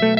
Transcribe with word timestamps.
Julho 0.00 0.12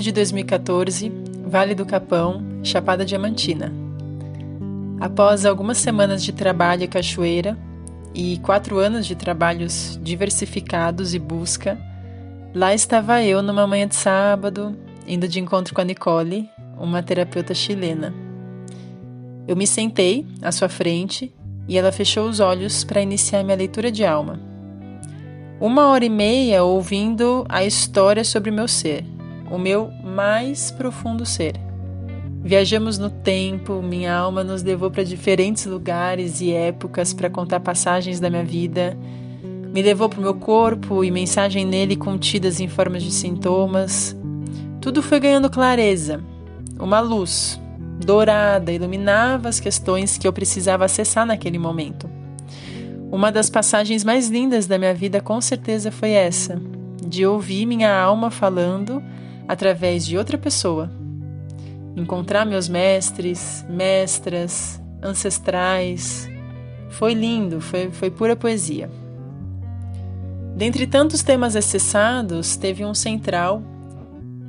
de 0.00 0.10
2014, 0.10 1.12
Vale 1.46 1.76
do 1.76 1.86
Capão, 1.86 2.42
Chapada 2.64 3.04
Diamantina. 3.04 3.72
Após 4.98 5.46
algumas 5.46 5.78
semanas 5.78 6.24
de 6.24 6.32
trabalho 6.32 6.82
em 6.82 6.88
cachoeira 6.88 7.56
e 8.18 8.36
quatro 8.38 8.78
anos 8.78 9.06
de 9.06 9.14
trabalhos 9.14 9.96
diversificados 10.02 11.14
e 11.14 11.20
busca, 11.20 11.78
lá 12.52 12.74
estava 12.74 13.22
eu 13.22 13.40
numa 13.40 13.64
manhã 13.64 13.86
de 13.86 13.94
sábado, 13.94 14.76
indo 15.06 15.28
de 15.28 15.38
encontro 15.38 15.72
com 15.72 15.80
a 15.80 15.84
Nicole, 15.84 16.50
uma 16.76 17.00
terapeuta 17.00 17.54
chilena. 17.54 18.12
Eu 19.46 19.54
me 19.54 19.68
sentei 19.68 20.26
à 20.42 20.50
sua 20.50 20.68
frente 20.68 21.32
e 21.68 21.78
ela 21.78 21.92
fechou 21.92 22.28
os 22.28 22.40
olhos 22.40 22.82
para 22.82 23.00
iniciar 23.00 23.44
minha 23.44 23.56
leitura 23.56 23.92
de 23.92 24.04
alma. 24.04 24.40
Uma 25.60 25.86
hora 25.86 26.04
e 26.04 26.10
meia 26.10 26.64
ouvindo 26.64 27.46
a 27.48 27.64
história 27.64 28.24
sobre 28.24 28.50
o 28.50 28.54
meu 28.54 28.66
ser 28.66 29.04
o 29.50 29.58
meu 29.58 29.90
mais 30.02 30.70
profundo 30.70 31.24
ser. 31.24 31.67
Viajamos 32.42 32.98
no 32.98 33.10
tempo, 33.10 33.82
minha 33.82 34.14
alma 34.14 34.44
nos 34.44 34.62
levou 34.62 34.90
para 34.90 35.02
diferentes 35.02 35.66
lugares 35.66 36.40
e 36.40 36.52
épocas 36.52 37.12
para 37.12 37.28
contar 37.28 37.60
passagens 37.60 38.20
da 38.20 38.30
minha 38.30 38.44
vida. 38.44 38.96
Me 39.72 39.82
levou 39.82 40.08
para 40.08 40.20
o 40.20 40.22
meu 40.22 40.34
corpo 40.34 41.04
e 41.04 41.10
mensagem 41.10 41.66
nele 41.66 41.96
contidas 41.96 42.60
em 42.60 42.68
formas 42.68 43.02
de 43.02 43.10
sintomas. 43.10 44.16
Tudo 44.80 45.02
foi 45.02 45.20
ganhando 45.20 45.50
clareza. 45.50 46.22
Uma 46.78 47.00
luz 47.00 47.60
dourada 48.04 48.72
iluminava 48.72 49.48
as 49.48 49.58
questões 49.58 50.16
que 50.16 50.26
eu 50.26 50.32
precisava 50.32 50.84
acessar 50.84 51.26
naquele 51.26 51.58
momento. 51.58 52.08
Uma 53.10 53.32
das 53.32 53.50
passagens 53.50 54.04
mais 54.04 54.28
lindas 54.28 54.66
da 54.66 54.78
minha 54.78 54.94
vida 54.94 55.20
com 55.20 55.40
certeza 55.40 55.90
foi 55.90 56.10
essa, 56.12 56.60
de 57.04 57.26
ouvir 57.26 57.66
minha 57.66 57.94
alma 57.94 58.30
falando 58.30 59.02
através 59.46 60.06
de 60.06 60.16
outra 60.16 60.38
pessoa. 60.38 60.90
Encontrar 61.98 62.46
meus 62.46 62.68
mestres, 62.68 63.66
mestras, 63.68 64.80
ancestrais. 65.02 66.28
Foi 66.90 67.12
lindo, 67.12 67.60
foi, 67.60 67.90
foi 67.90 68.08
pura 68.08 68.36
poesia. 68.36 68.88
Dentre 70.54 70.86
tantos 70.86 71.24
temas 71.24 71.56
acessados, 71.56 72.56
teve 72.56 72.84
um 72.84 72.94
central 72.94 73.62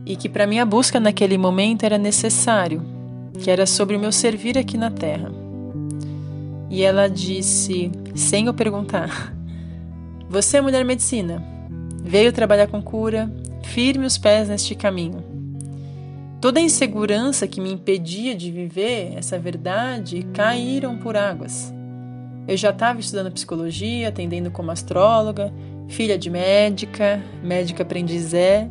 e 0.06 0.16
que 0.16 0.30
para 0.30 0.46
minha 0.46 0.64
busca 0.64 1.00
naquele 1.00 1.40
momento 1.40 1.84
era 1.84 1.98
necessário, 1.98 2.84
que 3.40 3.50
era 3.50 3.66
sobre 3.66 3.96
o 3.96 4.00
meu 4.00 4.12
servir 4.12 4.56
aqui 4.56 4.78
na 4.78 4.92
Terra. 4.92 5.32
E 6.70 6.84
ela 6.84 7.10
disse, 7.10 7.92
sem 8.14 8.46
eu 8.46 8.54
perguntar: 8.54 9.34
Você 10.30 10.58
é 10.58 10.62
mulher 10.62 10.86
medicina? 10.86 11.44
Veio 12.04 12.32
trabalhar 12.32 12.68
com 12.68 12.80
cura, 12.80 13.32
firme 13.64 14.06
os 14.06 14.20
pés 14.20 14.50
neste 14.50 14.76
caminho. 14.76 15.29
Toda 16.42 16.62
a 16.62 16.64
insegurança 16.64 17.46
que 17.48 17.60
me 17.60 17.70
impedia 17.70 18.34
de 18.34 18.50
viver 18.50 19.14
essa 19.18 19.38
verdade 19.38 20.24
caíram 20.34 20.98
por 20.98 21.18
águas. 21.18 21.74
Eu 22.48 22.56
já 22.56 22.70
estava 22.70 23.02
estudando 23.02 23.32
psicologia, 23.32 24.08
atendendo 24.08 24.50
como 24.50 24.72
astróloga, 24.72 25.54
filha 25.90 26.18
de 26.18 26.30
médica, 26.30 27.22
médica 27.44 27.84
aprendizé, 27.84 28.70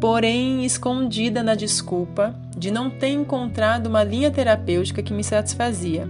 porém 0.00 0.64
escondida 0.64 1.42
na 1.42 1.54
desculpa 1.54 2.34
de 2.56 2.70
não 2.70 2.88
ter 2.88 3.08
encontrado 3.08 3.88
uma 3.88 4.02
linha 4.02 4.30
terapêutica 4.30 5.02
que 5.02 5.12
me 5.12 5.22
satisfazia. 5.22 6.08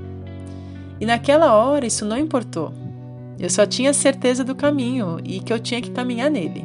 E 1.01 1.05
naquela 1.05 1.57
hora 1.57 1.87
isso 1.87 2.05
não 2.05 2.17
importou. 2.17 2.73
Eu 3.37 3.51
só 3.51 3.67
tinha 3.67 3.93
certeza 3.93 4.45
do 4.45 4.55
caminho 4.55 5.19
e 5.25 5.41
que 5.41 5.53
eu 5.53 5.59
tinha 5.59 5.83
que 5.83 5.91
caminhar 5.91 6.31
nele. 6.31 6.65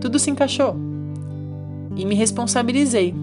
Tudo 0.00 0.18
se 0.18 0.30
encaixou. 0.30 0.87
E 1.98 2.06
me 2.06 2.14
responsabilizei, 2.14 3.14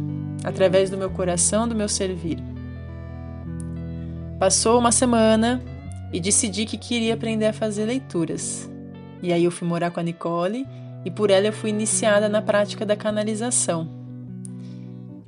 através 0.44 0.92
do 0.92 0.98
meu 0.98 1.10
coração, 1.10 1.68
do 1.68 1.74
meu 1.74 1.90
servir. 1.90 2.38
Passou 4.38 4.78
uma 4.78 4.92
semana 4.92 5.64
e 6.12 6.20
decidi 6.20 6.66
que 6.66 6.78
queria 6.78 7.14
aprender 7.14 7.48
a 7.48 7.54
fazer 7.54 7.86
leituras. 7.86 8.70
E 9.24 9.34
aí 9.34 9.44
eu 9.46 9.52
fui 9.52 9.68
morar 9.68 9.92
com 9.92 10.00
a 10.00 10.04
Nicole 10.04 10.68
e 11.06 11.10
por 11.10 11.32
ela 11.32 11.48
eu 11.48 11.54
fui 11.54 11.70
iniciada 11.70 12.28
na 12.28 12.42
prática 12.42 12.86
da 12.86 12.96
canalização. 12.96 13.90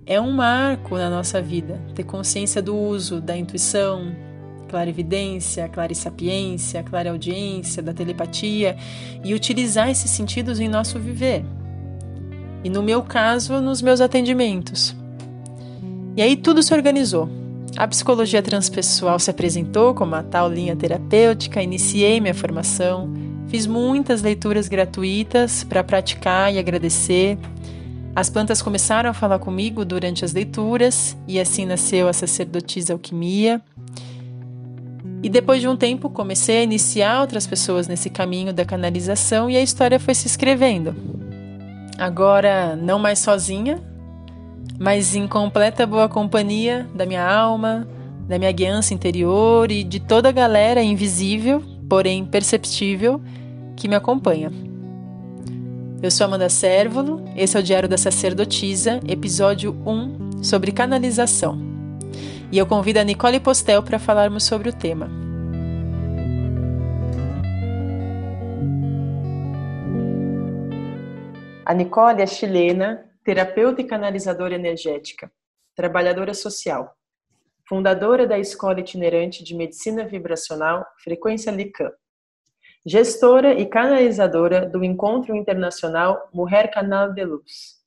É 0.06 0.20
um 0.20 0.32
marco 0.32 0.98
na 0.98 1.10
nossa 1.10 1.42
vida 1.42 1.82
ter 1.96 2.04
consciência 2.04 2.62
do 2.62 2.76
uso 2.76 3.20
da 3.20 3.36
intuição, 3.36 4.16
clarividência, 4.68 5.68
clarissapiência, 5.70 6.84
clareaudiência, 6.84 7.82
da 7.82 7.94
telepatia 7.94 8.78
e 9.24 9.34
utilizar 9.34 9.90
esses 9.90 10.12
sentidos 10.12 10.60
em 10.60 10.68
nosso 10.68 11.00
viver. 11.00 11.44
E 12.64 12.70
no 12.70 12.82
meu 12.82 13.02
caso, 13.04 13.62
nos 13.62 13.82
meus 13.82 14.02
atendimentos. 14.02 14.96
E 16.16 16.22
aí 16.22 16.36
tudo 16.36 16.64
se 16.64 16.74
organizou. 16.74 17.30
A 17.78 17.88
psicologia 17.88 18.42
transpessoal 18.42 19.20
se 19.20 19.30
apresentou 19.30 19.94
como 19.94 20.16
a 20.16 20.24
tal 20.24 20.50
linha 20.52 20.76
terapêutica, 20.76 21.62
iniciei 21.62 22.20
minha 22.20 22.34
formação, 22.34 23.14
fiz 23.48 23.68
muitas 23.68 24.24
leituras 24.24 24.68
gratuitas 24.68 25.64
para 25.64 25.84
praticar 25.84 26.52
e 26.52 26.58
agradecer. 26.58 27.38
As 28.16 28.32
plantas 28.32 28.64
começaram 28.64 29.12
a 29.12 29.14
falar 29.14 29.38
comigo 29.38 29.86
durante 29.86 30.26
as 30.26 30.34
leituras 30.34 31.16
e 31.28 31.40
assim 31.40 31.68
nasceu 31.68 32.08
a 32.08 32.14
sacerdotisa 32.14 32.94
alquimia. 32.94 33.62
E 35.22 35.30
depois 35.30 35.62
de 35.62 35.68
um 35.68 35.76
tempo 35.76 36.10
comecei 36.10 36.58
a 36.58 36.64
iniciar 36.64 37.22
outras 37.22 37.46
pessoas 37.46 37.88
nesse 37.88 38.10
caminho 38.10 38.52
da 38.52 38.66
canalização 38.66 39.52
e 39.52 39.56
a 39.56 39.62
história 39.62 40.00
foi 40.00 40.16
se 40.16 40.26
escrevendo. 40.26 40.96
Agora, 41.98 42.76
não 42.76 43.00
mais 43.00 43.20
sozinha, 43.20 43.82
mas 44.80 45.16
em 45.16 45.28
completa 45.28 45.86
boa 45.86 46.08
companhia 46.08 46.88
da 46.94 47.06
minha 47.06 47.28
alma, 47.28 47.88
da 48.28 48.38
minha 48.38 48.52
guiança 48.52 48.94
interior 48.94 49.72
e 49.72 49.84
de 49.84 50.00
toda 50.00 50.30
a 50.30 50.32
galera 50.32 50.82
invisível, 50.82 51.64
porém 51.90 52.26
perceptível, 52.26 53.22
que 53.76 53.88
me 53.88 53.96
acompanha. 53.96 54.52
Eu 56.02 56.12
sou 56.12 56.26
Amanda 56.26 56.50
Sérvulo, 56.50 57.24
esse 57.36 57.58
é 57.58 57.60
o 57.60 57.64
Diário 57.64 57.90
da 57.90 57.98
Sacerdotisa, 57.98 59.00
episódio 59.08 59.76
1 59.86 60.44
sobre 60.44 60.72
canalização 60.72 61.78
e 62.52 62.58
eu 62.58 62.66
convido 62.66 63.00
a 63.00 63.04
Nicole 63.04 63.40
Postel 63.40 63.84
para 63.84 64.00
falarmos 64.00 64.44
sobre 64.44 64.70
o 64.70 64.74
tema. 64.74 65.27
A 71.68 71.74
Nicole 71.74 72.22
é 72.22 72.26
chilena, 72.26 73.12
terapeuta 73.26 73.82
e 73.82 73.84
canalizadora 73.84 74.56
energética, 74.56 75.30
trabalhadora 75.76 76.34
social, 76.34 76.96
fundadora 77.68 78.26
da 78.26 78.40
Escola 78.40 78.80
Itinerante 78.80 79.44
de 79.44 79.54
Medicina 79.54 80.06
Vibracional 80.06 80.86
Frequência 81.04 81.52
Lican, 81.52 81.92
gestora 82.86 83.54
e 83.54 83.66
canalizadora 83.66 84.66
do 84.66 84.82
Encontro 84.82 85.36
Internacional 85.36 86.30
Mulher 86.34 86.72
Canal 86.72 87.12
de 87.12 87.26
Luz, 87.26 87.82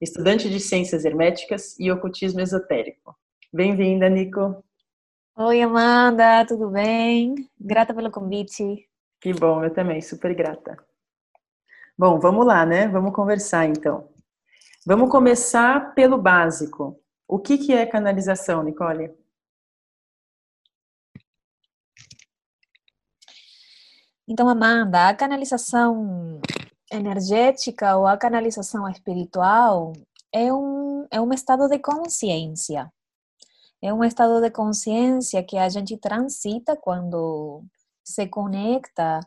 estudante 0.00 0.48
de 0.48 0.58
Ciências 0.58 1.04
Herméticas 1.04 1.78
e 1.78 1.92
Ocultismo 1.92 2.40
Esotérico, 2.40 3.14
Bem-vinda, 3.52 4.08
Nico. 4.08 4.64
Oi, 5.36 5.60
Amanda, 5.60 6.46
tudo 6.46 6.70
bem? 6.70 7.34
Grata 7.60 7.92
pelo 7.92 8.10
convite. 8.10 8.88
Que 9.20 9.34
bom, 9.34 9.62
eu 9.62 9.70
também, 9.70 10.00
super 10.00 10.34
grata. 10.34 10.82
Bom, 12.02 12.18
vamos 12.18 12.44
lá, 12.44 12.66
né? 12.66 12.88
Vamos 12.88 13.14
conversar 13.14 13.64
então. 13.64 14.08
Vamos 14.84 15.08
começar 15.08 15.94
pelo 15.94 16.18
básico. 16.18 17.00
O 17.28 17.38
que, 17.38 17.56
que 17.56 17.72
é 17.72 17.86
canalização, 17.86 18.64
Nicole? 18.64 19.14
Então, 24.26 24.48
Amanda, 24.48 25.10
a 25.10 25.14
canalização 25.14 26.40
energética 26.90 27.96
ou 27.96 28.08
a 28.08 28.16
canalização 28.16 28.88
espiritual 28.88 29.92
é 30.32 30.52
um, 30.52 31.06
é 31.08 31.20
um 31.20 31.32
estado 31.32 31.68
de 31.68 31.78
consciência 31.78 32.92
é 33.80 33.94
um 33.94 34.02
estado 34.02 34.40
de 34.40 34.50
consciência 34.50 35.40
que 35.44 35.56
a 35.56 35.68
gente 35.68 35.96
transita 35.96 36.76
quando 36.76 37.64
se 38.04 38.26
conecta 38.26 39.20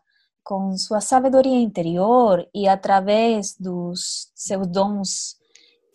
com 0.46 0.78
sua 0.78 1.02
sabedoria 1.02 1.60
interior 1.60 2.48
e 2.54 2.68
através 2.68 3.58
dos 3.60 4.32
seus 4.36 4.68
dons 4.68 5.38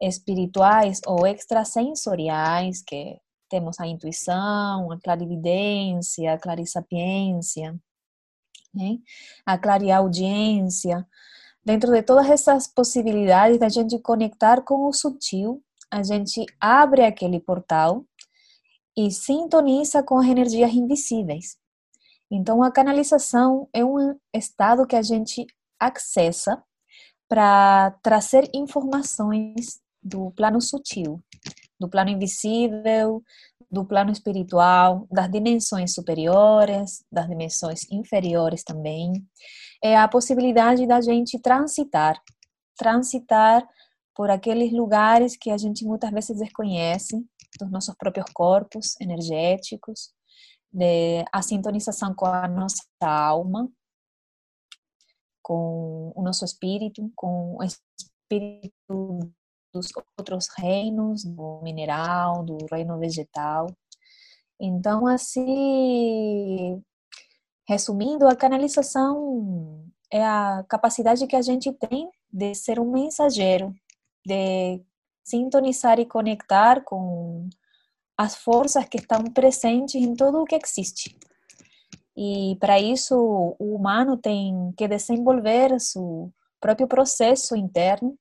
espirituais 0.03 1.01
ou 1.07 1.25
extrasensoriais, 1.25 2.83
que 2.83 3.17
temos 3.49 3.79
a 3.79 3.87
intuição, 3.87 4.91
a 4.91 5.01
clarividência, 5.01 6.35
a 6.35 6.39
clarissapiência, 6.39 7.79
né? 8.75 8.99
a 9.47 9.57
clarear 9.57 9.99
a 9.99 10.03
audiência. 10.03 11.07
Dentro 11.65 11.93
de 11.93 12.03
todas 12.03 12.29
essas 12.29 12.67
possibilidades 12.67 13.59
da 13.59 13.69
gente 13.69 13.99
conectar 14.01 14.63
com 14.63 14.89
o 14.89 14.93
sutil, 14.93 15.63
a 15.89 16.03
gente 16.03 16.45
abre 16.61 17.05
aquele 17.05 17.39
portal 17.39 18.05
e 18.97 19.13
sintoniza 19.13 20.03
com 20.03 20.19
as 20.19 20.27
energias 20.27 20.73
invisíveis. 20.73 21.60
Então, 22.31 22.63
a 22.63 22.71
canalização 22.71 23.69
é 23.73 23.85
um 23.85 24.17
estado 24.33 24.87
que 24.87 24.95
a 24.95 25.03
gente 25.03 25.47
acessa 25.81 26.63
para 27.29 27.91
trazer 28.03 28.49
informações 28.55 29.81
do 30.03 30.31
plano 30.33 30.61
sutil, 30.61 31.21
do 31.79 31.89
plano 31.89 32.11
invisível, 32.11 33.23
do 33.71 33.85
plano 33.85 34.11
espiritual, 34.11 35.07
das 35.11 35.31
dimensões 35.31 35.95
superiores, 35.95 37.05
das 37.11 37.29
dimensões 37.29 37.91
inferiores 37.91 38.65
também. 38.65 39.13
É 39.83 39.97
a 39.97 40.09
possibilidade 40.09 40.87
da 40.87 41.01
gente 41.01 41.39
transitar, 41.39 42.21
transitar 42.77 43.67
por 44.15 44.31
aqueles 44.31 44.73
lugares 44.73 45.37
que 45.37 45.51
a 45.51 45.57
gente 45.57 45.85
muitas 45.85 46.11
vezes 46.11 46.39
desconhece, 46.39 47.25
dos 47.59 47.71
nossos 47.71 47.95
próprios 47.97 48.27
corpos 48.35 48.95
energéticos, 49.01 50.13
de 50.73 51.25
a 51.33 51.43
sintonização 51.43 52.15
com 52.15 52.27
a 52.27 52.47
nossa 52.47 52.85
alma, 53.01 53.69
com 55.43 56.13
o 56.15 56.23
nosso 56.23 56.45
espírito, 56.45 57.11
com 57.17 57.57
o 57.57 57.63
espírito 57.63 59.33
dos 59.73 59.89
outros 60.19 60.49
reinos, 60.57 61.25
do 61.25 61.61
mineral, 61.63 62.45
do 62.45 62.59
reino 62.71 62.99
vegetal. 62.99 63.67
Então, 64.61 65.07
assim, 65.07 66.83
resumindo, 67.69 68.27
a 68.27 68.37
canalização 68.37 69.85
é 70.13 70.25
a 70.25 70.65
capacidade 70.69 71.27
que 71.27 71.37
a 71.37 71.43
gente 71.43 71.73
tem 71.73 72.11
de 72.31 72.55
ser 72.55 72.79
um 72.79 72.91
mensageiro, 72.91 73.75
de 74.27 74.83
sintonizar 75.25 75.99
e 75.99 76.07
conectar 76.07 76.83
com 76.85 77.49
as 78.21 78.37
forças 78.37 78.87
que 78.87 78.99
estão 78.99 79.25
presentes 79.25 79.95
em 79.95 80.15
tudo 80.15 80.43
o 80.43 80.45
que 80.45 80.55
existe. 80.55 81.17
E 82.15 82.55
para 82.61 82.79
isso, 82.79 83.17
o 83.59 83.75
humano 83.75 84.15
tem 84.19 84.75
que 84.77 84.87
desenvolver 84.87 85.81
seu 85.81 86.31
próprio 86.61 86.87
processo 86.87 87.57
interno 87.57 88.15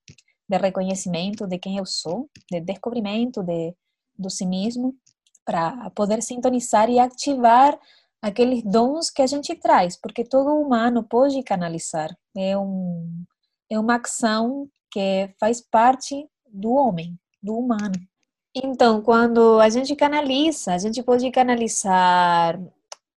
de 0.47 0.57
reconhecimento 0.57 1.45
de 1.45 1.59
quem 1.59 1.79
eu 1.79 1.85
sou, 1.85 2.29
de 2.49 2.61
descobrimento 2.61 3.43
de, 3.43 3.75
do 4.17 4.29
si 4.29 4.45
mesmo, 4.45 4.95
para 5.43 5.89
poder 5.89 6.23
sintonizar 6.23 6.89
e 6.89 6.97
ativar 6.97 7.77
aqueles 8.21 8.63
dons 8.63 9.09
que 9.11 9.21
a 9.21 9.27
gente 9.27 9.53
traz, 9.55 9.97
porque 9.97 10.23
todo 10.23 10.61
humano 10.61 11.03
pode 11.03 11.43
canalizar. 11.43 12.09
É, 12.37 12.57
um, 12.57 13.25
é 13.69 13.77
uma 13.77 13.97
ação 13.97 14.69
que 14.89 15.29
faz 15.37 15.59
parte 15.59 16.25
do 16.47 16.71
homem, 16.71 17.19
do 17.43 17.53
humano. 17.57 17.99
Então, 18.61 19.01
quando 19.01 19.59
a 19.59 19.69
gente 19.69 19.95
canaliza, 19.95 20.73
a 20.73 20.77
gente 20.77 21.01
pode 21.01 21.29
canalizar 21.31 22.59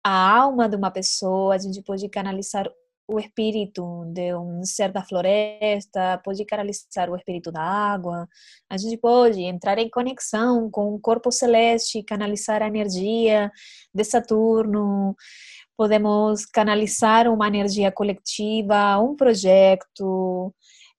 a 0.05 0.39
alma 0.39 0.69
de 0.69 0.77
uma 0.77 0.91
pessoa, 0.91 1.55
a 1.55 1.59
gente 1.59 1.83
pode 1.83 2.09
canalizar 2.11 2.69
o 3.09 3.19
espírito 3.19 4.05
de 4.13 4.35
um 4.35 4.63
ser 4.65 4.93
da 4.93 5.03
floresta, 5.03 6.21
pode 6.23 6.45
canalizar 6.45 7.11
o 7.11 7.17
espírito 7.17 7.51
da 7.51 7.63
água, 7.63 8.29
a 8.69 8.77
gente 8.77 8.97
pode 8.99 9.41
entrar 9.41 9.79
em 9.79 9.89
conexão 9.89 10.71
com 10.71 10.95
o 10.95 11.01
corpo 11.01 11.33
celeste, 11.33 12.03
canalizar 12.03 12.63
a 12.63 12.69
energia 12.69 13.51
de 13.95 14.05
Saturno, 14.05 15.17
podemos 15.77 16.45
canalizar 16.45 17.27
uma 17.29 17.49
energia 17.49 17.91
coletiva, 17.91 18.99
um 18.99 19.17
projeto, 19.17 20.55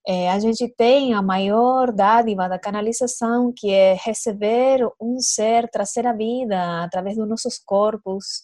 é, 0.08 0.32
a 0.32 0.40
gente 0.40 0.68
tem 0.76 1.14
a 1.14 1.22
maior 1.22 1.92
dádiva 1.92 2.50
da 2.50 2.58
canalização, 2.58 3.54
que 3.56 3.72
é 3.72 3.94
receber 3.94 4.88
um 5.00 5.20
ser, 5.20 5.70
trazer 5.70 6.08
a 6.08 6.14
vida 6.14 6.84
através 6.84 7.18
dos 7.18 7.28
nossos 7.28 7.60
corpos, 7.60 8.44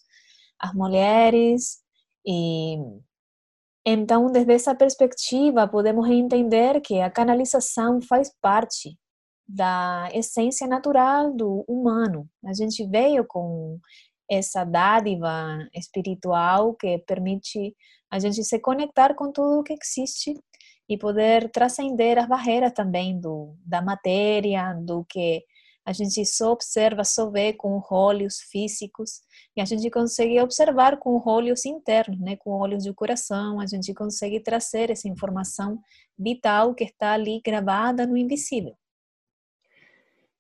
as 0.59 0.74
mulheres. 0.74 1.80
E 2.25 2.77
então, 3.86 4.31
desde 4.31 4.54
essa 4.54 4.75
perspectiva, 4.75 5.68
podemos 5.68 6.07
entender 6.09 6.81
que 6.81 7.00
a 7.01 7.09
canalização 7.09 8.01
faz 8.01 8.31
parte 8.42 8.98
da 9.48 10.09
essência 10.13 10.68
natural 10.68 11.33
do 11.33 11.63
humano. 11.68 12.30
A 12.45 12.54
gente 12.54 12.86
veio 12.86 13.25
com 13.25 13.80
essa 14.30 14.65
dádiva 14.65 15.57
espiritual 15.74 16.75
que 16.75 16.98
permite 17.00 17.74
a 18.12 18.19
gente 18.19 18.44
se 18.44 18.59
conectar 18.59 19.15
com 19.15 19.31
tudo 19.31 19.59
o 19.59 19.63
que 19.63 19.74
existe 19.74 20.33
e 20.89 20.98
poder 20.98 21.50
transcender 21.51 22.18
as 22.18 22.28
barreiras 22.28 22.72
também 22.72 23.19
do, 23.19 23.56
da 23.66 23.81
matéria, 23.81 24.74
do 24.74 25.04
que 25.06 25.44
a 25.86 25.94
gente 25.94 26.25
só 26.25 26.51
observa, 26.51 27.06
só 27.06 27.30
vê 27.30 27.54
com 27.54 27.81
olhos 27.89 28.42
físicos, 28.42 29.22
e 29.56 29.62
a 29.62 29.66
gente 29.66 29.89
consegue 29.89 30.38
observar 30.42 30.98
com 30.98 31.22
olhos 31.25 31.66
internos, 31.66 32.19
né, 32.19 32.36
com 32.36 32.51
olhos 32.51 32.84
do 32.84 32.94
coração, 32.94 33.62
a 33.62 33.66
gente 33.66 33.94
consegue 33.94 34.42
trazer 34.42 34.92
essa 34.92 35.07
informação 35.07 35.80
vital 36.19 36.75
que 36.75 36.84
está 36.84 37.13
ali 37.13 37.42
gravada 37.42 38.06
no 38.06 38.18
invisível. 38.18 38.75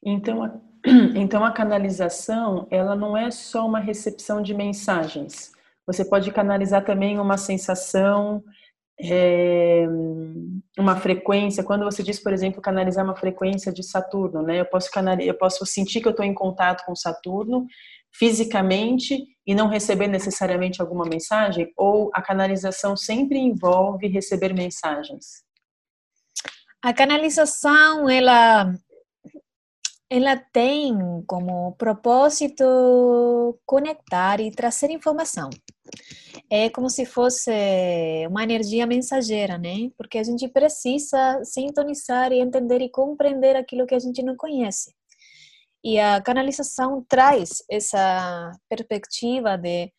Então, 0.03 0.43
a, 0.43 0.59
então 1.15 1.45
a 1.45 1.51
canalização, 1.51 2.67
ela 2.69 2.93
não 2.93 3.15
é 3.15 3.31
só 3.31 3.65
uma 3.65 3.79
recepção 3.79 4.41
de 4.41 4.53
mensagens. 4.53 5.53
Você 5.85 6.03
pode 6.03 6.29
canalizar 6.33 6.83
também 6.83 7.17
uma 7.19 7.37
sensação, 7.37 8.43
é, 8.99 9.85
uma 10.77 10.95
frequência, 10.95 11.63
quando 11.63 11.85
você 11.85 12.01
diz, 12.01 12.19
por 12.19 12.33
exemplo, 12.33 12.61
canalizar 12.61 13.05
uma 13.05 13.15
frequência 13.15 13.71
de 13.71 13.83
Saturno, 13.83 14.41
né? 14.41 14.59
Eu 14.59 14.65
posso, 14.65 14.89
eu 15.21 15.33
posso 15.35 15.65
sentir 15.65 16.01
que 16.01 16.07
eu 16.07 16.11
estou 16.11 16.25
em 16.25 16.33
contato 16.33 16.85
com 16.85 16.95
Saturno 16.95 17.65
fisicamente 18.11 19.23
e 19.45 19.53
não 19.53 19.67
receber 19.67 20.07
necessariamente 20.07 20.81
alguma 20.81 21.05
mensagem, 21.05 21.71
ou 21.77 22.09
a 22.13 22.21
canalização 22.21 22.97
sempre 22.97 23.37
envolve 23.37 24.07
receber 24.07 24.53
mensagens? 24.53 25.43
A 26.81 26.93
canalização, 26.93 28.09
ela 28.09 28.73
ela 30.09 30.37
tem 30.37 30.95
como 31.27 31.73
propósito 31.73 32.63
conectar 33.65 34.39
e 34.39 34.51
trazer 34.51 34.89
informação 34.89 35.49
é 36.49 36.69
como 36.69 36.89
se 36.89 37.05
fosse 37.05 37.51
uma 38.29 38.43
energia 38.43 38.85
mensageira, 38.87 39.57
né? 39.57 39.89
Porque 39.97 40.17
a 40.17 40.23
gente 40.23 40.47
precisa 40.47 41.41
sintonizar 41.43 42.31
e 42.31 42.39
entender 42.39 42.81
e 42.81 42.89
compreender 42.89 43.55
aquilo 43.55 43.85
que 43.85 43.95
a 43.95 43.99
gente 43.99 44.23
não 44.23 44.35
conhece. 44.35 44.93
E 45.83 45.99
a 45.99 46.21
canalização 46.21 47.05
traz 47.07 47.63
essa 47.69 48.51
perspectiva 48.69 49.57
de 49.57 49.91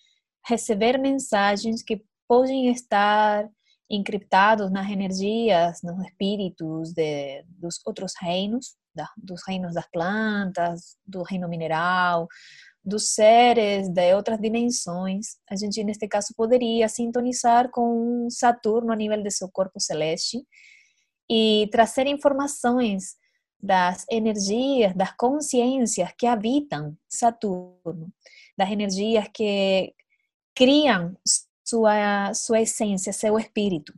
receber 0.47 0.99
mensagens 0.99 1.83
que 1.83 2.03
podem 2.27 2.71
estar 2.71 3.49
encriptados 3.91 4.71
nas 4.71 4.91
energias, 4.91 5.81
nos 5.83 5.99
espíritos 6.07 6.93
de, 6.93 7.43
dos 7.49 7.81
outros 7.87 8.13
reinos, 8.21 8.77
da, 8.99 9.09
dos 9.17 9.41
reinos 9.47 9.75
das 9.75 9.89
plantas, 9.91 10.97
do 11.07 11.23
reino 11.23 11.49
mineral, 11.49 12.27
dos 12.85 13.15
seres 13.15 13.89
de 13.89 14.15
outras 14.15 14.41
dimensões, 14.41 15.37
a 15.49 15.55
gente, 15.55 15.85
neste 15.85 16.09
caso, 16.09 16.35
poderia 16.37 16.89
sintonizar 16.89 17.71
com 17.71 18.27
Saturno 18.31 18.93
a 18.93 18.97
nível 18.97 19.23
de 19.23 19.31
seu 19.31 19.49
corpo 19.51 19.79
celeste 19.79 20.43
e 21.31 21.69
trazer 21.71 22.07
informações 22.07 23.17
das 23.61 24.07
energias, 24.11 24.95
das 24.95 25.13
consciências 25.17 26.11
que 26.17 26.27
habitam 26.27 26.97
Saturno, 27.09 28.13
das 28.57 28.71
energias 28.71 29.29
que 29.35 29.93
criam 30.55 31.17
sua, 31.65 32.33
sua 32.35 32.61
essência, 32.61 33.13
seu 33.13 33.39
espírito. 33.39 33.93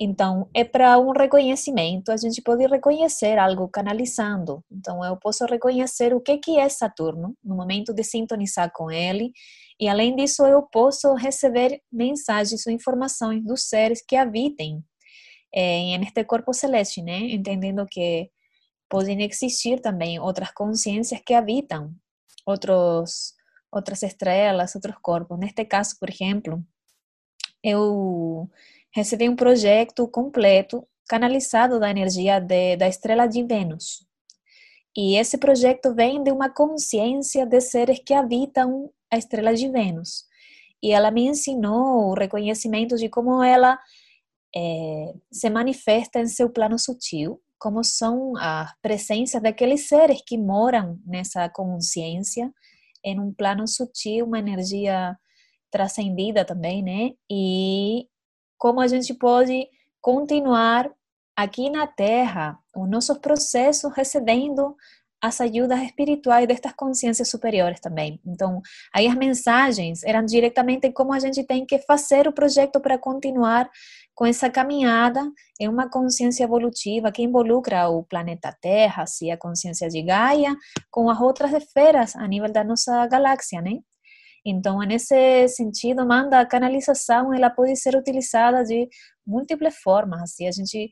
Então, 0.00 0.48
é 0.54 0.62
para 0.62 0.96
um 0.98 1.10
reconhecimento, 1.10 2.12
a 2.12 2.16
gente 2.16 2.40
pode 2.40 2.64
reconhecer 2.66 3.36
algo 3.36 3.68
canalizando. 3.68 4.64
Então, 4.70 5.04
eu 5.04 5.16
posso 5.16 5.44
reconhecer 5.44 6.14
o 6.14 6.20
que, 6.20 6.38
que 6.38 6.56
é 6.56 6.68
Saturno 6.68 7.36
no 7.42 7.56
momento 7.56 7.92
de 7.92 8.04
sintonizar 8.04 8.70
com 8.72 8.90
ele, 8.92 9.32
e 9.80 9.88
além 9.88 10.14
disso, 10.14 10.44
eu 10.46 10.62
posso 10.62 11.14
receber 11.14 11.80
mensagens 11.90 12.66
ou 12.66 12.72
informações 12.72 13.44
dos 13.44 13.68
seres 13.68 14.00
que 14.06 14.16
habitem 14.16 14.84
é, 15.52 15.98
neste 15.98 16.24
corpo 16.24 16.52
celeste, 16.52 17.02
né? 17.02 17.18
Entendendo 17.18 17.86
que 17.86 18.30
podem 18.88 19.22
existir 19.22 19.80
também 19.80 20.18
outras 20.20 20.50
consciências 20.52 21.20
que 21.24 21.34
habitam 21.34 21.94
outros, 22.46 23.34
outras 23.70 24.02
estrelas, 24.02 24.74
outros 24.74 24.96
corpos. 25.02 25.38
Neste 25.38 25.64
caso, 25.64 25.96
por 26.00 26.10
exemplo, 26.10 26.64
eu 27.62 28.48
recebi 28.98 29.28
um 29.28 29.36
projeto 29.36 30.08
completo 30.08 30.84
canalizado 31.08 31.78
da 31.78 31.88
energia 31.88 32.40
de, 32.40 32.76
da 32.76 32.88
estrela 32.88 33.26
de 33.26 33.44
Vênus. 33.44 34.04
E 34.96 35.16
esse 35.16 35.38
projeto 35.38 35.94
vem 35.94 36.22
de 36.22 36.32
uma 36.32 36.50
consciência 36.50 37.46
de 37.46 37.60
seres 37.60 38.00
que 38.04 38.12
habitam 38.12 38.90
a 39.10 39.16
estrela 39.16 39.54
de 39.54 39.68
Vênus. 39.68 40.26
e 40.82 40.92
ela 40.92 41.10
me 41.10 41.26
ensinou 41.26 42.10
o 42.10 42.14
reconhecimento 42.14 42.96
de 42.96 43.08
como 43.08 43.42
ela 43.42 43.78
é, 44.54 45.14
se 45.30 45.48
manifesta 45.50 46.20
em 46.20 46.26
seu 46.26 46.50
plano 46.50 46.78
sutil, 46.78 47.40
como 47.58 47.82
são 47.84 48.36
as 48.36 48.72
presenças 48.80 49.42
daqueles 49.42 49.88
seres 49.88 50.22
que 50.26 50.38
moram 50.38 50.98
nessa 51.06 51.48
consciência, 51.48 52.52
em 53.04 53.18
um 53.20 53.32
plano 53.32 53.66
sutil, 53.66 54.26
uma 54.26 54.38
energia 54.38 55.16
transcendida 55.70 56.44
também, 56.44 56.82
né? 56.82 57.10
E 57.30 58.08
como 58.58 58.80
a 58.80 58.88
gente 58.88 59.14
pode 59.14 59.66
continuar 60.00 60.90
aqui 61.36 61.70
na 61.70 61.86
Terra 61.86 62.58
os 62.74 62.88
nossos 62.90 63.16
processos 63.18 63.92
recebendo 63.94 64.76
as 65.20 65.40
ajudas 65.40 65.80
espirituais 65.82 66.46
destas 66.46 66.72
consciências 66.72 67.28
superiores 67.28 67.80
também. 67.80 68.20
Então, 68.24 68.60
aí 68.94 69.06
as 69.06 69.16
mensagens 69.16 70.02
eram 70.04 70.24
diretamente 70.24 70.90
como 70.92 71.12
a 71.12 71.18
gente 71.18 71.42
tem 71.42 71.66
que 71.66 71.78
fazer 71.80 72.28
o 72.28 72.32
projeto 72.32 72.80
para 72.80 72.98
continuar 72.98 73.68
com 74.14 74.26
essa 74.26 74.48
caminhada 74.50 75.20
em 75.60 75.68
uma 75.68 75.88
consciência 75.88 76.44
evolutiva 76.44 77.12
que 77.12 77.22
involucra 77.22 77.88
o 77.88 78.04
planeta 78.04 78.56
Terra, 78.60 79.04
assim, 79.04 79.30
a 79.30 79.36
consciência 79.36 79.88
de 79.88 80.02
Gaia, 80.02 80.56
com 80.90 81.10
as 81.10 81.20
outras 81.20 81.52
esferas 81.52 82.14
a 82.16 82.26
nível 82.26 82.50
da 82.52 82.62
nossa 82.64 83.06
galáxia, 83.06 83.60
né? 83.60 83.78
Então, 84.44 84.78
nesse 84.80 85.48
sentido, 85.48 86.06
manda 86.06 86.40
a 86.40 86.46
canalização, 86.46 87.34
ela 87.34 87.50
pode 87.50 87.76
ser 87.76 87.96
utilizada 87.96 88.64
de 88.64 88.88
múltiplas 89.26 89.76
formas. 89.76 90.22
Assim, 90.22 90.46
a 90.46 90.52
gente 90.52 90.90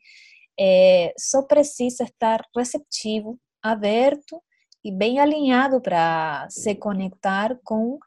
é, 0.59 1.13
só 1.19 1.43
precisa 1.43 2.05
estar 2.05 2.43
receptivo 2.57 3.39
aberto 3.63 4.43
e 4.85 4.93
bem 4.93 5.19
alinhado 5.19 5.81
para 5.81 6.47
se 6.51 6.75
conectar 6.75 7.59
com 7.65 7.99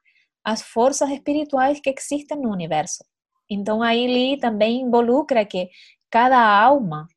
as 0.43 0.61
forças 0.61 1.09
espirituais 1.09 1.79
que 1.79 1.93
existem 1.97 2.39
no 2.39 2.51
universo. 2.51 3.03
Então, 3.49 3.81
aí 3.81 4.03
ele 4.05 4.39
também 4.39 4.81
involucra 4.81 5.45
que 5.45 5.69
cada 6.09 6.39
alma 6.39 7.07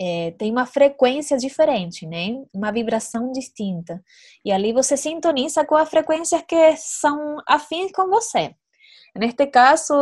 é, 0.00 0.30
tem 0.32 0.50
uma 0.52 0.64
frequência 0.64 1.36
diferente, 1.36 2.06
né? 2.06 2.42
Uma 2.54 2.70
vibração 2.70 3.32
distinta. 3.32 4.02
E 4.44 4.52
ali 4.52 4.72
você 4.72 4.96
sintoniza 4.96 5.64
com 5.64 5.74
as 5.74 5.88
frequências 5.88 6.42
que 6.42 6.76
são 6.76 7.38
afins 7.46 7.90
com 7.92 8.08
você. 8.08 8.54
Neste 9.16 9.46
caso, 9.46 9.94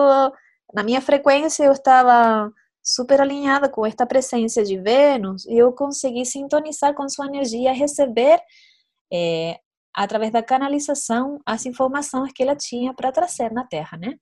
na 0.74 0.82
minha 0.82 1.00
frequência, 1.00 1.64
eu 1.64 1.72
estava 1.72 2.52
super 2.82 3.20
alinhada 3.20 3.68
com 3.68 3.84
esta 3.86 4.06
presença 4.06 4.62
de 4.62 4.78
Vênus, 4.78 5.46
e 5.46 5.54
eu 5.56 5.72
consegui 5.72 6.24
sintonizar 6.24 6.94
com 6.94 7.08
sua 7.08 7.26
energia 7.26 7.72
receber, 7.72 8.38
é, 9.12 9.58
através 9.94 10.30
da 10.30 10.42
canalização, 10.42 11.40
as 11.44 11.66
informações 11.66 12.32
que 12.32 12.42
ela 12.42 12.54
tinha 12.54 12.94
para 12.94 13.10
trazer 13.10 13.50
na 13.50 13.64
Terra, 13.64 13.96
né? 13.96 14.14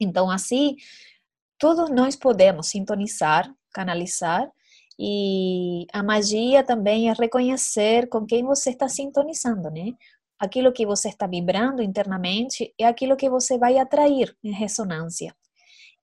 Então, 0.00 0.30
assim, 0.30 0.76
todos 1.58 1.90
nós 1.90 2.16
podemos 2.16 2.68
sintonizar, 2.68 3.52
canalizar, 3.74 4.48
e 5.04 5.84
a 5.92 6.00
magia 6.00 6.62
também 6.62 7.10
é 7.10 7.12
reconhecer 7.12 8.08
com 8.08 8.24
quem 8.24 8.44
você 8.44 8.70
está 8.70 8.88
sintonizando, 8.88 9.68
né? 9.68 9.94
Aquilo 10.38 10.72
que 10.72 10.86
você 10.86 11.08
está 11.08 11.26
vibrando 11.26 11.82
internamente 11.82 12.72
é 12.78 12.86
aquilo 12.86 13.16
que 13.16 13.28
você 13.28 13.58
vai 13.58 13.78
atrair 13.78 14.32
em 14.44 14.52
ressonância. 14.52 15.34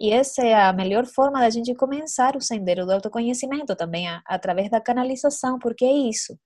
E 0.01 0.11
essa 0.11 0.45
é 0.45 0.53
a 0.53 0.73
melhor 0.73 1.05
forma 1.05 1.39
da 1.39 1.49
gente 1.49 1.73
começar 1.75 2.35
o 2.35 2.41
sendero 2.41 2.85
do 2.85 2.91
autoconhecimento 2.91 3.73
também, 3.73 4.05
a, 4.09 4.21
através 4.25 4.69
da 4.69 4.81
canalização, 4.81 5.57
porque 5.59 5.85
é 5.85 5.93
isso. 5.93 6.37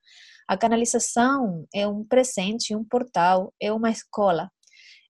A 0.47 0.55
canalização 0.55 1.65
é 1.73 1.87
um 1.87 2.05
presente, 2.05 2.75
um 2.75 2.83
portal, 2.83 3.51
é 3.59 3.73
uma 3.73 3.89
escola. 3.89 4.51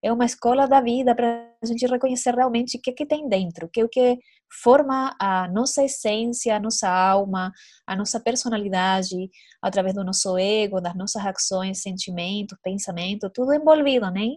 É 0.04 0.12
uma 0.12 0.26
escola 0.26 0.68
da 0.68 0.82
vida 0.82 1.16
para 1.16 1.50
a 1.64 1.66
gente 1.66 1.88
reconhecer 1.88 2.36
realmente 2.36 2.78
o 2.78 2.82
que, 2.82 2.92
que 2.92 3.06
tem 3.06 3.30
dentro, 3.30 3.70
que 3.72 3.80
é 3.80 3.86
o 3.86 3.90
que 3.90 4.20
forma 4.62 5.16
a 5.18 5.48
nossa 5.48 5.82
essência, 5.84 6.56
a 6.56 6.60
nossa 6.60 6.90
alma, 6.90 7.54
a 7.88 7.96
nossa 7.96 8.20
personalidade, 8.20 9.30
através 9.62 9.96
do 9.96 10.04
nosso 10.04 10.38
ego, 10.38 10.82
das 10.82 10.94
nossas 10.96 11.26
ações, 11.26 11.82
sentimentos, 11.82 12.58
pensamento, 12.62 13.30
tudo 13.34 13.54
envolvido, 13.54 14.12
né? 14.12 14.28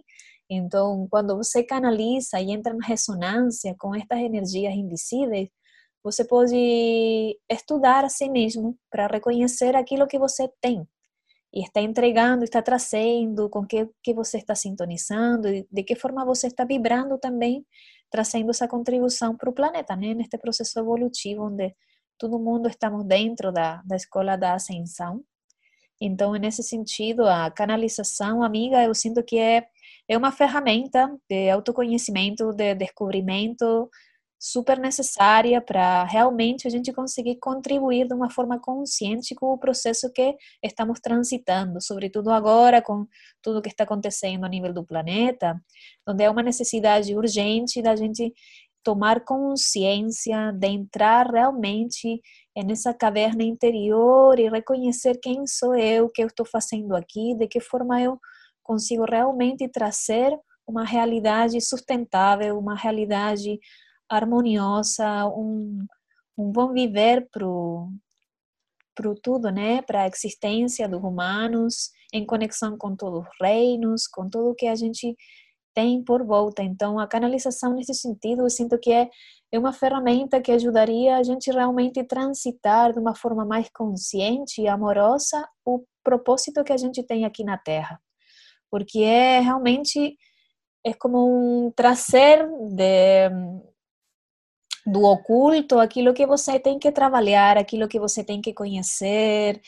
Então, 0.49 1.05
quando 1.11 1.35
você 1.35 1.61
canaliza 1.63 2.39
e 2.39 2.51
entra 2.51 2.73
em 2.73 2.79
ressonância 2.81 3.75
com 3.77 3.93
estas 3.93 4.19
energias 4.19 4.73
invisíveis, 4.73 5.49
você 6.01 6.25
pode 6.25 7.37
estudar 7.51 8.05
a 8.05 8.09
si 8.09 8.29
mesmo 8.29 8.77
para 8.89 9.07
reconhecer 9.07 9.75
aquilo 9.75 10.07
que 10.07 10.17
você 10.17 10.49
tem 10.61 10.87
e 11.53 11.63
está 11.63 11.81
entregando, 11.81 12.43
está 12.43 12.61
trazendo, 12.61 13.49
com 13.49 13.65
que 13.65 13.87
que 14.03 14.13
você 14.13 14.37
está 14.37 14.55
sintonizando, 14.55 15.47
de 15.71 15.83
que 15.83 15.95
forma 15.95 16.25
você 16.25 16.47
está 16.47 16.65
vibrando 16.65 17.17
também, 17.17 17.65
trazendo 18.09 18.51
essa 18.51 18.67
contribuição 18.67 19.35
para 19.35 19.49
o 19.49 19.53
planeta, 19.53 19.95
né? 19.95 20.13
Neste 20.13 20.37
processo 20.37 20.79
evolutivo 20.79 21.47
onde 21.47 21.73
todo 22.17 22.39
mundo 22.39 22.67
estamos 22.69 23.05
dentro 23.05 23.51
da, 23.51 23.81
da 23.85 23.95
escola 23.95 24.37
da 24.37 24.53
ascensão. 24.55 25.23
Então, 26.01 26.33
nesse 26.33 26.63
sentido, 26.63 27.27
a 27.27 27.49
canalização, 27.51 28.43
amiga, 28.43 28.83
eu 28.83 28.93
sinto 28.93 29.23
que 29.23 29.37
é 29.39 29.67
é 30.07 30.17
uma 30.17 30.31
ferramenta 30.31 31.13
de 31.29 31.49
autoconhecimento, 31.49 32.53
de 32.53 32.73
descobrimento 32.75 33.89
super 34.39 34.79
necessária 34.79 35.59
para 35.61 36.03
realmente 36.03 36.67
a 36.67 36.69
gente 36.69 36.93
conseguir 36.93 37.37
contribuir 37.39 38.07
de 38.07 38.13
uma 38.13 38.29
forma 38.29 38.59
consciente 38.59 39.33
com 39.33 39.47
o 39.47 39.57
processo 39.57 40.11
que 40.13 40.35
estamos 40.63 40.99
transitando, 40.99 41.81
sobretudo 41.81 42.29
agora 42.29 42.81
com 42.81 43.07
tudo 43.41 43.61
que 43.61 43.69
está 43.69 43.83
acontecendo 43.83 44.45
a 44.45 44.49
nível 44.49 44.73
do 44.73 44.85
planeta, 44.85 45.59
onde 46.07 46.23
é 46.23 46.29
uma 46.29 46.43
necessidade 46.43 47.15
urgente 47.15 47.81
da 47.81 47.95
gente 47.95 48.33
tomar 48.83 49.25
consciência, 49.25 50.51
de 50.53 50.67
entrar 50.67 51.29
realmente 51.29 52.21
nessa 52.65 52.93
caverna 52.93 53.43
interior 53.43 54.39
e 54.39 54.49
reconhecer 54.49 55.19
quem 55.21 55.45
sou 55.45 55.75
eu, 55.75 56.05
o 56.05 56.09
que 56.09 56.23
eu 56.23 56.27
estou 56.27 56.45
fazendo 56.45 56.95
aqui, 56.95 57.35
de 57.35 57.47
que 57.47 57.59
forma 57.59 58.01
eu 58.01 58.17
consigo 58.63 59.03
realmente 59.03 59.67
trazer 59.67 60.31
uma 60.65 60.85
realidade 60.85 61.59
sustentável, 61.61 62.57
uma 62.57 62.75
realidade 62.75 63.59
harmoniosa, 64.09 65.27
um, 65.27 65.85
um 66.37 66.51
bom 66.51 66.73
viver 66.73 67.27
para 67.31 67.45
para 68.95 69.13
tudo, 69.21 69.51
né? 69.51 69.81
Para 69.83 70.03
a 70.03 70.07
existência 70.07 70.89
dos 70.89 71.03
humanos, 71.03 71.91
em 72.11 72.25
conexão 72.25 72.75
com 72.77 72.95
todos 72.95 73.27
os 73.27 73.27
reinos, 73.39 74.07
com 74.07 74.27
tudo 74.27 74.55
que 74.55 74.67
a 74.67 74.75
gente 74.75 75.15
tem 75.75 76.03
por 76.03 76.25
volta. 76.25 76.63
Então, 76.63 76.99
a 76.99 77.07
canalização 77.07 77.75
nesse 77.75 77.93
sentido, 77.93 78.43
eu 78.43 78.49
sinto 78.49 78.79
que 78.79 78.91
é, 78.91 79.07
é 79.51 79.59
uma 79.59 79.71
ferramenta 79.71 80.41
que 80.41 80.51
ajudaria 80.51 81.17
a 81.17 81.23
gente 81.23 81.51
realmente 81.51 82.03
transitar 82.05 82.91
de 82.91 82.99
uma 82.99 83.15
forma 83.15 83.45
mais 83.45 83.69
consciente 83.69 84.61
e 84.61 84.67
amorosa 84.67 85.47
o 85.63 85.83
propósito 86.03 86.63
que 86.63 86.73
a 86.73 86.77
gente 86.77 87.03
tem 87.03 87.23
aqui 87.25 87.43
na 87.43 87.57
Terra 87.57 87.99
porque 88.69 88.99
é 88.99 89.39
realmente 89.39 90.17
é 90.85 90.93
como 90.93 91.65
um 91.65 91.71
trazer 91.71 92.47
de, 92.71 93.29
do 94.87 95.03
oculto 95.03 95.79
aquilo 95.79 96.13
que 96.13 96.25
você 96.25 96.57
tem 96.57 96.79
que 96.79 96.91
trabalhar, 96.93 97.57
aquilo 97.57 97.89
que 97.89 97.99
você 97.99 98.23
tem 98.23 98.39
que 98.41 98.53
conhecer, 98.53 99.61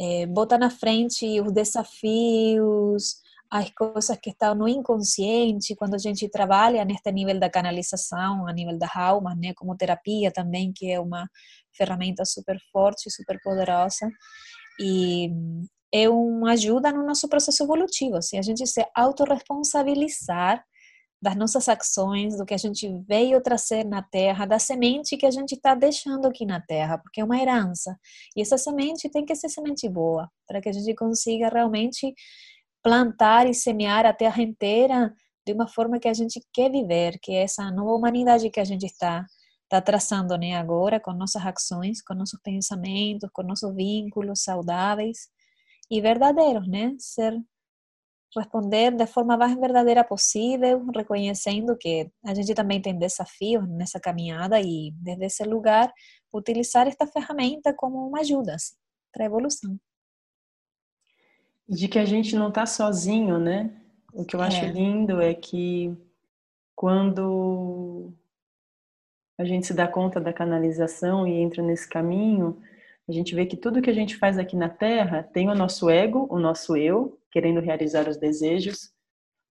é, 0.00 0.26
bota 0.26 0.56
na 0.56 0.70
frente 0.70 1.40
os 1.42 1.52
desafios, 1.52 3.16
as 3.50 3.70
coisas 3.70 4.16
que 4.16 4.30
estão 4.30 4.54
no 4.54 4.66
inconsciente, 4.66 5.76
quando 5.76 5.94
a 5.94 5.98
gente 5.98 6.26
trabalha 6.26 6.86
neste 6.86 7.12
nível 7.12 7.38
da 7.38 7.50
canalização, 7.50 8.48
a 8.48 8.52
nível 8.52 8.78
das 8.78 8.96
almas, 8.96 9.36
né, 9.36 9.52
como 9.54 9.76
terapia 9.76 10.32
também, 10.32 10.72
que 10.74 10.90
é 10.90 10.98
uma 10.98 11.28
ferramenta 11.76 12.24
super 12.24 12.56
forte, 12.72 13.10
super 13.10 13.38
poderosa. 13.42 14.08
E 14.80 15.30
é 15.92 16.08
uma 16.08 16.52
ajuda 16.52 16.90
no 16.90 17.04
nosso 17.04 17.28
processo 17.28 17.62
evolutivo, 17.62 18.16
assim, 18.16 18.38
a 18.38 18.42
gente 18.42 18.66
se 18.66 18.82
autorresponsabilizar 18.94 20.64
das 21.22 21.36
nossas 21.36 21.68
ações, 21.68 22.36
do 22.36 22.44
que 22.44 22.52
a 22.52 22.58
gente 22.58 22.88
veio 23.06 23.40
trazer 23.40 23.84
na 23.84 24.02
Terra, 24.02 24.44
da 24.44 24.58
semente 24.58 25.16
que 25.16 25.24
a 25.24 25.30
gente 25.30 25.54
está 25.54 25.72
deixando 25.72 26.26
aqui 26.26 26.44
na 26.44 26.60
Terra, 26.60 26.98
porque 26.98 27.20
é 27.20 27.24
uma 27.24 27.40
herança. 27.40 27.96
E 28.36 28.42
essa 28.42 28.58
semente 28.58 29.08
tem 29.08 29.24
que 29.24 29.34
ser 29.36 29.48
semente 29.48 29.88
boa, 29.88 30.28
para 30.48 30.60
que 30.60 30.68
a 30.68 30.72
gente 30.72 30.92
consiga 30.96 31.48
realmente 31.48 32.12
plantar 32.82 33.48
e 33.48 33.54
semear 33.54 34.04
a 34.04 34.12
Terra 34.12 34.42
inteira 34.42 35.14
de 35.46 35.52
uma 35.52 35.68
forma 35.68 36.00
que 36.00 36.08
a 36.08 36.14
gente 36.14 36.40
quer 36.52 36.70
viver, 36.70 37.18
que 37.22 37.32
é 37.32 37.44
essa 37.44 37.70
nova 37.70 37.92
humanidade 37.92 38.50
que 38.50 38.58
a 38.60 38.64
gente 38.64 38.86
está 38.86 39.24
está 39.72 39.80
traçando 39.80 40.36
né, 40.36 40.54
agora 40.54 41.00
com 41.00 41.14
nossas 41.14 41.46
ações, 41.46 42.02
com 42.02 42.12
nossos 42.12 42.38
pensamentos, 42.42 43.30
com 43.32 43.42
nossos 43.42 43.74
vínculos 43.74 44.42
saudáveis 44.42 45.28
e 45.90 45.98
verdadeiros, 45.98 46.68
né? 46.68 46.94
Ser 46.98 47.34
responder 48.36 48.92
da 48.92 49.06
forma 49.06 49.36
mais 49.36 49.54
verdadeira 49.58 50.02
possível, 50.02 50.84
reconhecendo 50.94 51.76
que 51.76 52.10
a 52.24 52.34
gente 52.34 52.54
também 52.54 52.80
tem 52.80 52.98
desafios 52.98 53.68
nessa 53.68 54.00
caminhada 54.00 54.60
e 54.60 54.92
desde 54.96 55.26
esse 55.26 55.44
lugar 55.44 55.92
utilizar 56.32 56.86
esta 56.86 57.06
ferramenta 57.06 57.74
como 57.74 58.08
uma 58.08 58.20
ajuda 58.20 58.54
assim, 58.54 58.74
para 59.12 59.24
a 59.24 59.26
evolução. 59.26 59.78
De 61.68 61.88
que 61.88 61.98
a 61.98 62.04
gente 62.04 62.34
não 62.34 62.48
está 62.48 62.66
sozinho, 62.66 63.38
né? 63.38 63.70
O 64.12 64.24
que 64.24 64.36
eu 64.36 64.40
acho 64.40 64.64
é. 64.64 64.68
lindo 64.68 65.20
é 65.20 65.34
que 65.34 65.96
quando 66.74 68.12
a 69.38 69.44
gente 69.44 69.66
se 69.66 69.74
dá 69.74 69.88
conta 69.88 70.20
da 70.20 70.32
canalização 70.32 71.26
e 71.26 71.40
entra 71.40 71.62
nesse 71.62 71.88
caminho, 71.88 72.60
a 73.08 73.12
gente 73.12 73.34
vê 73.34 73.46
que 73.46 73.56
tudo 73.56 73.82
que 73.82 73.90
a 73.90 73.94
gente 73.94 74.16
faz 74.16 74.38
aqui 74.38 74.56
na 74.56 74.68
Terra 74.68 75.22
tem 75.22 75.48
o 75.48 75.54
nosso 75.54 75.90
ego, 75.90 76.26
o 76.30 76.38
nosso 76.38 76.76
eu, 76.76 77.18
querendo 77.32 77.60
realizar 77.60 78.08
os 78.08 78.18
desejos, 78.18 78.90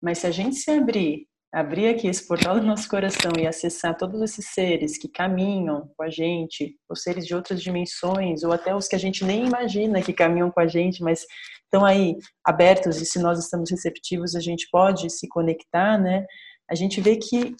mas 0.02 0.18
se 0.18 0.26
a 0.26 0.30
gente 0.30 0.56
se 0.56 0.70
abrir, 0.70 1.26
abrir 1.52 1.88
aqui 1.88 2.06
esse 2.06 2.26
portal 2.26 2.60
do 2.60 2.66
nosso 2.66 2.88
coração 2.88 3.32
e 3.38 3.46
acessar 3.46 3.96
todos 3.96 4.20
esses 4.22 4.46
seres 4.46 4.96
que 4.96 5.08
caminham 5.08 5.90
com 5.96 6.02
a 6.04 6.10
gente, 6.10 6.76
os 6.88 7.02
seres 7.02 7.26
de 7.26 7.34
outras 7.34 7.60
dimensões, 7.60 8.44
ou 8.44 8.52
até 8.52 8.74
os 8.74 8.86
que 8.86 8.94
a 8.94 8.98
gente 8.98 9.24
nem 9.24 9.46
imagina 9.46 10.02
que 10.02 10.12
caminham 10.12 10.50
com 10.50 10.60
a 10.60 10.66
gente, 10.66 11.02
mas 11.02 11.24
estão 11.64 11.84
aí 11.84 12.16
abertos 12.44 13.00
e 13.00 13.06
se 13.06 13.18
nós 13.18 13.38
estamos 13.38 13.70
receptivos, 13.70 14.36
a 14.36 14.40
gente 14.40 14.68
pode 14.70 15.10
se 15.10 15.26
conectar, 15.28 15.98
né? 15.98 16.24
A 16.70 16.74
gente 16.74 17.00
vê 17.00 17.16
que 17.16 17.56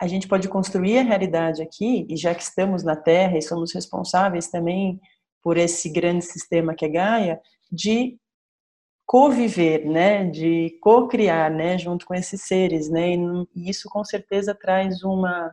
a 0.00 0.06
gente 0.06 0.26
pode 0.26 0.48
construir 0.48 0.98
a 0.98 1.02
realidade 1.02 1.62
aqui, 1.62 2.06
e 2.08 2.16
já 2.16 2.34
que 2.34 2.42
estamos 2.42 2.82
na 2.82 2.96
Terra 2.96 3.36
e 3.36 3.42
somos 3.42 3.72
responsáveis 3.74 4.48
também 4.48 4.98
por 5.42 5.56
esse 5.56 5.90
grande 5.90 6.24
sistema 6.24 6.74
que 6.74 6.86
é 6.86 6.88
Gaia, 6.88 7.40
de 7.70 8.18
conviver, 9.10 9.84
né, 9.86 10.24
de 10.24 10.78
co-criar, 10.80 11.50
né, 11.50 11.76
junto 11.76 12.06
com 12.06 12.14
esses 12.14 12.42
seres, 12.42 12.88
né, 12.88 13.16
e 13.56 13.68
isso 13.68 13.88
com 13.90 14.04
certeza 14.04 14.54
traz 14.54 15.02
uma 15.02 15.52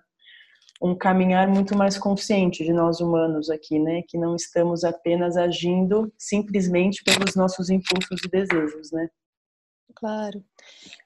um 0.79 0.95
caminhar 0.95 1.47
muito 1.47 1.75
mais 1.75 1.97
consciente 1.97 2.63
de 2.63 2.71
nós 2.71 2.99
humanos 2.99 3.49
aqui, 3.49 3.79
né, 3.79 4.03
que 4.07 4.15
não 4.15 4.35
estamos 4.35 4.83
apenas 4.83 5.35
agindo 5.35 6.13
simplesmente 6.19 7.03
pelos 7.03 7.35
nossos 7.35 7.71
impulsos 7.71 8.21
e 8.23 8.29
desejos, 8.29 8.91
né. 8.91 9.09
Claro, 9.95 10.43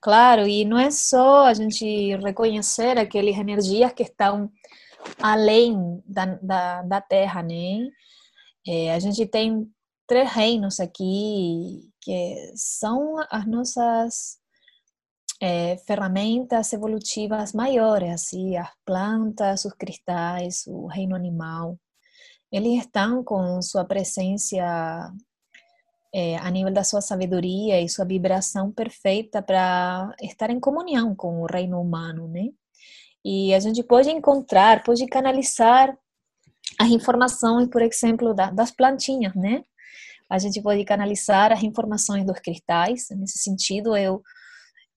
claro, 0.01 0.45
e 0.45 0.65
não 0.65 0.77
é 0.77 0.91
só 0.91 1.45
a 1.45 1.53
gente 1.53 2.17
reconhecer 2.17 2.97
aquelas 2.97 3.37
energias 3.37 3.93
que 3.93 4.03
estão 4.03 4.51
além 5.21 6.03
da, 6.05 6.25
da, 6.25 6.81
da 6.81 6.99
Terra, 6.99 7.41
né? 7.41 7.87
É, 8.67 8.93
a 8.93 8.99
gente 8.99 9.25
tem 9.25 9.71
três 10.05 10.29
reinos 10.29 10.81
aqui 10.81 11.90
que 12.01 12.51
são 12.55 13.17
as 13.29 13.45
nossas 13.45 14.39
é, 15.41 15.77
ferramentas 15.87 16.73
evolutivas 16.73 17.53
maiores, 17.53 18.11
assim, 18.11 18.57
as 18.57 18.69
plantas, 18.85 19.65
os 19.65 19.73
cristais, 19.73 20.65
o 20.67 20.87
reino 20.87 21.15
animal. 21.15 21.79
Eles 22.51 22.83
estão 22.83 23.23
com 23.23 23.61
sua 23.61 23.85
presença 23.85 25.13
é, 26.13 26.37
a 26.37 26.51
nível 26.51 26.73
da 26.73 26.83
sua 26.83 27.01
sabedoria 27.01 27.81
e 27.81 27.89
sua 27.89 28.05
vibração 28.05 28.71
perfeita 28.71 29.41
para 29.41 30.13
estar 30.21 30.49
em 30.49 30.59
comunhão 30.59 31.15
com 31.15 31.41
o 31.41 31.45
reino 31.45 31.81
humano, 31.81 32.27
né? 32.27 32.49
E 33.23 33.53
a 33.53 33.59
gente 33.59 33.83
pode 33.83 34.09
encontrar, 34.09 34.83
pode 34.83 35.05
canalizar 35.07 35.95
as 36.79 36.89
informações, 36.89 37.69
por 37.69 37.81
exemplo, 37.81 38.33
da, 38.33 38.49
das 38.51 38.71
plantinhas, 38.71 39.33
né? 39.35 39.63
A 40.31 40.39
gente 40.39 40.61
pode 40.61 40.83
canalizar 40.85 41.51
as 41.51 41.61
informações 41.61 42.25
dos 42.25 42.39
cristais. 42.39 43.07
Nesse 43.11 43.39
sentido, 43.39 43.95
eu 43.97 44.21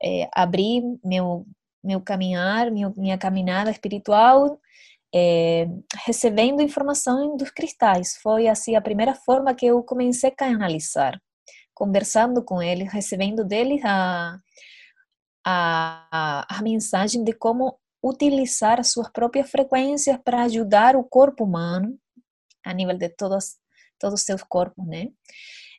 é, 0.02 0.28
abri 0.34 0.80
meu 1.04 1.44
meu 1.84 2.00
caminhar, 2.00 2.70
meu, 2.70 2.94
minha 2.96 3.18
caminhada 3.18 3.70
espiritual, 3.70 4.58
é, 5.14 5.68
recebendo 6.06 6.62
informação 6.62 7.36
dos 7.36 7.50
cristais. 7.50 8.16
Foi 8.22 8.48
assim 8.48 8.74
a 8.74 8.80
primeira 8.80 9.14
forma 9.14 9.54
que 9.54 9.66
eu 9.66 9.82
comecei 9.82 10.30
a 10.30 10.34
canalizar, 10.34 11.20
conversando 11.74 12.42
com 12.42 12.62
eles, 12.62 12.90
recebendo 12.90 13.44
deles 13.44 13.82
a, 13.84 14.38
a, 15.46 16.46
a 16.58 16.62
mensagem 16.62 17.22
de 17.22 17.34
como 17.34 17.78
utilizar 18.02 18.80
as 18.80 18.90
suas 18.92 19.10
próprias 19.10 19.50
frequências 19.50 20.18
para 20.24 20.42
ajudar 20.44 20.96
o 20.96 21.04
corpo 21.04 21.44
humano, 21.44 21.98
a 22.64 22.72
nível 22.72 22.96
de 22.96 23.10
todos, 23.10 23.56
todos 23.98 24.20
os 24.20 24.26
seus 24.26 24.42
corpos, 24.42 24.86
né? 24.86 25.08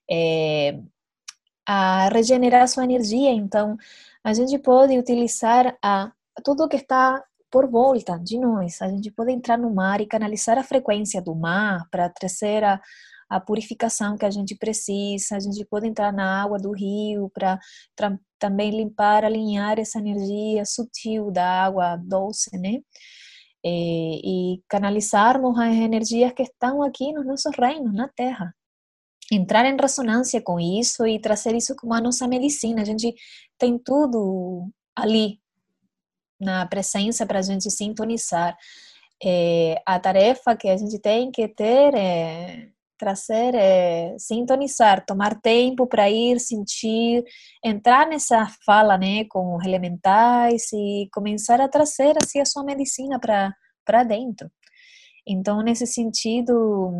É, 0.09 0.79
a 1.67 2.09
regenerar 2.09 2.67
sua 2.67 2.83
energia. 2.83 3.31
Então, 3.31 3.75
a 4.23 4.33
gente 4.33 4.57
pode 4.59 4.97
utilizar 4.97 5.77
a, 5.83 6.11
tudo 6.43 6.67
que 6.67 6.77
está 6.77 7.23
por 7.49 7.69
volta 7.69 8.19
de 8.19 8.37
nós. 8.37 8.81
A 8.81 8.89
gente 8.89 9.11
pode 9.11 9.31
entrar 9.31 9.57
no 9.57 9.73
mar 9.73 10.01
e 10.01 10.05
canalizar 10.05 10.57
a 10.57 10.63
frequência 10.63 11.21
do 11.21 11.33
mar 11.33 11.87
para 11.89 12.09
trazer 12.09 12.63
a, 12.63 12.81
a 13.29 13.39
purificação 13.39 14.17
que 14.17 14.25
a 14.25 14.31
gente 14.31 14.55
precisa. 14.55 15.37
A 15.37 15.39
gente 15.39 15.63
pode 15.65 15.87
entrar 15.87 16.11
na 16.11 16.43
água 16.43 16.57
do 16.59 16.71
rio 16.71 17.31
para 17.33 17.59
também 18.37 18.71
limpar, 18.71 19.23
alinhar 19.23 19.79
essa 19.79 19.99
energia 19.99 20.65
sutil 20.65 21.31
da 21.31 21.63
água 21.63 21.95
doce, 21.97 22.57
né? 22.57 22.79
E, 23.67 24.57
e 24.57 24.63
canalizarmos 24.69 25.57
as 25.57 25.73
energias 25.73 26.31
que 26.33 26.43
estão 26.43 26.83
aqui 26.83 27.11
nos 27.11 27.25
nossos 27.25 27.51
reinos, 27.57 27.93
na 27.93 28.07
Terra. 28.07 28.53
Entrar 29.31 29.65
em 29.65 29.75
ressonância 29.75 30.39
com 30.39 30.59
isso 30.59 31.07
e 31.07 31.19
trazer 31.19 31.55
isso 31.55 31.75
como 31.75 31.95
a 31.95 32.01
nossa 32.01 32.27
medicina. 32.27 32.83
A 32.83 32.85
gente 32.85 33.15
tem 33.57 33.79
tudo 33.79 34.69
ali, 34.95 35.39
na 36.39 36.65
presença 36.67 37.25
para 37.25 37.39
a 37.39 37.41
gente 37.41 37.69
sintonizar. 37.71 38.55
É, 39.23 39.81
a 39.85 39.99
tarefa 39.99 40.55
que 40.55 40.67
a 40.67 40.77
gente 40.77 40.99
tem 40.99 41.31
que 41.31 41.47
ter 41.47 41.95
é 41.95 42.69
trazer, 42.97 43.53
é, 43.55 44.15
sintonizar, 44.17 45.05
tomar 45.05 45.39
tempo 45.41 45.87
para 45.87 46.09
ir 46.09 46.39
sentir, 46.39 47.23
entrar 47.63 48.07
nessa 48.07 48.47
fala, 48.65 48.97
né, 48.97 49.25
com 49.25 49.55
os 49.57 49.65
elementais 49.65 50.71
e 50.73 51.09
começar 51.13 51.61
a 51.61 51.67
trazer 51.67 52.15
assim 52.21 52.39
a 52.39 52.45
sua 52.45 52.63
medicina 52.63 53.19
para 53.19 54.03
dentro. 54.03 54.49
Então, 55.27 55.63
nesse 55.63 55.87
sentido, 55.87 56.91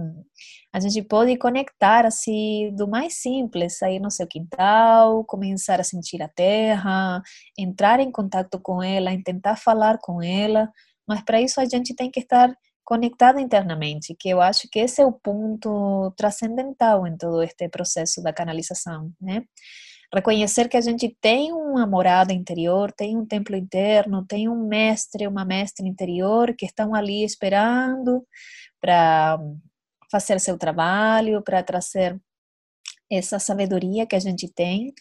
a 0.74 0.80
gente 0.80 1.02
pode 1.04 1.38
conectar 1.38 2.06
assim 2.06 2.74
do 2.76 2.88
mais 2.88 3.16
simples, 3.22 3.78
sair 3.78 4.00
no 4.00 4.10
seu 4.10 4.26
quintal, 4.28 5.24
começar 5.26 5.80
a 5.80 5.84
sentir 5.84 6.22
a 6.24 6.28
terra, 6.28 7.22
entrar 7.58 8.00
em 8.00 8.12
contato 8.12 8.60
com 8.60 8.82
ela, 8.82 9.12
tentar 9.24 9.56
falar 9.58 10.00
com 10.00 10.24
ela, 10.24 10.72
mas 11.08 11.22
para 11.24 11.40
isso 11.40 11.62
a 11.62 11.66
gente 11.66 11.96
tem 11.96 12.10
que 12.10 12.20
estar 12.22 12.52
conectada 12.86 13.42
internamente, 13.42 14.16
que 14.18 14.30
eu 14.30 14.40
acho 14.40 14.70
que 14.70 14.80
esse 14.80 15.02
é 15.02 15.06
o 15.06 15.12
ponto 15.12 16.12
transcendental 16.16 17.08
em 17.08 17.18
todo 17.18 17.42
este 17.42 17.68
processo 17.68 18.22
da 18.22 18.32
canalização, 18.32 19.12
né? 19.20 19.44
Reconhecer 20.14 20.70
que 20.70 20.78
a 20.78 20.82
gente 20.82 21.10
tem 21.20 21.52
uma 21.52 21.86
morada 21.88 22.32
interior, 22.32 22.92
tem 22.92 23.18
um 23.18 23.26
templo 23.26 23.56
interno, 23.56 24.26
tem 24.26 24.48
um 24.48 24.68
mestre, 24.68 25.28
uma 25.28 25.44
mestra 25.44 25.86
interior 25.86 26.56
que 26.56 26.66
estão 26.66 26.94
ali 26.94 27.26
esperando 27.26 28.26
para 28.80 29.40
fazer 30.12 30.40
seu 30.40 30.58
trabalho, 30.58 31.42
para 31.42 31.64
trazer 31.64 32.22
essa 33.12 33.40
sabedoria 33.40 34.06
que 34.06 34.16
a 34.16 34.20
gente 34.20 34.48
tem. 34.48 34.94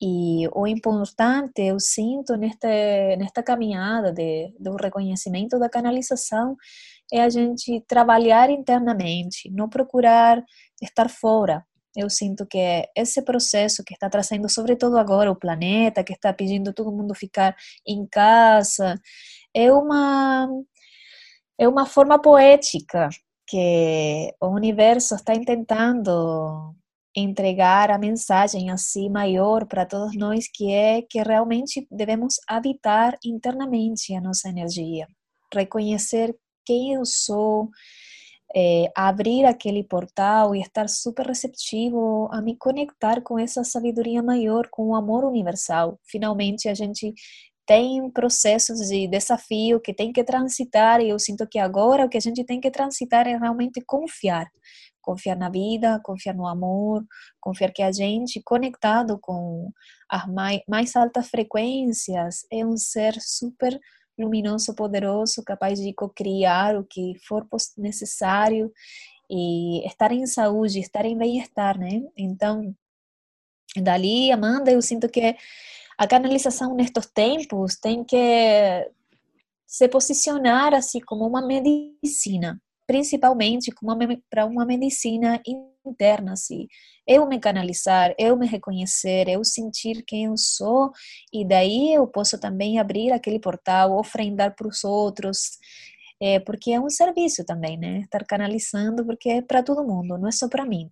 E 0.00 0.48
o 0.54 0.66
importante, 0.66 1.60
eu 1.62 1.80
sinto 1.80 2.36
nesta, 2.36 2.68
nesta 3.18 3.42
caminhada 3.42 4.12
de, 4.12 4.54
do 4.58 4.76
reconhecimento 4.76 5.58
da 5.58 5.68
canalização, 5.68 6.56
é 7.12 7.22
a 7.22 7.28
gente 7.28 7.80
trabalhar 7.86 8.50
internamente, 8.50 9.50
não 9.50 9.68
procurar 9.68 10.42
estar 10.82 11.08
fora. 11.08 11.64
Eu 11.96 12.08
sinto 12.10 12.46
que 12.46 12.58
esse 12.96 13.22
processo 13.22 13.82
que 13.84 13.94
está 13.94 14.08
trazendo, 14.08 14.48
sobretudo 14.48 14.98
agora, 14.98 15.30
o 15.30 15.36
planeta, 15.36 16.04
que 16.04 16.12
está 16.12 16.32
pedindo 16.32 16.72
todo 16.72 16.92
mundo 16.92 17.14
ficar 17.14 17.56
em 17.86 18.06
casa, 18.06 18.94
é 19.54 19.72
uma, 19.72 20.48
é 21.58 21.66
uma 21.68 21.86
forma 21.86 22.20
poética 22.20 23.08
que 23.46 24.32
o 24.40 24.48
universo 24.48 25.14
está 25.14 25.32
tentando 25.32 26.74
entregar 27.16 27.90
a 27.90 27.98
mensagem 27.98 28.70
assim 28.70 29.08
maior 29.10 29.66
para 29.66 29.86
todos 29.86 30.14
nós 30.16 30.46
que 30.52 30.70
é 30.70 31.02
que 31.02 31.20
realmente 31.22 31.86
devemos 31.90 32.36
habitar 32.46 33.18
internamente 33.24 34.14
a 34.14 34.20
nossa 34.20 34.48
energia, 34.48 35.06
reconhecer 35.52 36.34
quem 36.68 36.92
eu 36.92 37.04
sou, 37.06 37.70
é, 38.54 38.92
abrir 38.94 39.46
aquele 39.46 39.82
portal 39.82 40.54
e 40.54 40.60
estar 40.60 40.86
super 40.86 41.26
receptivo 41.26 42.28
a 42.30 42.42
me 42.42 42.56
conectar 42.56 43.22
com 43.22 43.38
essa 43.38 43.64
sabedoria 43.64 44.22
maior, 44.22 44.68
com 44.70 44.88
o 44.88 44.94
amor 44.94 45.24
universal. 45.24 45.98
Finalmente 46.04 46.68
a 46.68 46.74
gente 46.74 47.14
tem 47.66 48.10
processos 48.10 48.88
de 48.88 49.08
desafio 49.08 49.80
que 49.80 49.94
tem 49.94 50.12
que 50.12 50.22
transitar 50.24 51.00
e 51.00 51.08
eu 51.08 51.18
sinto 51.18 51.46
que 51.46 51.58
agora 51.58 52.04
o 52.04 52.08
que 52.08 52.18
a 52.18 52.20
gente 52.20 52.44
tem 52.44 52.60
que 52.60 52.70
transitar 52.70 53.26
é 53.26 53.36
realmente 53.36 53.82
confiar. 53.86 54.46
Confiar 55.00 55.36
na 55.36 55.48
vida, 55.48 56.00
confiar 56.04 56.34
no 56.34 56.46
amor, 56.46 57.02
confiar 57.40 57.72
que 57.72 57.82
a 57.82 57.90
gente, 57.90 58.42
conectado 58.44 59.18
com 59.18 59.70
as 60.08 60.26
mais, 60.26 60.60
mais 60.68 60.94
altas 60.96 61.28
frequências, 61.28 62.46
é 62.52 62.64
um 62.64 62.76
ser 62.76 63.14
super 63.20 63.78
luminoso, 64.18 64.74
poderoso, 64.74 65.42
capaz 65.44 65.80
de 65.80 65.94
criar 66.14 66.76
o 66.76 66.84
que 66.84 67.14
for 67.26 67.46
necessário 67.76 68.72
e 69.30 69.86
estar 69.86 70.10
em 70.12 70.26
saúde, 70.26 70.80
estar 70.80 71.04
em 71.04 71.16
bem-estar, 71.16 71.78
né? 71.78 72.02
Então, 72.16 72.74
dali, 73.76 74.32
Amanda, 74.32 74.70
eu 74.70 74.80
sinto 74.80 75.08
que 75.08 75.36
a 75.96 76.06
canalização 76.06 76.74
nestes 76.74 77.06
tempos 77.06 77.76
tem 77.76 78.04
que 78.04 78.90
se 79.66 79.86
posicionar 79.88 80.72
assim 80.72 81.00
como 81.00 81.26
uma 81.26 81.46
medicina, 81.46 82.60
principalmente 82.86 83.70
para 84.30 84.46
uma 84.46 84.64
medicina 84.64 85.40
interna, 85.88 86.32
assim. 86.32 86.66
Eu 87.06 87.26
me 87.26 87.40
canalizar, 87.40 88.14
eu 88.18 88.36
me 88.36 88.46
reconhecer, 88.46 89.28
eu 89.28 89.44
sentir 89.44 90.04
quem 90.06 90.26
eu 90.26 90.36
sou, 90.36 90.92
e 91.32 91.46
daí 91.46 91.94
eu 91.94 92.06
posso 92.06 92.38
também 92.38 92.78
abrir 92.78 93.12
aquele 93.12 93.38
portal, 93.40 93.98
ofrendar 93.98 94.54
para 94.54 94.68
os 94.68 94.84
outros, 94.84 95.58
é, 96.20 96.40
porque 96.40 96.72
é 96.72 96.80
um 96.80 96.90
serviço 96.90 97.44
também, 97.44 97.78
né? 97.78 98.00
Estar 98.00 98.24
canalizando, 98.26 99.04
porque 99.06 99.30
é 99.30 99.42
para 99.42 99.62
todo 99.62 99.86
mundo, 99.86 100.18
não 100.18 100.28
é 100.28 100.32
só 100.32 100.48
para 100.48 100.64
mim. 100.66 100.90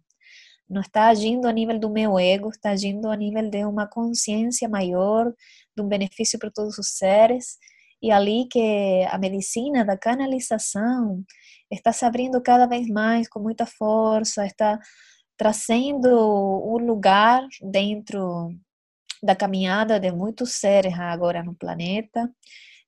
Não 0.68 0.80
está 0.80 1.09
agindo 1.09 1.46
a 1.46 1.52
nível 1.52 1.78
do 1.78 1.90
meu 1.90 2.18
ego, 2.18 2.50
está 2.50 2.70
agindo 2.70 3.09
a 3.09 3.16
nível 3.16 3.48
de 3.48 3.64
uma 3.64 3.87
consciência 3.87 4.68
maior, 4.68 5.32
de 5.76 5.82
um 5.82 5.88
benefício 5.88 6.38
para 6.38 6.50
todos 6.50 6.78
os 6.78 6.88
seres. 6.96 7.56
E 8.02 8.11
ali 8.11 8.46
que 8.50 9.04
a 9.11 9.18
medicina 9.18 9.85
da 9.85 9.96
canalização 9.96 11.24
está 11.70 11.92
se 11.92 12.05
abrindo 12.05 12.40
cada 12.42 12.66
vez 12.66 12.88
mais 12.88 13.29
com 13.29 13.40
muita 13.40 13.66
força, 13.66 14.46
está 14.46 14.79
trazendo 15.37 16.09
um 16.09 16.79
lugar 16.79 17.46
dentro 17.62 18.50
da 19.22 19.35
caminhada 19.35 19.98
de 19.98 20.11
muitos 20.12 20.52
seres 20.52 20.94
agora 20.98 21.42
no 21.42 21.55
planeta 21.55 22.31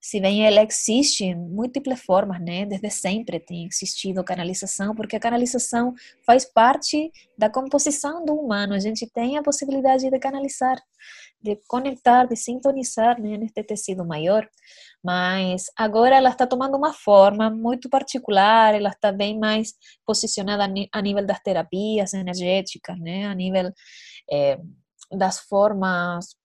se 0.00 0.20
bem 0.20 0.46
ela 0.46 0.62
existe 0.62 1.24
em 1.24 1.34
múltiplas 1.34 2.00
formas, 2.00 2.40
né? 2.40 2.64
Desde 2.64 2.88
sempre 2.90 3.40
tem 3.40 3.66
existido 3.66 4.22
canalização, 4.22 4.94
porque 4.94 5.16
a 5.16 5.20
canalização 5.20 5.92
faz 6.24 6.44
parte 6.44 7.10
da 7.36 7.50
composição 7.50 8.24
do 8.24 8.34
humano. 8.34 8.74
A 8.74 8.78
gente 8.78 9.06
tem 9.10 9.36
a 9.36 9.42
possibilidade 9.42 10.08
de 10.08 10.18
canalizar, 10.18 10.76
de 11.42 11.58
conectar, 11.66 12.26
de 12.26 12.36
sintonizar 12.36 13.20
né, 13.20 13.36
neste 13.36 13.62
tecido 13.64 14.04
maior. 14.04 14.48
Mas 15.02 15.66
agora 15.76 16.16
ela 16.16 16.30
está 16.30 16.46
tomando 16.46 16.76
uma 16.76 16.92
forma 16.92 17.50
muito 17.50 17.88
particular, 17.88 18.74
ela 18.74 18.90
está 18.90 19.10
bem 19.10 19.38
mais 19.38 19.74
posicionada 20.06 20.72
a 20.92 21.02
nível 21.02 21.26
das 21.26 21.40
terapias 21.40 22.14
energéticas, 22.14 22.98
né? 23.00 23.26
A 23.26 23.34
nível 23.34 23.72
é, 24.30 24.58
das 25.10 25.40
formas 25.40 26.37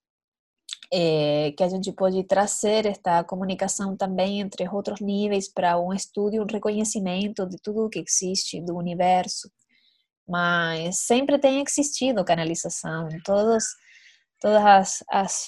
é, 0.96 1.52
que 1.58 1.64
a 1.64 1.68
gente 1.68 1.92
pode 1.92 2.24
trazer 2.26 2.86
esta 2.86 3.24
comunicação 3.24 3.98
também 3.98 4.40
entre 4.40 4.70
outros 4.70 5.02
níveis 5.02 5.52
para 5.52 5.80
um 5.80 5.92
estudo, 5.92 6.40
um 6.40 6.46
reconhecimento 6.46 7.48
de 7.50 7.58
tudo 7.64 7.86
o 7.86 7.90
que 7.90 8.04
existe 8.08 8.62
do 8.62 8.76
universo. 8.76 9.50
Mas 10.28 11.00
sempre 11.00 11.40
tem 11.40 11.64
existido 11.68 12.24
canalização, 12.24 13.10
todos, 13.26 13.66
todas 14.40 14.64
as, 14.64 15.04
as 15.10 15.48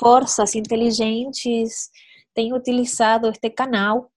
forças 0.00 0.54
inteligentes 0.54 1.90
têm 2.32 2.54
utilizado 2.54 3.28
este 3.28 3.50
canal 3.50 4.08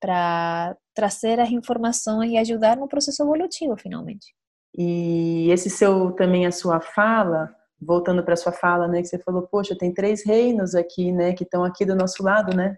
para 0.00 0.74
trazer 0.94 1.40
as 1.40 1.50
informações 1.50 2.32
e 2.32 2.38
ajudar 2.38 2.78
no 2.78 2.88
processo 2.88 3.22
evolutivo, 3.22 3.76
finalmente. 3.76 4.34
E 4.76 5.50
esse 5.50 5.68
seu 5.68 6.12
também 6.12 6.46
a 6.46 6.52
sua 6.52 6.80
fala 6.80 7.54
voltando 7.84 8.22
para 8.24 8.36
sua 8.36 8.52
fala, 8.52 8.86
né, 8.88 9.02
que 9.02 9.08
você 9.08 9.18
falou, 9.18 9.42
poxa, 9.42 9.76
tem 9.76 9.92
três 9.92 10.24
reinos 10.24 10.74
aqui, 10.74 11.12
né, 11.12 11.32
que 11.32 11.44
estão 11.44 11.64
aqui 11.64 11.84
do 11.84 11.94
nosso 11.94 12.22
lado, 12.22 12.56
né, 12.56 12.76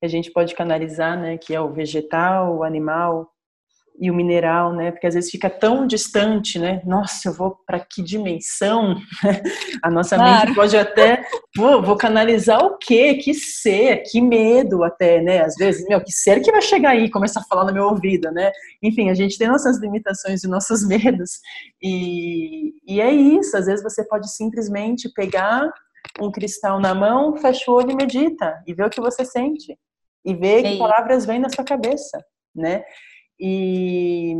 que 0.00 0.06
a 0.06 0.08
gente 0.08 0.30
pode 0.30 0.54
canalizar, 0.54 1.18
né, 1.18 1.36
que 1.36 1.54
é 1.54 1.60
o 1.60 1.72
vegetal, 1.72 2.56
o 2.56 2.62
animal 2.62 3.30
e 4.00 4.10
o 4.10 4.14
mineral, 4.14 4.72
né, 4.72 4.92
porque 4.92 5.06
às 5.06 5.14
vezes 5.14 5.30
fica 5.30 5.50
tão 5.50 5.86
distante, 5.86 6.58
né, 6.58 6.80
nossa, 6.84 7.28
eu 7.28 7.32
vou 7.32 7.58
para 7.66 7.80
que 7.80 8.00
dimensão? 8.00 8.96
a 9.82 9.90
nossa 9.90 10.16
claro. 10.16 10.46
mente 10.46 10.54
pode 10.54 10.76
até, 10.76 11.24
vou, 11.56 11.82
vou 11.82 11.96
canalizar 11.96 12.64
o 12.64 12.78
quê? 12.78 13.14
Que 13.14 13.34
ser? 13.34 14.04
Que 14.04 14.20
medo 14.20 14.84
até, 14.84 15.20
né, 15.20 15.40
às 15.40 15.56
vezes, 15.56 15.84
meu, 15.88 16.00
que 16.02 16.12
ser 16.12 16.40
que 16.40 16.52
vai 16.52 16.62
chegar 16.62 16.90
aí? 16.90 17.06
E 17.06 17.10
começar 17.10 17.40
a 17.40 17.44
falar 17.44 17.64
no 17.64 17.72
meu 17.72 17.86
ouvido, 17.86 18.30
né, 18.30 18.52
enfim, 18.80 19.10
a 19.10 19.14
gente 19.14 19.36
tem 19.36 19.48
nossas 19.48 19.80
limitações 19.80 20.44
e 20.44 20.48
nossos 20.48 20.86
medos, 20.86 21.40
e, 21.82 22.74
e 22.86 23.00
é 23.00 23.10
isso, 23.10 23.56
às 23.56 23.66
vezes 23.66 23.82
você 23.82 24.06
pode 24.06 24.30
simplesmente 24.30 25.12
pegar 25.12 25.68
um 26.20 26.30
cristal 26.30 26.80
na 26.80 26.94
mão, 26.94 27.36
fecha 27.36 27.68
o 27.68 27.74
olho 27.74 27.90
e 27.90 27.96
medita, 27.96 28.62
e 28.64 28.72
vê 28.72 28.84
o 28.84 28.90
que 28.90 29.00
você 29.00 29.24
sente, 29.24 29.76
e 30.24 30.34
vê 30.34 30.62
que 30.62 30.78
palavras 30.78 31.26
vêm 31.26 31.40
na 31.40 31.48
sua 31.48 31.64
cabeça, 31.64 32.24
né, 32.54 32.84
e 33.38 34.34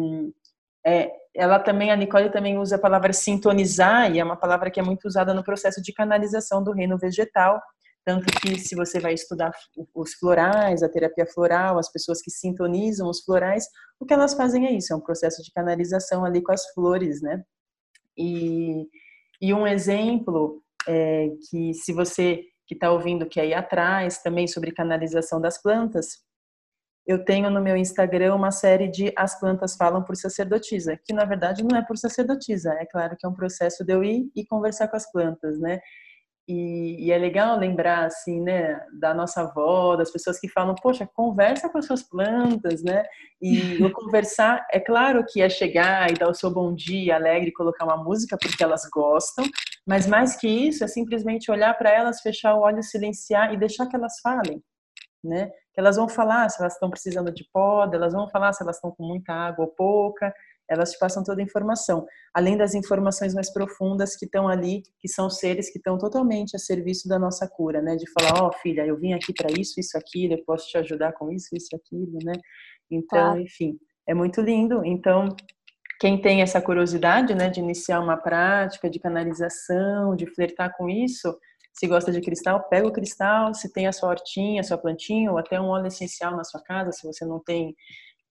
é, 0.87 1.11
ela 1.35 1.59
também, 1.59 1.91
a 1.91 1.97
Nicole 1.97 2.31
também 2.31 2.59
usa 2.59 2.77
a 2.77 2.81
palavra 2.81 3.13
sintonizar, 3.13 4.13
e 4.13 4.19
é 4.19 4.25
uma 4.25 4.37
palavra 4.37 4.71
que 4.71 4.81
é 4.81 4.83
muito 4.83 5.07
usada 5.07 5.33
no 5.33 5.45
processo 5.45 5.81
de 5.83 5.93
canalização 5.93 6.63
do 6.63 6.73
reino 6.73 6.99
vegetal, 6.99 7.61
tanto 8.05 8.27
que 8.41 8.59
se 8.59 8.75
você 8.75 8.99
vai 8.99 9.13
estudar 9.13 9.53
os 9.95 10.15
florais, 10.15 10.83
a 10.83 10.89
terapia 10.89 11.27
floral, 11.27 11.79
as 11.79 11.93
pessoas 11.93 12.23
que 12.23 12.31
sintonizam 12.31 13.09
os 13.09 13.23
florais, 13.23 13.67
o 14.01 14.07
que 14.07 14.15
elas 14.15 14.35
fazem 14.35 14.67
é 14.67 14.73
isso, 14.73 14.93
é 14.93 14.97
um 14.97 15.01
processo 15.01 15.43
de 15.43 15.53
canalização 15.53 16.25
ali 16.25 16.43
com 16.43 16.53
as 16.53 16.67
flores, 16.73 17.21
né? 17.21 17.43
E, 18.17 18.89
e 19.41 19.53
um 19.53 19.67
exemplo 19.67 20.63
é 20.89 21.29
que 21.51 21.75
se 21.75 21.93
você 21.93 22.43
que 22.67 22.75
está 22.75 22.91
ouvindo 22.91 23.27
que 23.27 23.41
aí 23.41 23.55
atrás 23.55 24.23
também 24.23 24.47
sobre 24.47 24.73
canalização 24.73 25.41
das 25.41 25.61
plantas, 25.61 26.19
eu 27.09 27.25
tenho 27.25 27.49
no 27.49 27.63
meu 27.63 27.75
Instagram 27.75 28.35
uma 28.35 28.51
série 28.51 28.87
de 28.87 29.11
As 29.17 29.41
Plantas 29.41 29.75
Falam 29.77 30.05
por 30.05 30.15
Sacerdotisa, 30.15 31.01
que 31.03 31.15
na 31.15 31.25
verdade 31.25 31.65
não 31.65 31.79
é 31.79 31.83
por 31.83 31.97
sacerdotisa, 31.97 32.75
é 32.75 32.85
claro 32.85 33.17
que 33.19 33.25
é 33.25 33.29
um 33.29 33.35
processo 33.35 33.83
de 33.83 33.95
eu 33.95 34.05
ir 34.05 34.31
e 34.37 34.45
conversar 34.45 34.89
com 34.89 34.97
as 34.97 35.11
plantas, 35.11 35.59
né? 35.59 35.81
E, 36.47 37.07
e, 37.07 37.13
é 37.13 37.19
legal 37.19 37.59
lembrar, 37.59 38.07
assim, 38.07 38.41
né, 38.41 38.81
da 38.99 39.13
nossa 39.13 39.43
avó, 39.43 39.97
das 39.97 40.11
pessoas 40.11 40.41
que 40.41 40.49
falam, 40.49 40.75
poxa, 40.75 41.07
conversa 41.15 41.69
com 41.69 41.77
as 41.77 41.85
suas 41.85 42.03
plantas, 42.03 42.83
né? 42.83 43.05
E 43.41 43.59
o 43.85 43.93
conversar, 43.93 44.67
é 44.71 44.81
claro 44.81 45.25
que 45.27 45.43
é 45.43 45.49
chegar 45.49 46.11
e 46.11 46.15
dar 46.15 46.29
o 46.29 46.35
seu 46.35 46.51
bom 46.51 46.75
dia 46.75 47.17
alegre, 47.17 47.53
colocar 47.53 47.85
uma 47.85 48.03
música 48.03 48.37
porque 48.41 48.63
elas 48.63 48.89
gostam, 48.91 49.45
mas 49.87 50.07
mais 50.07 50.37
que 50.37 50.49
isso, 50.49 50.85
é 50.85 50.89
simplesmente 50.89 51.51
olhar 51.51 51.77
para 51.77 51.91
elas, 51.91 52.21
fechar 52.21 52.55
o 52.55 52.61
olho, 52.61 52.83
silenciar 52.83 53.53
e 53.53 53.59
deixar 53.59 53.87
que 53.87 53.97
elas 53.97 54.19
falem, 54.23 54.63
né? 55.23 55.51
Elas 55.79 55.95
vão 55.95 56.09
falar 56.09 56.49
se 56.49 56.61
elas 56.61 56.73
estão 56.73 56.91
precisando 56.91 57.33
de 57.33 57.49
poda, 57.53 57.97
elas 57.97 58.13
vão 58.13 58.29
falar 58.29 58.53
se 58.53 58.65
elas 58.65 58.77
estão 58.77 58.91
com 58.91 59.07
muita 59.07 59.33
água 59.33 59.65
ou 59.65 59.71
pouca, 59.71 60.35
elas 60.69 60.91
te 60.91 60.99
passam 60.99 61.23
toda 61.23 61.41
a 61.41 61.45
informação, 61.45 62.05
além 62.35 62.57
das 62.57 62.75
informações 62.75 63.33
mais 63.33 63.51
profundas 63.53 64.17
que 64.17 64.27
estão 64.27 64.49
ali, 64.49 64.83
que 64.99 65.09
são 65.09 65.31
seres 65.31 65.71
que 65.71 65.79
estão 65.79 65.97
totalmente 65.97 66.57
a 66.57 66.59
serviço 66.59 67.09
da 67.09 67.17
nossa 67.17 67.49
cura, 67.49 67.81
né? 67.81 67.95
De 67.95 68.05
falar, 68.11 68.43
ó, 68.43 68.49
oh, 68.49 68.53
filha, 68.53 68.85
eu 68.85 68.99
vim 68.99 69.13
aqui 69.13 69.33
para 69.33 69.51
isso, 69.53 69.79
isso, 69.79 69.97
aquilo, 69.97 70.35
eu 70.35 70.45
posso 70.45 70.69
te 70.69 70.77
ajudar 70.77 71.13
com 71.13 71.31
isso, 71.31 71.49
isso, 71.55 71.75
aquilo, 71.75 72.19
né? 72.25 72.35
Então, 72.91 73.39
enfim, 73.41 73.79
é 74.07 74.13
muito 74.13 74.41
lindo. 74.41 74.85
Então, 74.85 75.29
quem 76.01 76.21
tem 76.21 76.43
essa 76.43 76.61
curiosidade, 76.61 77.35
né, 77.35 77.49
de 77.49 77.61
iniciar 77.61 78.01
uma 78.01 78.17
prática 78.17 78.91
de 78.91 78.99
canalização, 78.99 80.17
de 80.17 80.27
flertar 80.27 80.77
com 80.77 80.89
isso, 80.89 81.39
se 81.79 81.87
gosta 81.87 82.11
de 82.11 82.21
cristal, 82.21 82.69
pega 82.69 82.89
o 82.89 82.93
cristal. 82.93 83.55
Se 83.55 83.73
tem 83.73 83.87
a 83.87 83.93
sua 83.93 84.09
hortinha, 84.09 84.61
a 84.61 84.65
sua 84.65 84.77
plantinha, 84.77 85.31
ou 85.31 85.39
até 85.39 85.61
um 85.61 85.69
óleo 85.69 85.87
essencial 85.87 86.37
na 86.37 86.43
sua 86.43 86.61
casa, 86.61 86.91
se 86.91 87.07
você 87.07 87.25
não 87.25 87.39
tem, 87.39 87.77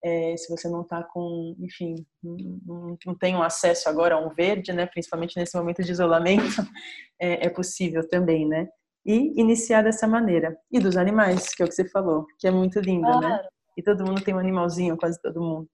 é, 0.04 0.36
se 0.36 0.50
você 0.50 0.68
não 0.68 0.82
está 0.82 1.02
com, 1.02 1.56
enfim, 1.60 2.06
não, 2.22 2.98
não 3.06 3.16
tem 3.18 3.36
um 3.36 3.42
acesso 3.42 3.88
agora 3.88 4.16
a 4.16 4.20
um 4.20 4.34
verde, 4.34 4.74
né? 4.74 4.86
Principalmente 4.86 5.38
nesse 5.38 5.56
momento 5.56 5.82
de 5.82 5.92
isolamento, 5.92 6.44
é, 7.20 7.48
é 7.48 7.50
possível 7.50 8.06
também, 8.10 8.46
né? 8.46 8.68
E 9.06 9.40
iniciar 9.40 9.82
dessa 9.82 10.06
maneira. 10.06 10.58
E 10.70 10.78
dos 10.78 10.98
animais, 10.98 11.56
que 11.56 11.64
é 11.64 11.66
o 11.66 11.70
que 11.70 11.76
você 11.76 11.88
falou, 11.88 12.26
que 12.38 12.48
é 12.48 12.52
muito 12.52 12.82
lindo, 12.82 13.08
né? 13.08 13.14
claro. 13.14 13.28
né? 13.30 13.48
E 13.78 13.84
todo 13.84 14.06
mundo 14.06 14.22
tem 14.22 14.34
um 14.34 14.40
animalzinho, 14.40 14.98
quase 14.98 15.22
todo 15.22 15.40
mundo. 15.40 15.70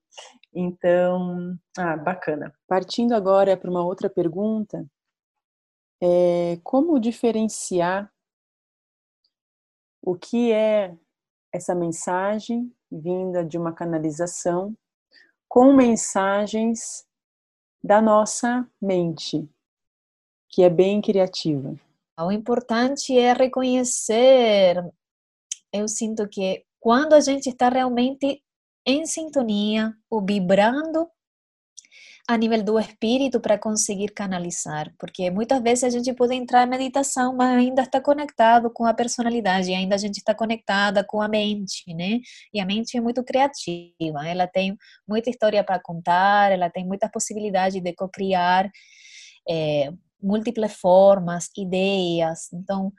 Então, 0.54 1.58
ah, 1.78 1.98
bacana. 1.98 2.54
Partindo 2.68 3.14
agora 3.14 3.58
para 3.58 3.72
uma 3.72 3.84
outra 3.84 4.10
pergunta, 4.10 4.86
é, 6.06 6.60
como 6.64 7.00
diferenciar 7.00 8.12
o 10.02 10.16
que 10.16 10.52
é 10.52 10.98
essa 11.50 11.74
mensagem 11.74 12.70
vinda 12.92 13.46
de 13.46 13.58
uma 13.58 13.72
canalização 13.72 14.76
com 15.48 15.72
mensagens 15.72 17.08
da 17.82 18.02
nossa 18.02 18.70
mente, 18.82 19.48
que 20.50 20.62
é 20.64 20.70
bem 20.70 21.02
criativa. 21.02 21.74
O 22.20 22.32
importante 22.32 23.18
é 23.18 23.32
reconhecer, 23.32 24.76
eu 25.72 25.88
sinto 25.88 26.28
que 26.28 26.66
quando 26.82 27.14
a 27.14 27.22
gente 27.22 27.48
está 27.48 27.70
realmente 27.70 28.44
em 28.86 29.06
sintonia 29.06 29.96
ou 30.10 30.22
vibrando 30.22 31.10
a 32.28 32.38
nível 32.38 32.64
do 32.64 32.80
espírito 32.80 33.40
para 33.42 33.58
conseguir 33.58 34.10
canalizar, 34.10 34.94
porque 34.98 35.30
muitas 35.30 35.62
vezes 35.62 35.84
a 35.84 35.90
gente 35.90 36.14
pode 36.14 36.34
entrar 36.34 36.66
em 36.66 36.70
meditação, 36.70 37.36
mas 37.36 37.58
ainda 37.58 37.82
está 37.82 38.00
conectado 38.00 38.72
com 38.72 38.86
a 38.86 38.94
personalidade, 38.94 39.74
ainda 39.74 39.96
a 39.96 39.98
gente 39.98 40.18
está 40.18 40.34
conectada 40.34 41.04
com 41.04 41.22
a 41.22 41.28
mente, 41.28 41.84
né? 41.94 42.20
E 42.54 42.62
a 42.62 42.66
mente 42.66 42.98
é 42.98 43.02
muito 43.02 43.24
criativa, 43.26 44.26
ela 44.26 44.48
tem 44.48 44.78
muita 45.08 45.30
história 45.30 45.62
para 45.66 45.82
contar, 45.82 46.52
ela 46.52 46.70
tem 46.70 46.86
muitas 46.86 47.12
possibilidades 47.12 47.82
de 47.82 47.94
co-criar 47.94 48.72
é, 49.50 49.92
múltiplas 50.22 50.74
formas, 50.74 51.50
ideias. 51.58 52.52
Então, 52.54 52.94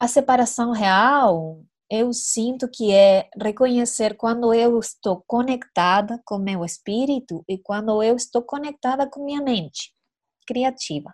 a 0.00 0.08
separação 0.08 0.72
real 0.72 1.62
eu 1.94 2.10
sinto 2.14 2.66
que 2.70 2.90
é 2.90 3.28
reconhecer 3.38 4.16
quando 4.16 4.54
eu 4.54 4.78
estou 4.78 5.22
conectada 5.26 6.18
com 6.24 6.38
meu 6.38 6.64
espírito 6.64 7.44
e 7.46 7.58
quando 7.58 8.02
eu 8.02 8.16
estou 8.16 8.40
conectada 8.40 9.06
com 9.06 9.22
minha 9.22 9.42
mente 9.42 9.92
criativa, 10.46 11.12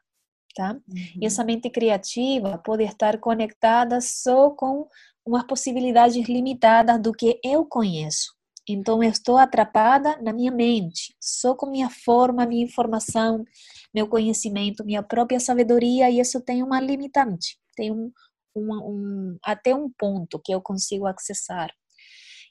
tá? 0.55 0.75
Uhum. 0.75 1.19
E 1.21 1.27
essa 1.27 1.43
mente 1.43 1.69
criativa 1.69 2.59
pode 2.59 2.85
estar 2.85 3.19
conectada 3.19 4.01
só 4.01 4.51
com 4.51 4.87
umas 5.27 5.43
possibilidades 5.49 6.29
limitadas 6.29 7.03
do 7.03 7.13
que 7.13 7.41
eu 7.43 7.67
conheço. 7.67 8.33
Então, 8.69 9.03
eu 9.03 9.11
estou 9.11 9.37
atrapada 9.37 10.17
na 10.23 10.33
minha 10.33 10.53
mente, 10.53 11.13
só 11.21 11.57
com 11.57 11.71
minha 11.71 11.91
forma, 11.91 12.47
minha 12.47 12.65
informação, 12.65 13.45
meu 13.93 14.07
conhecimento, 14.07 14.85
minha 14.85 15.03
própria 15.03 15.41
sabedoria, 15.41 16.09
e 16.09 16.21
isso 16.21 16.41
tem 16.41 16.63
uma 16.63 16.79
limitante, 16.79 17.59
tem 17.75 17.91
um, 17.91 18.13
um, 18.55 18.73
um, 18.75 19.39
até 19.45 19.75
um 19.75 19.91
ponto 19.91 20.41
que 20.45 20.53
eu 20.53 20.61
consigo 20.61 21.07
acessar. 21.07 21.71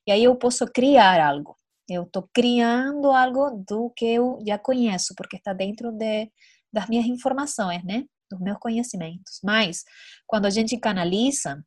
E 0.06 0.12
aí 0.12 0.24
eu 0.24 0.36
posso 0.36 0.66
criar 0.68 1.26
algo. 1.26 1.56
Eu 1.90 2.04
estou 2.04 2.30
criando 2.34 3.12
algo 3.12 3.64
do 3.68 3.90
que 3.96 4.06
eu 4.06 4.40
já 4.46 4.58
conheço, 4.58 5.14
porque 5.16 5.38
está 5.38 5.54
dentro 5.54 5.92
de, 5.92 6.30
das 6.72 6.88
minhas 6.88 7.06
informações, 7.06 7.84
né? 7.84 8.06
Dos 8.30 8.40
meus 8.42 8.58
conhecimentos. 8.58 9.40
Mas, 9.44 9.84
quando 10.26 10.46
a 10.46 10.50
gente 10.50 10.78
canaliza, 10.78 11.64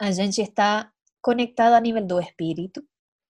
a 0.00 0.10
gente 0.10 0.42
está 0.42 0.90
conectado 1.22 1.72
a 1.74 1.80
nível 1.80 2.06
do 2.06 2.20
espírito, 2.20 2.82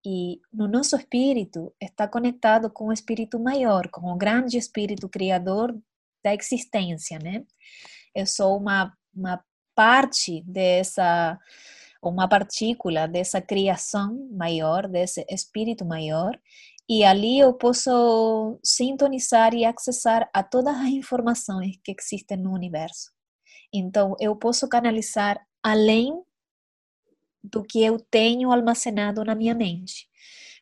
e 0.07 0.40
no 0.53 0.68
nosso 0.68 0.96
espírito 0.96 1.74
está 1.81 2.07
conectado 2.09 2.70
com 2.70 2.87
o 2.87 2.92
espírito 2.92 3.38
maior, 3.38 3.88
com 3.90 4.12
o 4.12 4.16
grande 4.16 4.57
espírito 4.57 5.09
criador 5.09 5.77
da 6.24 6.35
existência, 6.35 7.18
né? 7.18 7.44
Eu 8.14 8.27
sou 8.27 8.57
uma, 8.59 8.96
uma 9.14 9.44
parte 9.78 10.42
dessa, 10.44 11.38
uma 12.02 12.26
partícula 12.26 13.06
dessa 13.06 13.40
criação 13.40 14.28
maior, 14.32 14.88
desse 14.88 15.24
espírito 15.30 15.84
maior, 15.84 16.36
e 16.88 17.04
ali 17.04 17.38
eu 17.38 17.54
posso 17.54 18.58
sintonizar 18.60 19.54
e 19.54 19.64
acessar 19.64 20.28
a 20.34 20.42
todas 20.42 20.74
as 20.74 20.88
informações 20.88 21.78
que 21.84 21.94
existem 21.96 22.38
no 22.38 22.52
universo. 22.52 23.12
Então, 23.72 24.16
eu 24.18 24.34
posso 24.34 24.68
canalizar 24.68 25.40
além 25.62 26.12
do 27.44 27.62
que 27.62 27.80
eu 27.80 28.00
tenho 28.00 28.50
almacenado 28.50 29.24
na 29.24 29.36
minha 29.36 29.54
mente. 29.54 30.08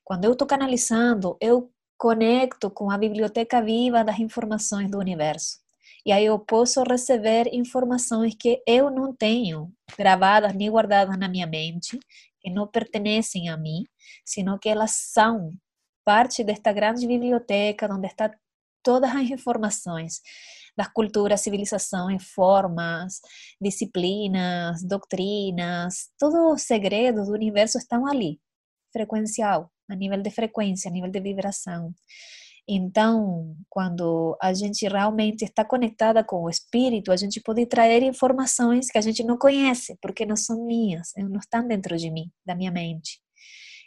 Quando 0.05 0.26
eu 0.26 0.33
estou 0.33 0.46
canalizando, 0.46 1.38
eu 1.40 1.72
conecto 1.96 2.70
com 2.70 2.90
a 2.90 2.98
biblioteca 2.98 3.62
viva 3.62 4.05
das 4.05 4.18
informações 4.18 4.90
do 4.90 4.98
universo. 4.98 5.65
E 6.07 6.12
aí 6.12 6.25
eu 6.25 6.38
posso 6.38 6.85
receber 6.85 7.53
informações 7.53 8.33
que 8.38 8.62
eu 8.64 8.90
não 8.90 9.12
tenho 9.12 9.73
gravadas 9.99 10.55
nem 10.55 10.71
guardadas 10.71 11.19
na 11.19 11.29
minha 11.29 11.49
mente, 11.49 11.99
que 12.40 12.49
não 12.49 12.64
pertencem 12.69 13.49
a 13.49 13.57
mim, 13.57 13.85
sino 14.25 14.57
que 14.57 14.69
elas 14.69 14.92
são 14.92 15.53
parte 16.05 16.45
desta 16.45 16.73
grande 16.73 17.05
biblioteca 17.09 17.92
onde 17.92 18.07
está 18.07 18.31
todas 18.85 19.11
as 19.11 19.29
informações 19.31 20.21
das 20.77 20.87
culturas, 20.92 21.40
civilizações, 21.40 22.23
formas, 22.23 23.21
disciplinas, 23.61 24.85
doutrinas, 24.85 26.11
todos 26.16 26.38
os 26.53 26.62
segredos 26.62 27.27
do 27.27 27.33
universo 27.35 27.79
estão 27.79 28.07
ali, 28.07 28.38
frequencial, 28.92 29.73
a 29.90 29.97
nível 29.97 30.23
de 30.23 30.31
frequência, 30.31 30.88
a 30.88 30.92
nível 30.92 31.11
de 31.11 31.19
vibração. 31.19 31.92
Então, 32.68 33.57
quando 33.68 34.37
a 34.42 34.52
gente 34.52 34.88
realmente 34.88 35.44
está 35.44 35.64
conectada 35.64 36.24
com 36.24 36.42
o 36.42 36.50
espírito, 36.50 37.12
a 37.12 37.16
gente 37.16 37.40
pode 37.40 37.64
trazer 37.66 38.02
informações 38.02 38.88
que 38.90 38.98
a 38.98 39.00
gente 39.00 39.22
não 39.22 39.38
conhece, 39.38 39.96
porque 40.02 40.26
não 40.26 40.37
são 40.37 40.66
minhas, 40.66 41.12
não 41.16 41.38
estão 41.38 41.66
dentro 41.66 41.96
de 41.96 42.11
mim, 42.11 42.31
da 42.44 42.57
minha 42.57 42.72
mente. 42.72 43.20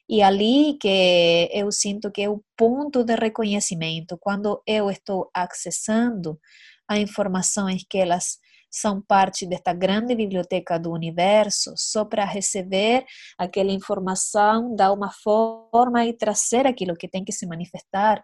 E 0.07 0.21
ali 0.23 0.77
que 0.79 1.49
eu 1.53 1.71
sinto 1.71 2.09
que 2.11 2.21
é 2.21 2.29
o 2.29 2.43
ponto 2.57 3.03
de 3.03 3.15
reconhecimento, 3.15 4.17
quando 4.19 4.61
eu 4.65 4.89
estou 4.89 5.29
acessando 5.33 6.39
a 6.87 6.97
informações 6.97 7.85
que 7.87 7.97
elas 7.97 8.39
são 8.69 9.01
parte 9.01 9.45
desta 9.45 9.73
grande 9.73 10.15
biblioteca 10.15 10.79
do 10.79 10.91
universo, 10.91 11.73
só 11.75 12.05
para 12.05 12.25
receber 12.25 13.05
aquela 13.37 13.71
informação, 13.71 14.75
dar 14.75 14.91
uma 14.93 15.11
forma 15.11 16.05
e 16.05 16.13
trazer 16.13 16.67
aquilo 16.67 16.95
que 16.95 17.07
tem 17.07 17.23
que 17.23 17.31
se 17.31 17.45
manifestar. 17.47 18.23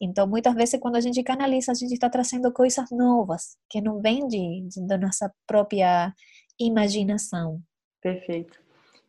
Então, 0.00 0.26
muitas 0.26 0.54
vezes, 0.54 0.78
quando 0.80 0.96
a 0.96 1.00
gente 1.00 1.22
canaliza, 1.22 1.72
a 1.72 1.74
gente 1.74 1.94
está 1.94 2.10
trazendo 2.10 2.52
coisas 2.52 2.90
novas, 2.90 3.56
que 3.70 3.80
não 3.80 4.00
vêm 4.00 4.26
de, 4.26 4.68
de, 4.68 4.86
da 4.86 4.98
nossa 4.98 5.32
própria 5.46 6.12
imaginação. 6.58 7.60
Perfeito. 8.00 8.60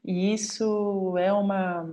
E 0.04 0.34
isso 0.34 1.18
é 1.18 1.34
uma 1.34 1.86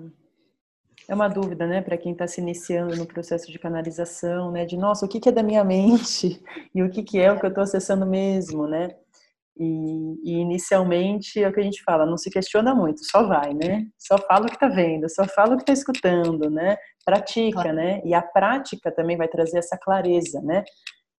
é 1.09 1.15
uma 1.15 1.29
dúvida, 1.29 1.67
né, 1.67 1.83
para 1.83 1.99
quem 1.99 2.13
está 2.13 2.27
se 2.27 2.41
iniciando 2.41 2.97
no 2.97 3.07
processo 3.07 3.51
de 3.51 3.59
canalização, 3.59 4.51
né, 4.51 4.65
de 4.65 4.77
nossa, 4.77 5.05
o 5.05 5.09
que, 5.09 5.21
que 5.21 5.29
é 5.29 5.33
da 5.33 5.43
minha 5.43 5.65
mente 5.65 6.43
e 6.75 6.83
o 6.83 6.91
que, 6.91 7.03
que 7.03 7.21
é 7.21 7.31
o 7.31 7.39
que 7.39 7.45
eu 7.45 7.51
estou 7.51 7.65
acessando 7.65 8.07
mesmo, 8.07 8.67
né? 8.67 8.95
E, 9.57 10.21
e, 10.25 10.33
inicialmente 10.41 11.41
é 11.41 11.49
o 11.49 11.53
que 11.53 11.61
a 11.61 11.63
gente 11.63 11.83
fala, 11.85 12.05
não 12.05 12.17
se 12.17 12.29
questiona 12.29 12.75
muito, 12.75 13.05
só 13.05 13.23
vai, 13.23 13.55
né? 13.55 13.87
Só 13.97 14.19
fala 14.19 14.47
o 14.47 14.49
que 14.49 14.57
está 14.57 14.67
vendo, 14.67 15.09
só 15.09 15.25
fala 15.29 15.55
o 15.55 15.57
que 15.57 15.63
está 15.63 15.73
escutando, 15.73 16.51
né? 16.51 16.77
Pratica, 17.05 17.73
né? 17.73 18.01
E 18.05 18.13
a 18.15 18.21
prática 18.21 18.91
também 18.91 19.17
vai 19.17 19.29
trazer 19.29 19.59
essa 19.59 19.79
clareza, 19.79 20.41
né? 20.41 20.65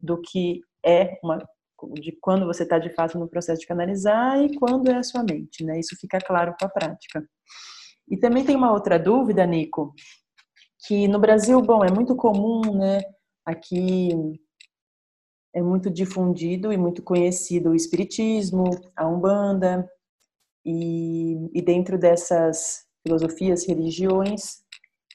Do 0.02 0.22
que 0.22 0.60
é 0.86 1.18
uma 1.24 1.40
de 1.94 2.18
quando 2.22 2.46
você 2.46 2.64
está 2.64 2.78
de 2.80 2.90
fato 2.94 3.18
no 3.18 3.28
processo 3.28 3.62
de 3.62 3.68
canalizar 3.68 4.42
e 4.42 4.56
quando 4.58 4.90
é 4.90 4.96
a 4.96 5.04
sua 5.04 5.24
mente, 5.24 5.64
né? 5.64 5.80
Isso 5.80 5.96
fica 6.00 6.20
claro 6.20 6.54
com 6.60 6.66
a 6.66 6.70
prática. 6.70 7.24
E 8.10 8.18
também 8.18 8.46
tem 8.46 8.56
uma 8.56 8.72
outra 8.72 9.00
dúvida, 9.00 9.46
Nico, 9.46 9.94
que 10.86 11.08
no 11.08 11.20
Brasil, 11.20 11.62
bom, 11.62 11.84
é 11.84 11.92
muito 11.92 12.16
comum, 12.16 12.62
né? 12.78 13.02
Aqui 13.46 14.10
é 15.54 15.62
muito 15.62 15.90
difundido 15.90 16.72
e 16.72 16.78
muito 16.78 17.02
conhecido 17.02 17.70
o 17.70 17.76
espiritismo, 17.76 18.66
a 18.96 19.08
umbanda, 19.08 19.90
e, 20.66 21.50
e 21.54 21.62
dentro 21.62 21.98
dessas 21.98 22.86
filosofias, 23.04 23.66
religiões, 23.66 24.64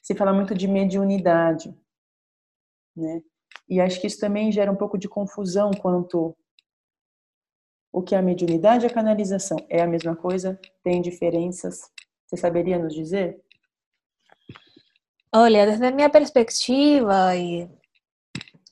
se 0.01 0.15
fala 0.15 0.33
muito 0.33 0.55
de 0.55 0.67
mediunidade, 0.67 1.75
né? 2.95 3.21
E 3.69 3.79
acho 3.79 4.01
que 4.01 4.07
isso 4.07 4.19
também 4.19 4.51
gera 4.51 4.71
um 4.71 4.75
pouco 4.75 4.97
de 4.97 5.07
confusão 5.07 5.71
quanto 5.71 6.35
o 7.91 8.01
que 8.01 8.15
é 8.15 8.17
a 8.17 8.21
mediunidade 8.21 8.85
e 8.85 8.87
a 8.87 8.93
canalização. 8.93 9.57
É 9.69 9.81
a 9.81 9.87
mesma 9.87 10.15
coisa? 10.15 10.59
Tem 10.83 11.01
diferenças? 11.01 11.81
Você 12.31 12.37
saberia 12.37 12.79
nos 12.79 12.93
dizer? 12.93 13.41
Olha, 15.35 15.65
desde 15.65 15.85
a 15.85 15.91
minha 15.91 16.09
perspectiva 16.09 17.35
e 17.35 17.69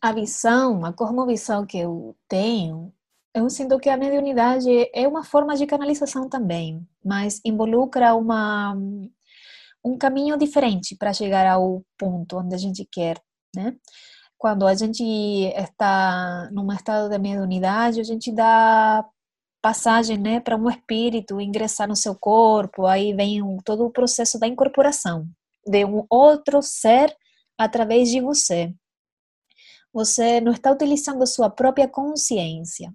a 0.02 0.14
visão, 0.14 0.86
a 0.86 0.94
cosmovisão 0.94 1.66
que 1.66 1.78
eu 1.78 2.16
tenho, 2.30 2.94
eu 3.34 3.50
sinto 3.50 3.78
que 3.78 3.90
a 3.90 3.98
mediunidade 3.98 4.70
é 4.94 5.06
uma 5.06 5.26
forma 5.26 5.58
de 5.58 5.66
canalização 5.66 6.30
também, 6.30 6.88
mas 7.04 7.42
involucra 7.44 8.16
uma, 8.16 8.78
um 9.84 9.98
caminho 9.98 10.38
diferente 10.38 10.96
para 10.96 11.14
chegar 11.14 11.46
ao 11.46 11.84
ponto 11.98 12.38
onde 12.38 12.56
a 12.56 12.58
gente 12.58 12.88
quer, 12.90 13.22
né? 13.54 13.76
Quando 14.38 14.66
a 14.66 14.74
gente 14.74 15.04
está 15.04 16.50
num 16.54 16.72
estado 16.72 17.10
de 17.10 17.20
mediunidade, 17.20 18.00
a 18.00 18.04
gente 18.06 18.32
dá 18.32 19.06
passagem 19.62 20.18
né, 20.18 20.40
para 20.40 20.56
um 20.56 20.70
espírito 20.70 21.42
ingressar 21.42 21.88
no 21.88 21.96
seu 21.96 22.16
corpo, 22.16 22.86
aí 22.86 23.14
vem 23.14 23.42
um, 23.42 23.58
todo 23.58 23.86
o 23.86 23.92
processo 23.92 24.40
da 24.40 24.48
incorporação 24.48 25.28
de 25.66 25.86
um 25.86 26.06
outro 26.10 26.62
ser 26.62 27.16
através 27.58 28.10
de 28.10 28.22
você. 28.22 28.74
Você 29.94 30.40
não 30.42 30.52
está 30.52 30.72
utilizando 30.72 31.22
a 31.24 31.28
sua 31.28 31.50
própria 31.50 31.88
consciência. 31.88 32.94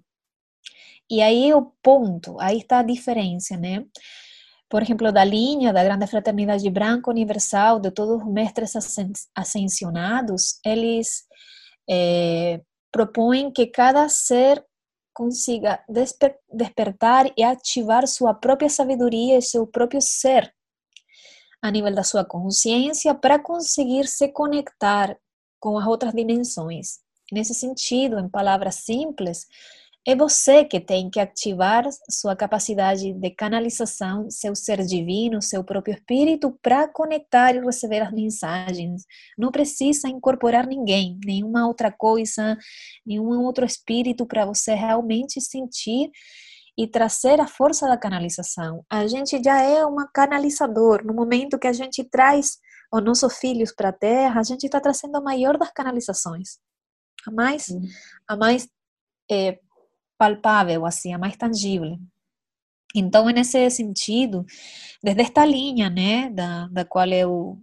E 1.09 1.21
aí 1.21 1.49
é 1.49 1.55
o 1.55 1.71
ponto, 1.83 2.39
aí 2.39 2.57
está 2.57 2.79
a 2.79 2.83
diferença, 2.83 3.55
né? 3.57 3.85
Por 4.67 4.81
exemplo, 4.81 5.11
da 5.11 5.23
linha 5.23 5.71
da 5.71 5.83
Grande 5.83 6.07
Fraternidade 6.07 6.67
Branca 6.69 7.11
Universal, 7.11 7.79
de 7.79 7.91
todos 7.91 8.21
os 8.21 8.27
mestres 8.27 8.73
ascensionados, 9.35 10.59
eles 10.65 11.25
é, 11.87 12.59
propõem 12.91 13.51
que 13.51 13.67
cada 13.67 14.09
ser 14.09 14.65
consiga 15.15 15.81
desper 15.87 16.37
despertar 16.51 17.31
e 17.37 17.43
ativar 17.43 18.05
sua 18.05 18.33
própria 18.33 18.69
sabedoria 18.69 19.37
e 19.37 19.41
seu 19.41 19.65
próprio 19.65 20.01
ser 20.01 20.53
a 21.61 21.71
nível 21.71 21.95
da 21.95 22.03
sua 22.03 22.23
consciência 22.23 23.15
para 23.15 23.39
conseguir 23.39 24.07
se 24.07 24.27
conectar 24.27 25.17
com 25.59 25.79
as 25.79 25.87
outras 25.87 26.13
dimensões. 26.13 26.99
Nesse 27.31 27.55
sentido, 27.55 28.19
em 28.19 28.29
palavras 28.29 28.75
simples, 28.75 29.47
é 30.07 30.15
você 30.15 30.63
que 30.63 30.79
tem 30.79 31.09
que 31.09 31.19
ativar 31.19 31.83
sua 32.09 32.35
capacidade 32.35 33.11
de 33.11 33.29
canalização, 33.31 34.29
seu 34.29 34.55
ser 34.55 34.85
divino, 34.85 35.41
seu 35.41 35.63
próprio 35.63 35.95
espírito, 35.95 36.51
para 36.61 36.87
conectar 36.87 37.55
e 37.55 37.59
receber 37.59 38.01
as 38.01 38.11
mensagens. 38.11 39.03
Não 39.35 39.51
precisa 39.51 40.07
incorporar 40.07 40.67
ninguém, 40.67 41.19
nenhuma 41.25 41.67
outra 41.67 41.91
coisa, 41.91 42.55
nenhum 43.03 43.41
outro 43.43 43.65
espírito 43.65 44.27
para 44.27 44.45
você 44.45 44.75
realmente 44.75 45.41
sentir 45.41 46.11
e 46.77 46.87
trazer 46.87 47.39
a 47.41 47.47
força 47.47 47.87
da 47.87 47.97
canalização. 47.97 48.85
A 48.87 49.07
gente 49.07 49.41
já 49.43 49.59
é 49.61 49.83
um 49.85 49.95
canalizador. 50.13 51.03
No 51.03 51.15
momento 51.15 51.57
que 51.57 51.67
a 51.67 51.73
gente 51.73 52.03
traz 52.03 52.57
os 52.93 53.03
nossos 53.03 53.37
filhos 53.37 53.73
para 53.73 53.89
a 53.89 53.93
Terra, 53.93 54.39
a 54.39 54.43
gente 54.43 54.65
está 54.65 54.79
trazendo 54.79 55.15
a 55.15 55.21
maior 55.21 55.57
das 55.57 55.71
canalizações. 55.71 56.59
A 57.25 57.31
mais, 57.31 57.69
a 58.27 58.37
mais 58.37 58.67
é, 59.31 59.57
palpável, 60.17 60.85
assim, 60.85 61.13
a 61.13 61.17
mais 61.17 61.35
tangível. 61.37 61.97
Então, 62.95 63.25
nesse 63.27 63.69
sentido, 63.69 64.45
desde 65.03 65.21
esta 65.21 65.45
linha, 65.45 65.89
né, 65.89 66.29
da, 66.29 66.67
da 66.67 66.85
qual 66.85 67.07
eu 67.07 67.59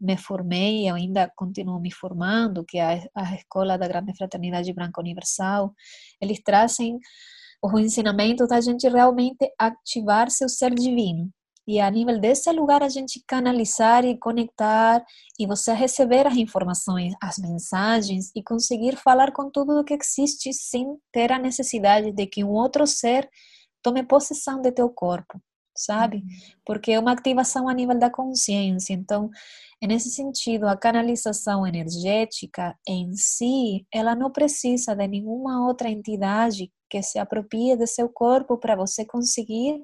me 0.00 0.16
formei 0.16 0.84
e 0.86 0.90
ainda 0.90 1.30
continuo 1.36 1.80
me 1.80 1.92
formando, 1.92 2.64
que 2.64 2.78
é 2.78 3.08
a, 3.14 3.30
a 3.30 3.34
Escola 3.36 3.78
da 3.78 3.86
Grande 3.86 4.16
Fraternidade 4.16 4.72
Branca 4.72 5.00
Universal, 5.00 5.72
eles 6.20 6.42
trazem 6.42 6.98
os 7.62 7.80
ensinamentos 7.80 8.48
da 8.48 8.60
gente 8.60 8.88
realmente 8.88 9.48
ativar 9.56 10.28
seu 10.30 10.48
ser 10.48 10.74
divino. 10.74 11.30
E 11.66 11.78
a 11.78 11.88
nível 11.88 12.18
desse 12.18 12.50
lugar 12.50 12.82
a 12.82 12.88
gente 12.88 13.22
canalizar 13.26 14.04
e 14.04 14.18
conectar 14.18 15.04
e 15.38 15.46
você 15.46 15.72
receber 15.72 16.26
as 16.26 16.36
informações, 16.36 17.14
as 17.22 17.38
mensagens 17.38 18.32
e 18.34 18.42
conseguir 18.42 18.96
falar 18.96 19.32
com 19.32 19.48
tudo 19.48 19.78
o 19.78 19.84
que 19.84 19.94
existe 19.94 20.52
sem 20.52 20.96
ter 21.12 21.30
a 21.30 21.38
necessidade 21.38 22.10
de 22.10 22.26
que 22.26 22.42
um 22.42 22.50
outro 22.50 22.86
ser 22.86 23.28
tome 23.80 24.02
possessão 24.02 24.60
de 24.60 24.72
teu 24.72 24.88
corpo, 24.90 25.40
sabe? 25.76 26.24
Porque 26.64 26.92
é 26.92 26.98
uma 26.98 27.12
ativação 27.12 27.68
a 27.68 27.74
nível 27.74 27.96
da 27.96 28.10
consciência. 28.10 28.92
Então, 28.92 29.30
nesse 29.80 30.10
sentido, 30.10 30.66
a 30.66 30.76
canalização 30.76 31.64
energética 31.64 32.76
em 32.88 33.14
si, 33.14 33.86
ela 33.92 34.16
não 34.16 34.32
precisa 34.32 34.96
de 34.96 35.06
nenhuma 35.06 35.64
outra 35.64 35.88
entidade 35.88 36.72
que 36.90 37.00
se 37.02 37.20
aproprie 37.20 37.76
de 37.76 37.86
seu 37.86 38.08
corpo 38.08 38.58
para 38.58 38.76
você 38.76 39.04
conseguir 39.04 39.80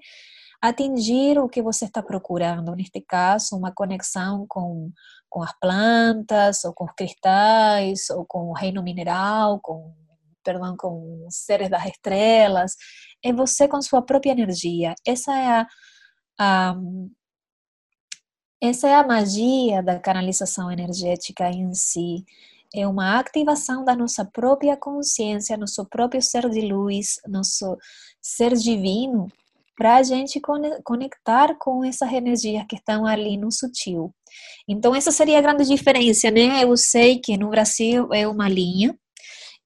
atingir 0.60 1.38
o 1.38 1.48
que 1.48 1.62
você 1.62 1.84
está 1.86 2.02
procurando. 2.02 2.74
Neste 2.74 3.00
caso, 3.00 3.56
uma 3.56 3.72
conexão 3.72 4.46
com, 4.48 4.92
com 5.28 5.42
as 5.42 5.52
plantas, 5.58 6.64
ou 6.64 6.72
com 6.74 6.84
os 6.84 6.92
cristais, 6.92 8.10
ou 8.10 8.24
com 8.26 8.50
o 8.50 8.52
reino 8.52 8.82
mineral, 8.82 9.60
com, 9.62 9.94
perdão, 10.44 10.76
com 10.76 11.26
seres 11.30 11.70
das 11.70 11.86
estrelas. 11.86 12.74
É 13.24 13.32
você 13.32 13.68
com 13.68 13.80
sua 13.82 14.02
própria 14.02 14.32
energia. 14.32 14.94
Essa 15.06 15.32
é 15.38 15.46
a, 15.48 15.66
a 16.38 16.76
essa 18.60 18.88
é 18.88 18.94
a 18.94 19.06
magia 19.06 19.80
da 19.84 20.00
canalização 20.00 20.70
energética 20.70 21.48
em 21.48 21.72
si. 21.74 22.24
É 22.74 22.86
uma 22.88 23.18
ativação 23.18 23.84
da 23.84 23.94
nossa 23.94 24.24
própria 24.24 24.76
consciência, 24.76 25.56
nosso 25.56 25.86
próprio 25.86 26.20
ser 26.20 26.50
de 26.50 26.62
luz, 26.62 27.20
nosso 27.26 27.78
ser 28.20 28.54
divino, 28.54 29.28
para 29.78 29.96
a 29.96 30.02
gente 30.02 30.40
conectar 30.84 31.56
com 31.56 31.84
essas 31.84 32.12
energias 32.12 32.66
que 32.68 32.74
estão 32.74 33.06
ali 33.06 33.36
no 33.36 33.52
sutil. 33.52 34.12
Então, 34.68 34.92
essa 34.92 35.12
seria 35.12 35.38
a 35.38 35.40
grande 35.40 35.64
diferença, 35.64 36.32
né? 36.32 36.64
Eu 36.64 36.76
sei 36.76 37.20
que 37.20 37.36
no 37.36 37.48
Brasil 37.48 38.12
é 38.12 38.26
uma 38.26 38.48
linha, 38.48 38.98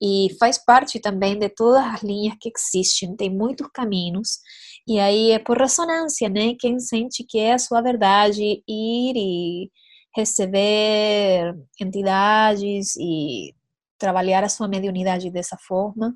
e 0.03 0.35
faz 0.39 0.59
parte 0.59 1.01
também 1.01 1.39
de 1.39 1.49
todas 1.49 1.83
as 1.85 2.03
linhas 2.03 2.37
que 2.41 2.51
existem, 2.55 3.17
tem 3.17 3.31
muitos 3.31 3.69
caminhos, 3.73 4.41
e 4.87 4.99
aí 4.99 5.31
é 5.31 5.39
por 5.39 5.57
ressonância, 5.57 6.29
né? 6.29 6.55
Quem 6.59 6.79
sente 6.79 7.25
que 7.25 7.39
é 7.39 7.55
a 7.55 7.59
sua 7.59 7.81
verdade 7.81 8.43
ir 8.43 9.15
e 9.17 9.71
receber 10.15 11.55
entidades 11.81 12.97
e 12.97 13.55
trabalhar 13.97 14.45
a 14.45 14.49
sua 14.49 14.69
mediunidade 14.69 15.31
dessa 15.31 15.57
forma. 15.57 16.15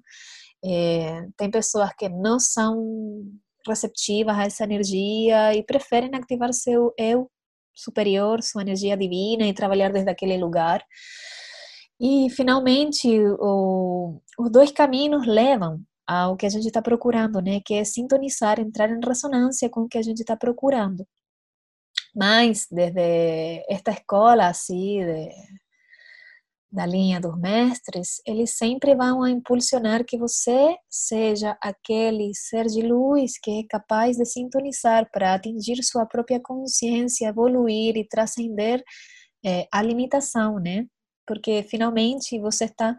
É, 0.65 1.29
tem 1.37 1.51
pessoas 1.51 1.91
que 1.97 2.09
não 2.09 2.41
são 2.41 3.25
receptivas 3.67 4.37
a 4.37 4.45
essa 4.45 4.65
energia 4.65 5.55
e 5.55 5.63
preferem 5.63 6.11
ativar 6.15 6.53
seu 6.53 6.93
eu 6.99 7.31
superior, 7.75 8.43
sua 8.43 8.63
energia 8.63 8.97
divina 8.97 9.47
e 9.47 9.53
trabalhar 9.53 9.93
desde 9.93 10.11
aquele 10.11 10.37
lugar. 10.39 10.83
E, 12.01 12.29
finalmente, 12.31 13.09
o, 13.39 14.21
os 14.39 14.51
dois 14.51 14.71
caminhos 14.71 15.27
levam 15.27 15.81
ao 16.07 16.37
que 16.37 16.47
a 16.47 16.49
gente 16.49 16.67
está 16.67 16.83
procurando, 16.83 17.41
né? 17.41 17.61
Que 17.65 17.75
é 17.75 17.85
sintonizar, 17.85 18.61
entrar 18.61 18.91
em 18.91 19.01
ressonância 19.05 19.69
com 19.69 19.83
o 19.83 19.89
que 19.89 19.99
a 19.99 20.03
gente 20.03 20.21
está 20.21 20.37
procurando. 20.37 21.07
Mas, 22.15 22.67
desde 22.71 23.65
esta 23.69 23.91
escola, 23.91 24.47
assim, 24.49 25.05
de, 25.05 25.31
da 26.71 26.85
linha 26.85 27.21
dos 27.21 27.39
mestres, 27.39 28.21
eles 28.27 28.57
sempre 28.57 28.95
vão 28.95 29.27
impulsionar 29.27 30.05
que 30.05 30.19
você 30.19 30.77
seja 30.91 31.57
aquele 31.61 32.35
ser 32.35 32.67
de 32.67 32.83
luz 32.83 33.39
que 33.39 33.61
é 33.61 33.63
capaz 33.69 34.17
de 34.17 34.25
sintonizar 34.25 35.09
para 35.11 35.35
atingir 35.35 35.83
sua 35.83 36.05
própria 36.07 36.41
consciência, 36.41 37.29
evoluir 37.29 37.97
e 37.97 38.07
transcender 38.07 38.83
é, 39.45 39.67
a 39.73 39.83
limitação, 39.83 40.59
né? 40.59 40.87
Porque 41.27 41.63
finalmente 41.63 42.39
você 42.41 42.65
está 42.65 42.97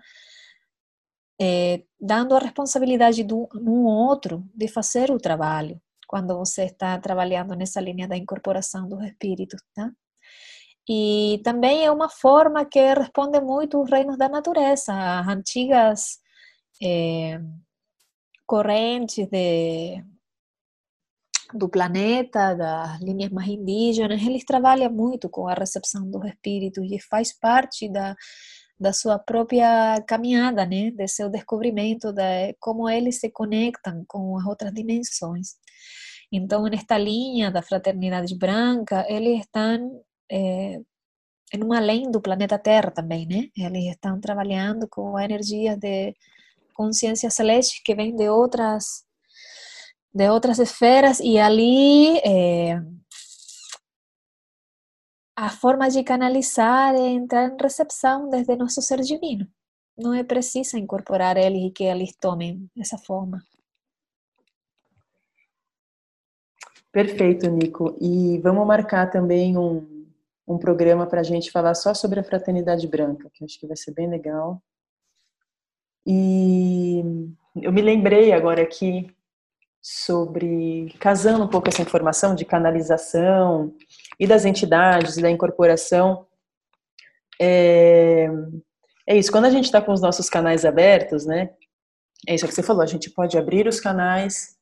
é, 1.39 1.83
dando 1.99 2.35
a 2.35 2.39
responsabilidade 2.39 3.23
do 3.23 3.47
um 3.55 3.85
outro 3.85 4.43
de 4.55 4.67
fazer 4.67 5.11
o 5.11 5.19
trabalho 5.19 5.79
quando 6.07 6.35
você 6.37 6.65
está 6.65 6.97
trabalhando 6.99 7.53
nessa 7.55 7.81
linha 7.81 8.07
da 8.07 8.15
incorporação 8.15 8.87
dos 8.87 9.03
espíritos, 9.03 9.61
tá? 9.75 9.91
E 10.89 11.41
também 11.43 11.85
é 11.85 11.91
uma 11.91 12.09
forma 12.09 12.65
que 12.65 12.79
responde 12.93 13.41
muito 13.41 13.77
aos 13.77 13.89
reinos 13.89 14.17
da 14.17 14.29
natureza, 14.29 14.93
as 14.93 15.27
antigas 15.27 16.19
é, 16.81 17.41
correntes 18.45 19.27
de, 19.27 20.01
do 21.53 21.67
planeta, 21.69 22.55
das 22.55 23.01
linhas 23.01 23.31
mais 23.31 23.49
indígenas, 23.49 24.21
eles 24.21 24.45
trabalham 24.45 24.91
muito 24.91 25.29
com 25.29 25.47
a 25.47 25.53
recepção 25.53 26.09
dos 26.09 26.23
espíritos 26.25 26.89
e 26.91 26.99
faz 27.01 27.37
parte 27.37 27.89
da, 27.89 28.15
da 28.79 28.93
sua 28.93 29.19
própria 29.19 30.01
caminhada, 30.07 30.65
né, 30.65 30.91
de 30.91 31.07
seu 31.07 31.29
descobrimento, 31.29 32.13
de 32.13 32.53
como 32.59 32.89
eles 32.89 33.19
se 33.19 33.29
conectam 33.29 34.03
com 34.07 34.37
as 34.37 34.45
outras 34.45 34.73
dimensões. 34.73 35.55
Então, 36.31 36.63
nesta 36.63 36.97
linha 36.97 37.49
da 37.49 37.61
fraternidade 37.61 38.37
branca, 38.37 39.05
eles 39.09 39.41
estão 39.41 40.01
é, 40.31 40.79
uma 41.55 41.77
além 41.77 42.11
do 42.11 42.21
planeta 42.21 42.59
Terra 42.59 42.91
também, 42.91 43.25
né? 43.25 43.49
Eles 43.57 43.85
estão 43.91 44.19
trabalhando 44.19 44.87
com 44.89 45.19
energias 45.19 45.77
de 45.77 46.13
consciência 46.73 47.29
celeste 47.29 47.81
que 47.83 47.95
vem 47.95 48.15
de 48.15 48.29
outras 48.29 49.05
de 50.13 50.29
outras 50.29 50.57
esferas 50.59 51.19
e 51.19 51.37
ali 51.37 52.17
é, 52.19 52.81
a 55.35 55.49
forma 55.49 55.87
de 55.89 56.03
canalizar 56.03 56.95
é 56.95 57.09
entrar 57.09 57.47
em 57.51 57.57
recepção 57.61 58.29
desde 58.29 58.55
nosso 58.55 58.81
ser 58.81 59.01
divino. 59.01 59.47
Não 59.95 60.13
é 60.13 60.23
preciso 60.23 60.77
incorporar 60.77 61.37
eles 61.37 61.67
e 61.67 61.71
que 61.71 61.83
eles 61.83 62.15
tomem 62.19 62.67
essa 62.77 62.97
forma. 62.97 63.43
Perfeito, 66.91 67.47
Nico. 67.51 67.95
E 68.01 68.39
vamos 68.39 68.65
marcar 68.65 69.11
também 69.11 69.55
um, 69.55 69.96
um 70.47 70.57
programa 70.57 71.05
para 71.05 71.19
a 71.19 71.23
gente 71.23 71.51
falar 71.51 71.75
só 71.75 71.93
sobre 71.93 72.19
a 72.19 72.23
fraternidade 72.23 72.87
branca, 72.87 73.29
que 73.33 73.43
acho 73.43 73.59
que 73.59 73.67
vai 73.67 73.75
ser 73.75 73.91
bem 73.91 74.09
legal. 74.09 74.61
E 76.05 77.03
eu 77.61 77.71
me 77.71 77.81
lembrei 77.81 78.31
agora 78.31 78.61
aqui 78.61 79.13
sobre, 79.81 80.95
casando 80.99 81.43
um 81.43 81.47
pouco 81.47 81.67
essa 81.67 81.81
informação 81.81 82.33
de 82.33 82.45
canalização 82.45 83.75
e 84.19 84.25
das 84.25 84.45
entidades, 84.45 85.17
da 85.17 85.29
incorporação, 85.29 86.25
é, 87.39 88.27
é 89.05 89.15
isso, 89.15 89.31
quando 89.31 89.45
a 89.45 89.49
gente 89.49 89.65
está 89.65 89.81
com 89.81 89.91
os 89.91 90.01
nossos 90.01 90.29
canais 90.29 90.65
abertos, 90.65 91.25
né, 91.25 91.51
é 92.27 92.35
isso 92.35 92.47
que 92.47 92.53
você 92.53 92.63
falou, 92.63 92.81
a 92.81 92.87
gente 92.87 93.09
pode 93.09 93.37
abrir 93.37 93.67
os 93.67 93.79
canais 93.79 94.57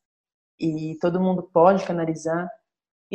e 0.59 0.97
todo 1.01 1.21
mundo 1.21 1.43
pode 1.43 1.85
canalizar, 1.85 2.49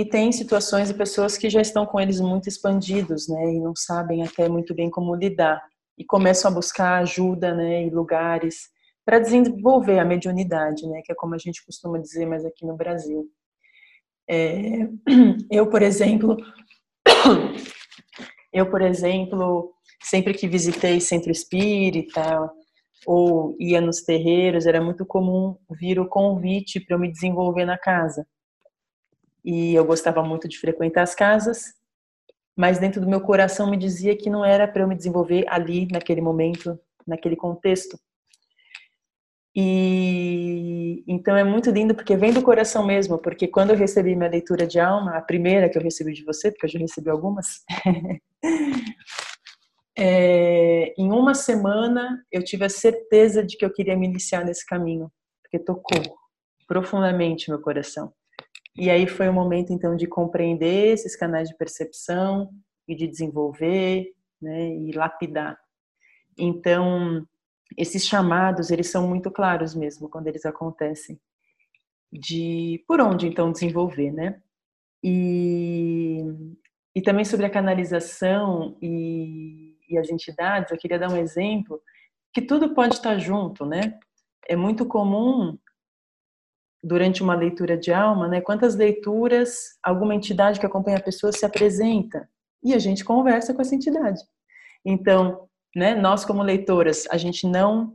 e 0.00 0.04
tem 0.08 0.32
situações 0.32 0.88
e 0.88 0.94
pessoas 0.94 1.36
que 1.36 1.50
já 1.50 1.60
estão 1.60 1.84
com 1.84 2.00
eles 2.00 2.20
muito 2.20 2.48
expandidos, 2.48 3.28
né, 3.28 3.52
e 3.52 3.60
não 3.60 3.76
sabem 3.76 4.22
até 4.22 4.48
muito 4.48 4.74
bem 4.74 4.88
como 4.88 5.14
lidar 5.14 5.62
e 5.98 6.04
começam 6.06 6.50
a 6.50 6.54
buscar 6.54 7.02
ajuda, 7.02 7.54
né, 7.54 7.82
em 7.82 7.90
lugares 7.90 8.70
para 9.04 9.18
desenvolver 9.18 9.98
a 9.98 10.04
mediunidade, 10.04 10.86
né, 10.86 11.02
que 11.04 11.12
é 11.12 11.14
como 11.14 11.34
a 11.34 11.38
gente 11.38 11.62
costuma 11.66 11.98
dizer, 11.98 12.24
mas 12.24 12.46
aqui 12.46 12.64
no 12.64 12.76
Brasil. 12.76 13.28
É, 14.26 14.88
eu, 15.50 15.68
por 15.68 15.82
exemplo, 15.82 16.38
eu, 18.50 18.70
por 18.70 18.80
exemplo, 18.80 19.70
sempre 20.02 20.32
que 20.32 20.48
visitei 20.48 20.98
centro 20.98 21.30
espírita 21.30 22.50
ou 23.06 23.54
ia 23.60 23.82
nos 23.82 24.00
terreiros, 24.00 24.64
era 24.64 24.82
muito 24.82 25.04
comum 25.04 25.56
vir 25.78 26.00
o 26.00 26.08
convite 26.08 26.80
para 26.80 26.96
eu 26.96 27.00
me 27.00 27.12
desenvolver 27.12 27.66
na 27.66 27.76
casa 27.76 28.26
e 29.44 29.74
eu 29.74 29.84
gostava 29.84 30.22
muito 30.22 30.48
de 30.48 30.58
frequentar 30.58 31.02
as 31.02 31.14
casas, 31.14 31.74
mas 32.56 32.78
dentro 32.78 33.00
do 33.00 33.08
meu 33.08 33.20
coração 33.20 33.70
me 33.70 33.76
dizia 33.76 34.16
que 34.16 34.28
não 34.28 34.44
era 34.44 34.68
para 34.68 34.82
eu 34.82 34.88
me 34.88 34.96
desenvolver 34.96 35.44
ali, 35.48 35.88
naquele 35.90 36.20
momento, 36.20 36.78
naquele 37.06 37.36
contexto. 37.36 37.98
E 39.54 41.02
então 41.08 41.36
é 41.36 41.42
muito 41.42 41.70
lindo 41.70 41.94
porque 41.94 42.16
vem 42.16 42.32
do 42.32 42.42
coração 42.42 42.86
mesmo, 42.86 43.18
porque 43.18 43.48
quando 43.48 43.70
eu 43.70 43.76
recebi 43.76 44.14
minha 44.14 44.30
leitura 44.30 44.66
de 44.66 44.78
alma, 44.78 45.16
a 45.16 45.22
primeira 45.22 45.68
que 45.68 45.76
eu 45.76 45.82
recebi 45.82 46.12
de 46.12 46.24
você, 46.24 46.50
porque 46.52 46.66
eu 46.66 46.70
já 46.70 46.78
recebi 46.78 47.10
algumas, 47.10 47.46
é, 49.98 50.94
em 50.96 51.10
uma 51.10 51.34
semana 51.34 52.24
eu 52.30 52.44
tive 52.44 52.64
a 52.64 52.68
certeza 52.68 53.44
de 53.44 53.56
que 53.56 53.64
eu 53.64 53.72
queria 53.72 53.96
me 53.96 54.06
iniciar 54.06 54.44
nesse 54.44 54.64
caminho, 54.64 55.10
porque 55.42 55.58
tocou 55.58 56.00
profundamente 56.68 57.50
meu 57.50 57.60
coração. 57.60 58.12
E 58.76 58.88
aí 58.88 59.06
foi 59.06 59.28
o 59.28 59.32
momento 59.32 59.72
então 59.72 59.96
de 59.96 60.06
compreender 60.06 60.94
esses 60.94 61.16
canais 61.16 61.48
de 61.48 61.56
percepção 61.56 62.50
e 62.86 62.94
de 62.94 63.06
desenvolver, 63.06 64.12
né, 64.40 64.68
e 64.74 64.92
lapidar. 64.92 65.58
Então 66.38 67.26
esses 67.76 68.06
chamados, 68.06 68.70
eles 68.70 68.88
são 68.90 69.06
muito 69.08 69.30
claros 69.30 69.74
mesmo 69.74 70.08
quando 70.08 70.26
eles 70.26 70.44
acontecem. 70.44 71.20
De 72.12 72.82
por 72.88 73.00
onde 73.00 73.28
então 73.28 73.52
desenvolver, 73.52 74.10
né? 74.12 74.42
E, 75.02 76.24
e 76.94 77.00
também 77.00 77.24
sobre 77.24 77.46
a 77.46 77.50
canalização 77.50 78.76
e, 78.82 79.76
e 79.88 79.96
as 79.96 80.10
entidades, 80.10 80.72
eu 80.72 80.78
queria 80.78 80.98
dar 80.98 81.10
um 81.10 81.16
exemplo 81.16 81.80
que 82.32 82.42
tudo 82.42 82.74
pode 82.74 82.94
estar 82.94 83.16
junto, 83.18 83.64
né? 83.64 83.98
É 84.48 84.56
muito 84.56 84.84
comum 84.86 85.56
durante 86.82 87.22
uma 87.22 87.34
leitura 87.34 87.76
de 87.76 87.92
alma, 87.92 88.26
né? 88.28 88.40
Quantas 88.40 88.74
leituras 88.74 89.78
alguma 89.82 90.14
entidade 90.14 90.58
que 90.58 90.66
acompanha 90.66 90.98
a 90.98 91.02
pessoa 91.02 91.32
se 91.32 91.44
apresenta 91.44 92.28
e 92.62 92.74
a 92.74 92.78
gente 92.78 93.04
conversa 93.04 93.54
com 93.54 93.60
essa 93.60 93.74
entidade. 93.74 94.20
Então, 94.84 95.48
né? 95.74 95.94
Nós, 95.94 96.24
como 96.24 96.42
leitoras, 96.42 97.06
a 97.10 97.16
gente 97.16 97.46
não 97.46 97.94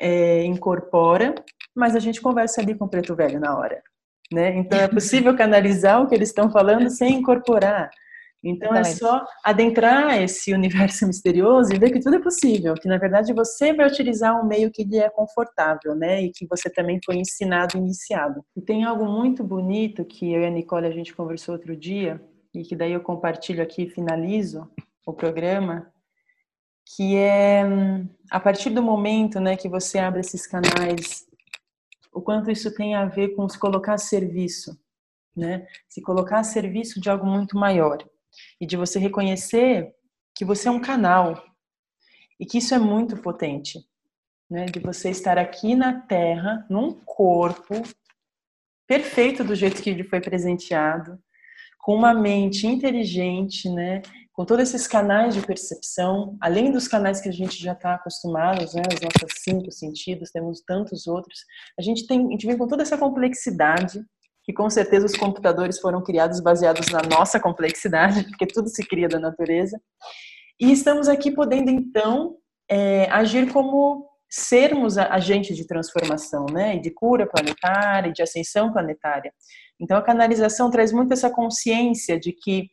é, 0.00 0.44
incorpora, 0.44 1.34
mas 1.74 1.96
a 1.96 2.00
gente 2.00 2.20
conversa 2.20 2.60
ali 2.60 2.74
com 2.74 2.84
o 2.84 2.88
preto 2.88 3.14
velho 3.14 3.40
na 3.40 3.56
hora. 3.56 3.82
Né? 4.32 4.56
Então 4.56 4.78
é 4.78 4.88
possível 4.88 5.36
canalizar 5.36 6.00
o 6.00 6.08
que 6.08 6.14
eles 6.14 6.30
estão 6.30 6.50
falando 6.50 6.88
sem 6.88 7.16
incorporar. 7.16 7.90
Então 8.44 8.74
é 8.74 8.82
só 8.82 9.24
adentrar 9.44 10.20
esse 10.20 10.52
universo 10.54 11.06
misterioso 11.06 11.72
e 11.72 11.78
ver 11.78 11.92
que 11.92 12.00
tudo 12.00 12.16
é 12.16 12.18
possível, 12.18 12.74
que 12.74 12.88
na 12.88 12.98
verdade 12.98 13.32
você 13.32 13.72
vai 13.72 13.86
utilizar 13.86 14.38
um 14.40 14.46
meio 14.46 14.70
que 14.70 14.82
lhe 14.82 14.98
é 14.98 15.08
confortável, 15.08 15.94
né? 15.94 16.22
E 16.22 16.30
que 16.30 16.46
você 16.46 16.68
também 16.68 16.98
foi 17.04 17.16
ensinado, 17.16 17.78
iniciado. 17.78 18.44
E 18.56 18.60
tem 18.60 18.84
algo 18.84 19.06
muito 19.06 19.44
bonito 19.44 20.04
que 20.04 20.32
eu 20.32 20.42
e 20.42 20.46
a 20.46 20.50
Nicole 20.50 20.86
a 20.86 20.90
gente 20.90 21.14
conversou 21.14 21.54
outro 21.54 21.76
dia 21.76 22.20
e 22.52 22.62
que 22.62 22.74
daí 22.74 22.92
eu 22.92 23.00
compartilho 23.00 23.62
aqui 23.62 23.84
e 23.84 23.90
finalizo 23.90 24.68
o 25.06 25.12
programa, 25.12 25.90
que 26.96 27.16
é 27.16 27.62
a 28.30 28.40
partir 28.40 28.70
do 28.70 28.82
momento 28.82 29.40
né, 29.40 29.56
que 29.56 29.68
você 29.68 29.98
abre 29.98 30.20
esses 30.20 30.46
canais, 30.46 31.24
o 32.12 32.20
quanto 32.20 32.50
isso 32.50 32.74
tem 32.74 32.94
a 32.94 33.06
ver 33.06 33.34
com 33.34 33.48
se 33.48 33.58
colocar 33.58 33.94
a 33.94 33.98
serviço, 33.98 34.78
né? 35.34 35.66
Se 35.88 36.02
colocar 36.02 36.40
a 36.40 36.44
serviço 36.44 37.00
de 37.00 37.08
algo 37.08 37.24
muito 37.24 37.56
maior 37.56 38.04
e 38.60 38.66
de 38.66 38.76
você 38.76 38.98
reconhecer 38.98 39.92
que 40.34 40.44
você 40.44 40.68
é 40.68 40.70
um 40.70 40.80
canal 40.80 41.42
e 42.38 42.46
que 42.46 42.58
isso 42.58 42.74
é 42.74 42.78
muito 42.78 43.16
potente, 43.16 43.78
né? 44.50 44.66
De 44.66 44.80
você 44.80 45.10
estar 45.10 45.38
aqui 45.38 45.74
na 45.74 46.00
Terra, 46.00 46.66
num 46.68 46.92
corpo 46.92 47.82
perfeito 48.86 49.44
do 49.44 49.54
jeito 49.54 49.82
que 49.82 49.90
ele 49.90 50.04
foi 50.04 50.20
presenteado, 50.20 51.18
com 51.78 51.94
uma 51.94 52.14
mente 52.14 52.66
inteligente, 52.66 53.68
né? 53.68 54.02
com 54.32 54.46
todos 54.46 54.68
esses 54.68 54.86
canais 54.86 55.34
de 55.34 55.46
percepção, 55.46 56.36
além 56.40 56.72
dos 56.72 56.88
canais 56.88 57.20
que 57.20 57.28
a 57.28 57.32
gente 57.32 57.62
já 57.62 57.72
está 57.72 57.94
acostumado, 57.94 58.60
né, 58.60 58.82
os 58.92 59.00
nossos 59.00 59.42
cinco 59.42 59.70
sentidos, 59.70 60.30
temos 60.30 60.62
tantos 60.62 61.06
outros, 61.06 61.40
a 61.78 61.82
gente 61.82 62.06
tem, 62.06 62.26
a 62.26 62.30
gente 62.30 62.46
vem 62.46 62.56
com 62.56 62.66
toda 62.66 62.82
essa 62.82 62.96
complexidade, 62.96 64.02
que 64.44 64.52
com 64.52 64.68
certeza 64.68 65.06
os 65.06 65.16
computadores 65.16 65.78
foram 65.78 66.02
criados 66.02 66.40
baseados 66.40 66.88
na 66.88 67.02
nossa 67.02 67.38
complexidade, 67.38 68.24
porque 68.30 68.46
tudo 68.46 68.68
se 68.68 68.84
cria 68.86 69.08
da 69.08 69.18
natureza, 69.18 69.80
e 70.60 70.70
estamos 70.70 71.08
aqui 71.08 71.30
podendo 71.30 71.70
então 71.70 72.36
é, 72.70 73.10
agir 73.10 73.52
como 73.52 74.08
sermos 74.30 74.96
agentes 74.96 75.56
de 75.56 75.66
transformação, 75.66 76.46
né, 76.46 76.78
de 76.78 76.90
cura 76.90 77.26
planetária, 77.26 78.12
de 78.12 78.22
ascensão 78.22 78.72
planetária. 78.72 79.32
Então 79.78 79.96
a 79.96 80.02
canalização 80.02 80.70
traz 80.70 80.90
muito 80.90 81.12
essa 81.12 81.28
consciência 81.28 82.18
de 82.18 82.32
que 82.32 82.70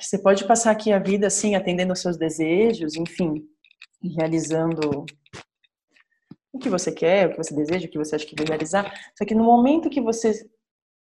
você 0.00 0.18
pode 0.18 0.46
passar 0.46 0.70
aqui 0.70 0.92
a 0.92 0.98
vida 0.98 1.26
assim, 1.26 1.54
atendendo 1.54 1.92
aos 1.92 2.00
seus 2.00 2.16
desejos, 2.16 2.94
enfim, 2.94 3.42
realizando 4.16 5.04
o 6.54 6.58
que 6.58 6.68
você 6.68 6.92
quer, 6.92 7.26
o 7.26 7.30
que 7.32 7.36
você 7.36 7.52
deseja, 7.52 7.86
o 7.86 7.90
que 7.90 7.98
você 7.98 8.14
acha 8.14 8.24
que 8.24 8.36
vai 8.36 8.46
realizar. 8.46 8.92
Só 9.18 9.24
que 9.24 9.34
no 9.34 9.42
momento 9.42 9.90
que 9.90 10.00
você 10.00 10.32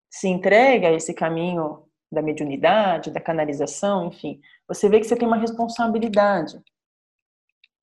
se 0.08 0.28
entrega 0.28 0.88
a 0.88 0.92
esse 0.92 1.12
caminho 1.12 1.84
da 2.10 2.22
mediunidade, 2.22 3.10
da 3.10 3.20
canalização, 3.20 4.06
enfim, 4.06 4.40
você 4.68 4.88
vê 4.88 5.00
que 5.00 5.06
você 5.06 5.16
tem 5.16 5.26
uma 5.26 5.36
responsabilidade, 5.36 6.60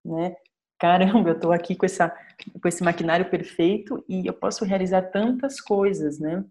né? 0.03 0.35
Caramba, 0.79 1.29
eu 1.29 1.35
estou 1.35 1.51
aqui 1.51 1.75
com 1.75 1.85
essa 1.85 2.15
com 2.61 2.67
esse 2.67 2.83
maquinário 2.83 3.29
perfeito 3.29 4.03
e 4.07 4.27
eu 4.27 4.33
posso 4.33 4.63
realizar 4.63 5.01
tantas 5.11 5.59
coisas, 5.59 6.19
né? 6.19 6.45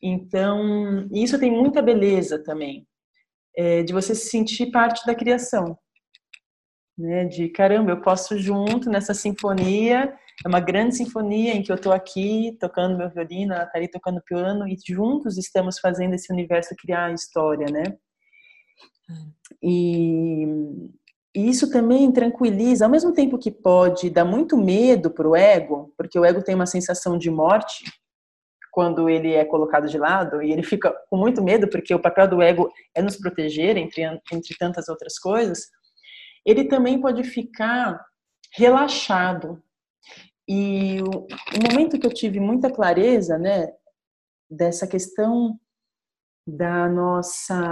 Então, 0.00 1.08
isso 1.12 1.38
tem 1.38 1.50
muita 1.50 1.82
beleza 1.82 2.42
também, 2.42 2.86
é, 3.56 3.82
de 3.82 3.92
você 3.92 4.14
se 4.14 4.28
sentir 4.30 4.70
parte 4.70 5.04
da 5.04 5.14
criação. 5.14 5.76
Né? 6.96 7.24
De 7.24 7.48
caramba, 7.48 7.90
eu 7.90 8.00
posso 8.00 8.38
junto 8.38 8.88
nessa 8.88 9.12
sinfonia, 9.12 10.16
é 10.44 10.48
uma 10.48 10.60
grande 10.60 10.96
sinfonia 10.96 11.54
em 11.54 11.62
que 11.62 11.72
eu 11.72 11.76
estou 11.76 11.92
aqui 11.92 12.56
tocando 12.60 12.96
meu 12.96 13.10
violino, 13.10 13.52
ela 13.52 13.64
está 13.64 13.78
ali 13.78 13.88
tocando 13.88 14.22
piano 14.22 14.66
e 14.68 14.76
juntos 14.86 15.36
estamos 15.36 15.78
fazendo 15.78 16.14
esse 16.14 16.32
universo 16.32 16.76
criar 16.76 17.06
a 17.06 17.12
história, 17.12 17.66
né? 17.70 17.84
E, 19.62 20.46
e 21.34 21.48
isso 21.48 21.70
também 21.70 22.10
tranquiliza, 22.12 22.84
ao 22.84 22.90
mesmo 22.90 23.12
tempo 23.12 23.38
que 23.38 23.50
pode 23.50 24.10
dar 24.10 24.24
muito 24.24 24.56
medo 24.56 25.10
para 25.10 25.28
o 25.28 25.34
ego, 25.34 25.92
porque 25.96 26.18
o 26.18 26.24
ego 26.24 26.42
tem 26.42 26.54
uma 26.54 26.66
sensação 26.66 27.18
de 27.18 27.30
morte, 27.30 27.84
quando 28.78 29.08
ele 29.08 29.32
é 29.32 29.44
colocado 29.44 29.88
de 29.88 29.98
lado 29.98 30.40
e 30.40 30.52
ele 30.52 30.62
fica 30.62 30.94
com 31.10 31.16
muito 31.16 31.42
medo, 31.42 31.68
porque 31.68 31.92
o 31.92 32.00
papel 32.00 32.28
do 32.28 32.40
ego 32.40 32.70
é 32.94 33.02
nos 33.02 33.16
proteger, 33.16 33.76
entre, 33.76 34.04
entre 34.04 34.56
tantas 34.56 34.88
outras 34.88 35.18
coisas, 35.18 35.66
ele 36.46 36.62
também 36.62 37.00
pode 37.00 37.24
ficar 37.24 38.00
relaxado. 38.54 39.60
E 40.48 41.02
o, 41.02 41.26
momento 41.70 41.98
que 41.98 42.06
eu 42.06 42.14
tive 42.14 42.40
muita 42.40 42.70
clareza, 42.70 43.36
né, 43.36 43.70
dessa 44.50 44.86
questão 44.86 45.60
da 46.46 46.88
nossa 46.88 47.68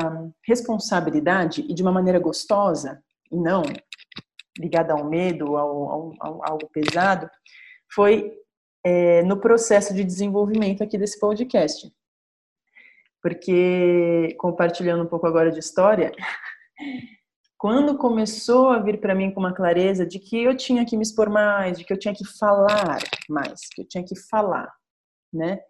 responsabilidade 0.47 1.63
e 1.63 1.73
de 1.73 1.83
uma 1.83 1.91
maneira 1.91 2.19
gostosa, 2.19 3.03
e 3.33 3.37
não 3.37 3.63
ligada 4.59 4.93
ao 4.93 5.09
medo, 5.09 5.57
ao, 5.57 5.91
ao, 5.91 6.13
ao 6.21 6.51
algo 6.51 6.69
pesado, 6.71 7.31
foi 7.93 8.33
é, 8.85 9.23
no 9.23 9.41
processo 9.41 9.95
de 9.95 10.05
desenvolvimento 10.05 10.83
aqui 10.83 10.99
desse 10.99 11.19
podcast. 11.19 11.91
Porque, 13.23 14.37
compartilhando 14.39 15.03
um 15.03 15.09
pouco 15.09 15.27
agora 15.27 15.51
de 15.51 15.59
história, 15.59 16.13
quando 17.59 17.97
começou 17.97 18.69
a 18.69 18.79
vir 18.79 19.01
para 19.01 19.15
mim 19.15 19.31
com 19.31 19.41
uma 19.41 19.55
clareza 19.55 20.07
de 20.07 20.19
que 20.19 20.43
eu 20.43 20.57
tinha 20.57 20.85
que 20.85 20.97
me 20.97 21.03
expor 21.03 21.31
mais, 21.31 21.79
de 21.79 21.85
que 21.85 21.93
eu 21.93 21.99
tinha 21.99 22.15
que 22.15 22.25
falar 22.25 22.99
mais, 23.29 23.61
que 23.75 23.83
eu 23.83 23.89
tinha 23.89 24.05
que 24.05 24.15
falar, 24.29 24.71
né? 25.33 25.61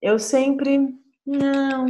Eu 0.00 0.18
sempre, 0.18 0.78
não, 1.26 1.86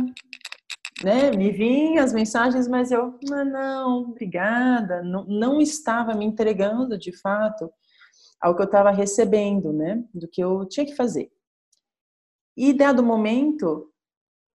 né? 1.03 1.31
Me 1.31 1.53
vinham 1.53 2.03
as 2.03 2.13
mensagens, 2.13 2.67
mas 2.67 2.91
eu, 2.91 3.19
não, 3.23 3.45
não 3.45 3.99
obrigada, 4.03 5.03
não, 5.03 5.25
não 5.25 5.61
estava 5.61 6.15
me 6.15 6.25
entregando 6.25 6.99
de 6.99 7.13
fato 7.13 7.71
ao 8.41 8.55
que 8.55 8.63
eu 8.63 8.67
estava 8.67 8.91
recebendo, 8.91 9.73
né? 9.73 10.05
Do 10.13 10.29
que 10.29 10.43
eu 10.43 10.67
tinha 10.67 10.85
que 10.85 10.95
fazer. 10.97 11.31
E 12.57 12.73
dado 12.73 13.01
o 13.01 13.07
momento, 13.07 13.93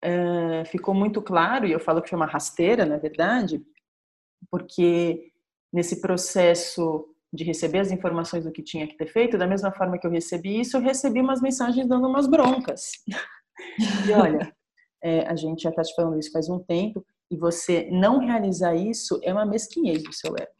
é, 0.01 0.63
ficou 0.65 0.93
muito 0.93 1.21
claro, 1.21 1.65
e 1.65 1.71
eu 1.71 1.79
falo 1.79 2.01
que 2.01 2.09
foi 2.09 2.17
uma 2.17 2.25
rasteira, 2.25 2.85
na 2.85 2.97
verdade, 2.97 3.61
porque 4.51 5.31
nesse 5.71 6.01
processo 6.01 7.05
de 7.31 7.43
receber 7.43 7.79
as 7.79 7.91
informações 7.91 8.43
do 8.43 8.51
que 8.51 8.63
tinha 8.63 8.87
que 8.87 8.97
ter 8.97 9.07
feito, 9.07 9.37
da 9.37 9.47
mesma 9.47 9.71
forma 9.71 9.97
que 9.99 10.07
eu 10.07 10.11
recebi 10.11 10.59
isso, 10.59 10.77
eu 10.77 10.81
recebi 10.81 11.21
umas 11.21 11.41
mensagens 11.41 11.87
dando 11.87 12.07
umas 12.07 12.27
broncas. 12.27 12.91
e 14.07 14.11
olha, 14.13 14.51
é, 15.03 15.27
a 15.27 15.35
gente 15.35 15.63
já 15.63 15.69
está 15.69 15.83
te 15.83 15.93
falando 15.93 16.19
isso 16.19 16.31
faz 16.31 16.49
um 16.49 16.59
tempo, 16.59 17.05
e 17.31 17.37
você 17.37 17.87
não 17.91 18.19
realizar 18.19 18.75
isso 18.75 19.19
é 19.23 19.31
uma 19.31 19.45
mesquinhez 19.45 20.03
do 20.03 20.11
seu 20.11 20.33
ego. 20.35 20.51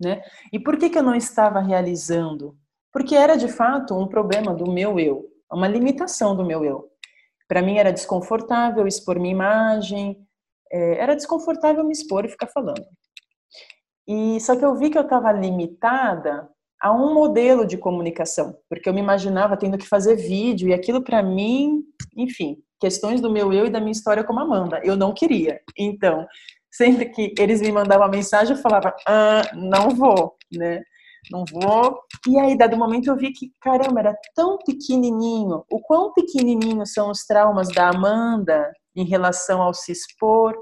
Né? 0.00 0.20
E 0.52 0.58
por 0.58 0.76
que, 0.76 0.90
que 0.90 0.98
eu 0.98 1.02
não 1.02 1.14
estava 1.14 1.60
realizando? 1.60 2.58
Porque 2.92 3.14
era 3.14 3.36
de 3.36 3.46
fato 3.46 3.96
um 3.96 4.08
problema 4.08 4.52
do 4.52 4.70
meu 4.70 4.98
eu, 4.98 5.28
uma 5.52 5.68
limitação 5.68 6.34
do 6.34 6.44
meu 6.44 6.64
eu. 6.64 6.90
Para 7.46 7.62
mim 7.62 7.76
era 7.76 7.92
desconfortável 7.92 8.86
expor 8.86 9.20
minha 9.20 9.32
imagem, 9.32 10.26
é, 10.72 10.98
era 10.98 11.16
desconfortável 11.16 11.84
me 11.84 11.92
expor 11.92 12.24
e 12.24 12.28
ficar 12.28 12.46
falando. 12.48 12.86
E 14.06 14.40
só 14.40 14.56
que 14.56 14.64
eu 14.64 14.74
vi 14.76 14.90
que 14.90 14.98
eu 14.98 15.02
estava 15.02 15.30
limitada 15.32 16.48
a 16.80 16.92
um 16.92 17.12
modelo 17.12 17.66
de 17.66 17.76
comunicação, 17.76 18.56
porque 18.68 18.88
eu 18.88 18.94
me 18.94 19.00
imaginava 19.00 19.56
tendo 19.56 19.76
que 19.76 19.86
fazer 19.86 20.16
vídeo 20.16 20.68
e 20.68 20.72
aquilo 20.72 21.04
para 21.04 21.22
mim, 21.22 21.82
enfim, 22.16 22.56
questões 22.80 23.20
do 23.20 23.30
meu 23.30 23.52
eu 23.52 23.66
e 23.66 23.70
da 23.70 23.78
minha 23.78 23.92
história 23.92 24.24
como 24.24 24.40
Amanda. 24.40 24.80
Eu 24.82 24.96
não 24.96 25.12
queria. 25.12 25.60
Então, 25.78 26.26
sempre 26.72 27.06
que 27.10 27.34
eles 27.38 27.60
me 27.60 27.70
mandavam 27.70 28.06
uma 28.06 28.10
mensagem, 28.10 28.56
eu 28.56 28.62
falava, 28.62 28.94
ah, 29.06 29.42
não 29.54 29.90
vou, 29.90 30.36
né? 30.52 30.82
Não 31.30 31.44
vou. 31.52 32.00
E 32.26 32.38
aí, 32.38 32.56
dado 32.56 32.78
momento, 32.78 33.08
eu 33.08 33.16
vi 33.16 33.30
que, 33.32 33.52
caramba, 33.60 34.00
era 34.00 34.16
tão 34.34 34.56
pequenininho. 34.56 35.62
O 35.70 35.80
quão 35.80 36.14
pequenininho 36.14 36.86
são 36.86 37.10
os 37.10 37.26
traumas 37.26 37.68
da 37.68 37.90
Amanda 37.90 38.72
em 38.94 39.04
relação 39.04 39.62
ao 39.62 39.72
se 39.74 39.92
expor, 39.92 40.54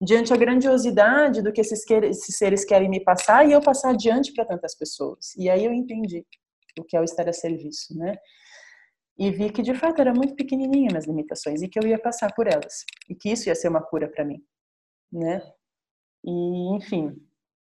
diante 0.00 0.32
a 0.32 0.36
grandiosidade 0.36 1.42
do 1.42 1.52
que 1.52 1.60
esses, 1.60 1.84
esses 1.88 2.36
seres 2.36 2.64
querem 2.64 2.88
me 2.88 3.02
passar 3.02 3.46
e 3.48 3.52
eu 3.52 3.60
passar 3.60 3.90
adiante 3.90 4.32
para 4.32 4.44
tantas 4.44 4.76
pessoas. 4.76 5.34
E 5.36 5.48
aí 5.48 5.64
eu 5.64 5.72
entendi 5.72 6.24
o 6.78 6.84
que 6.84 6.96
é 6.96 7.00
o 7.00 7.04
estar 7.04 7.28
a 7.28 7.32
serviço, 7.32 7.96
né? 7.96 8.16
E 9.16 9.30
vi 9.30 9.50
que 9.50 9.62
de 9.62 9.74
fato 9.74 10.00
era 10.00 10.12
muito 10.12 10.34
pequenininha 10.34 10.88
minhas 10.88 11.06
limitações 11.06 11.62
e 11.62 11.68
que 11.68 11.78
eu 11.78 11.86
ia 11.86 11.98
passar 11.98 12.34
por 12.34 12.48
elas 12.48 12.84
e 13.08 13.14
que 13.14 13.30
isso 13.30 13.48
ia 13.48 13.54
ser 13.54 13.68
uma 13.68 13.80
cura 13.80 14.08
para 14.08 14.24
mim, 14.24 14.42
né? 15.12 15.40
E 16.24 16.76
enfim, 16.76 17.14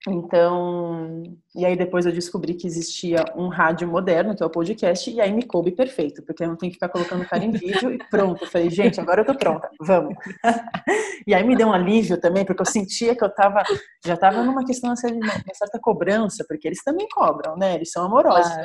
então, 0.09 1.23
e 1.55 1.65
aí 1.65 1.77
depois 1.77 2.05
eu 2.05 2.13
descobri 2.13 2.55
que 2.55 2.67
existia 2.67 3.25
um 3.37 3.47
rádio 3.47 3.87
moderno, 3.87 4.35
que 4.35 4.43
é 4.43 4.47
o 4.47 4.51
podcast, 4.51 5.09
e 5.09 5.21
aí 5.21 5.33
me 5.33 5.45
coube 5.45 5.71
perfeito, 5.71 6.23
porque 6.25 6.43
eu 6.43 6.49
não 6.49 6.57
tenho 6.57 6.73
que 6.73 6.77
ficar 6.77 6.89
colocando 6.89 7.25
cara 7.25 7.45
em 7.45 7.53
vídeo 7.53 7.93
e 7.93 7.99
pronto. 8.11 8.43
Eu 8.43 8.51
falei, 8.51 8.69
gente, 8.69 9.01
agora 9.01 9.21
eu 9.21 9.25
tô 9.25 9.35
pronta, 9.37 9.71
vamos. 9.81 10.15
e 11.25 11.33
aí 11.33 11.45
me 11.45 11.55
deu 11.55 11.69
um 11.69 11.73
alívio 11.73 12.21
também, 12.21 12.45
porque 12.45 12.63
eu 12.63 12.67
sentia 12.67 13.15
que 13.15 13.25
eu 13.25 13.33
tava, 13.33 13.63
já 14.05 14.17
tava 14.17 14.43
numa 14.43 14.65
questão 14.65 14.93
de 14.93 15.07
uma, 15.07 15.33
certa 15.55 15.79
cobrança, 15.81 16.45
porque 16.49 16.67
eles 16.67 16.83
também 16.83 17.07
cobram, 17.09 17.57
né? 17.57 17.77
Eles 17.77 17.93
são 17.93 18.05
amorosos, 18.05 18.51
ah. 18.51 18.65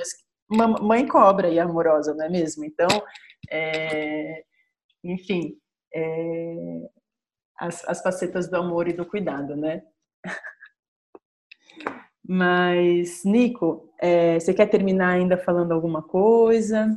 mas 0.49 0.81
mãe 0.81 1.05
cobra 1.07 1.49
e 1.49 1.59
é 1.59 1.61
amorosa, 1.61 2.15
não 2.15 2.25
é 2.25 2.29
mesmo? 2.29 2.65
Então, 2.65 2.87
é, 3.51 4.43
enfim, 5.03 5.53
é, 5.93 6.89
as, 7.59 7.87
as 7.87 8.01
facetas 8.01 8.49
do 8.49 8.57
amor 8.57 8.87
e 8.87 8.93
do 8.93 9.05
cuidado, 9.05 9.55
né? 9.55 9.83
Mas, 12.27 13.23
Nico, 13.23 13.89
é, 13.99 14.37
você 14.37 14.53
quer 14.53 14.65
terminar 14.65 15.11
ainda 15.11 15.37
falando 15.37 15.71
alguma 15.71 16.01
coisa? 16.01 16.89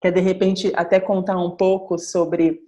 Quer, 0.00 0.12
de 0.12 0.20
repente, 0.20 0.72
até 0.76 1.00
contar 1.00 1.36
um 1.36 1.56
pouco 1.56 1.98
sobre, 1.98 2.60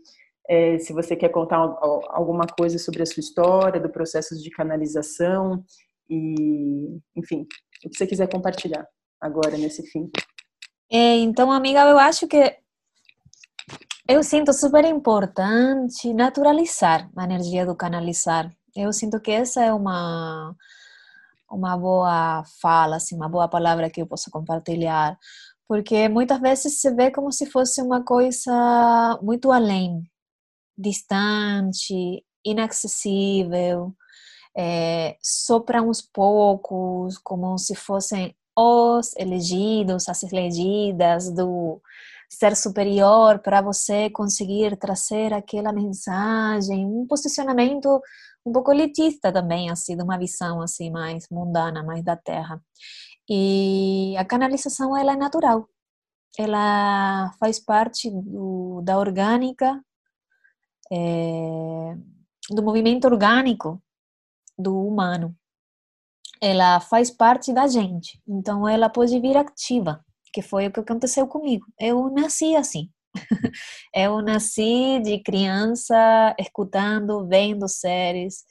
é, 0.48 0.78
se 0.78 0.92
você 0.92 1.14
quer 1.14 1.28
contar 1.28 1.58
alguma 1.58 2.44
coisa 2.46 2.76
sobre 2.76 3.02
a 3.02 3.06
sua 3.06 3.20
história, 3.20 3.80
do 3.80 3.88
processo 3.88 4.36
de 4.36 4.50
canalização, 4.50 5.64
e, 6.10 6.98
enfim, 7.14 7.46
o 7.84 7.88
que 7.88 7.96
você 7.96 8.06
quiser 8.06 8.28
compartilhar 8.28 8.84
agora, 9.20 9.56
nesse 9.56 9.86
fim. 9.86 10.10
É, 10.90 11.16
então, 11.18 11.52
amiga, 11.52 11.88
eu 11.88 11.98
acho 11.98 12.26
que 12.26 12.56
eu 14.08 14.24
sinto 14.24 14.52
super 14.52 14.84
importante 14.84 16.12
naturalizar 16.12 17.08
a 17.16 17.24
energia 17.24 17.64
do 17.64 17.76
canalizar. 17.76 18.52
Eu 18.74 18.92
sinto 18.92 19.20
que 19.20 19.30
essa 19.30 19.62
é 19.62 19.72
uma 19.72 20.54
uma 21.52 21.76
boa 21.76 22.44
fala, 22.60 22.96
assim, 22.96 23.14
uma 23.14 23.28
boa 23.28 23.48
palavra 23.48 23.90
que 23.90 24.00
eu 24.00 24.06
posso 24.06 24.30
compartilhar, 24.30 25.18
porque 25.68 26.08
muitas 26.08 26.40
vezes 26.40 26.80
se 26.80 26.90
vê 26.94 27.10
como 27.10 27.30
se 27.32 27.46
fosse 27.46 27.82
uma 27.82 28.04
coisa 28.04 29.18
muito 29.22 29.52
além, 29.52 30.02
distante, 30.76 32.24
inacessível, 32.44 33.94
é, 34.56 35.16
só 35.22 35.60
para 35.60 35.82
uns 35.82 36.02
poucos, 36.02 37.18
como 37.18 37.56
se 37.58 37.74
fossem 37.74 38.34
os 38.56 39.14
elegidos, 39.16 40.08
as 40.08 40.22
elegidas 40.22 41.30
do 41.32 41.80
ser 42.28 42.56
superior 42.56 43.38
para 43.40 43.60
você 43.60 44.08
conseguir 44.10 44.76
trazer 44.76 45.32
aquela 45.32 45.72
mensagem, 45.72 46.84
um 46.86 47.06
posicionamento 47.06 48.00
um 48.44 48.52
pouco 48.52 48.72
elitista 48.72 49.32
também, 49.32 49.70
assim, 49.70 49.96
de 49.96 50.02
uma 50.02 50.18
visão 50.18 50.60
assim 50.60 50.90
mais 50.90 51.26
mundana, 51.30 51.82
mais 51.82 52.02
da 52.04 52.16
terra. 52.16 52.62
E 53.28 54.16
a 54.18 54.24
canalização 54.24 54.96
ela 54.96 55.12
é 55.12 55.16
natural. 55.16 55.68
Ela 56.38 57.32
faz 57.38 57.60
parte 57.60 58.10
do, 58.10 58.82
da 58.82 58.98
orgânica, 58.98 59.82
é, 60.92 61.96
do 62.50 62.62
movimento 62.62 63.06
orgânico 63.06 63.82
do 64.58 64.86
humano. 64.86 65.36
Ela 66.40 66.80
faz 66.80 67.10
parte 67.10 67.52
da 67.52 67.66
gente. 67.66 68.20
Então 68.28 68.68
ela 68.68 68.90
pode 68.90 69.18
vir 69.20 69.36
ativa, 69.36 70.04
que 70.32 70.42
foi 70.42 70.66
o 70.66 70.72
que 70.72 70.80
aconteceu 70.80 71.26
comigo. 71.26 71.66
Eu 71.78 72.10
nasci 72.10 72.56
assim. 72.56 72.90
eu 73.94 74.22
nasci 74.22 75.00
de 75.02 75.22
criança 75.22 76.34
escutando, 76.38 77.26
vendo 77.26 77.68
séries, 77.68 78.44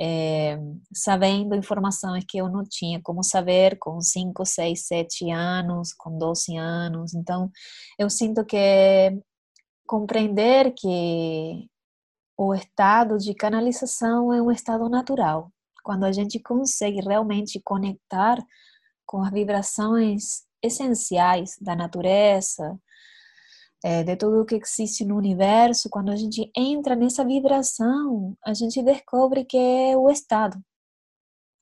é, 0.00 0.58
sabendo 0.94 1.56
informações 1.56 2.24
que 2.26 2.38
eu 2.38 2.48
não 2.48 2.62
tinha 2.64 3.00
como 3.02 3.22
saber 3.22 3.76
com 3.78 4.00
5, 4.00 4.44
6, 4.44 4.86
7 4.86 5.30
anos, 5.30 5.92
com 5.92 6.16
12 6.16 6.56
anos. 6.56 7.14
Então, 7.14 7.50
eu 7.98 8.08
sinto 8.08 8.44
que 8.44 8.58
compreender 9.86 10.72
que 10.76 11.68
o 12.36 12.54
estado 12.54 13.18
de 13.18 13.34
canalização 13.34 14.32
é 14.32 14.40
um 14.40 14.52
estado 14.52 14.88
natural. 14.88 15.50
Quando 15.82 16.04
a 16.04 16.12
gente 16.12 16.38
consegue 16.38 17.00
realmente 17.00 17.60
conectar 17.64 18.38
com 19.04 19.22
as 19.22 19.32
vibrações 19.32 20.42
essenciais 20.62 21.56
da 21.60 21.74
natureza, 21.74 22.78
é, 23.84 24.02
de 24.02 24.16
tudo 24.16 24.42
o 24.42 24.44
que 24.44 24.56
existe 24.56 25.04
no 25.04 25.16
universo, 25.16 25.88
quando 25.90 26.10
a 26.10 26.16
gente 26.16 26.50
entra 26.56 26.96
nessa 26.96 27.24
vibração, 27.24 28.36
a 28.44 28.52
gente 28.54 28.82
descobre 28.82 29.44
que 29.44 29.56
é 29.56 29.96
o 29.96 30.10
estado. 30.10 30.58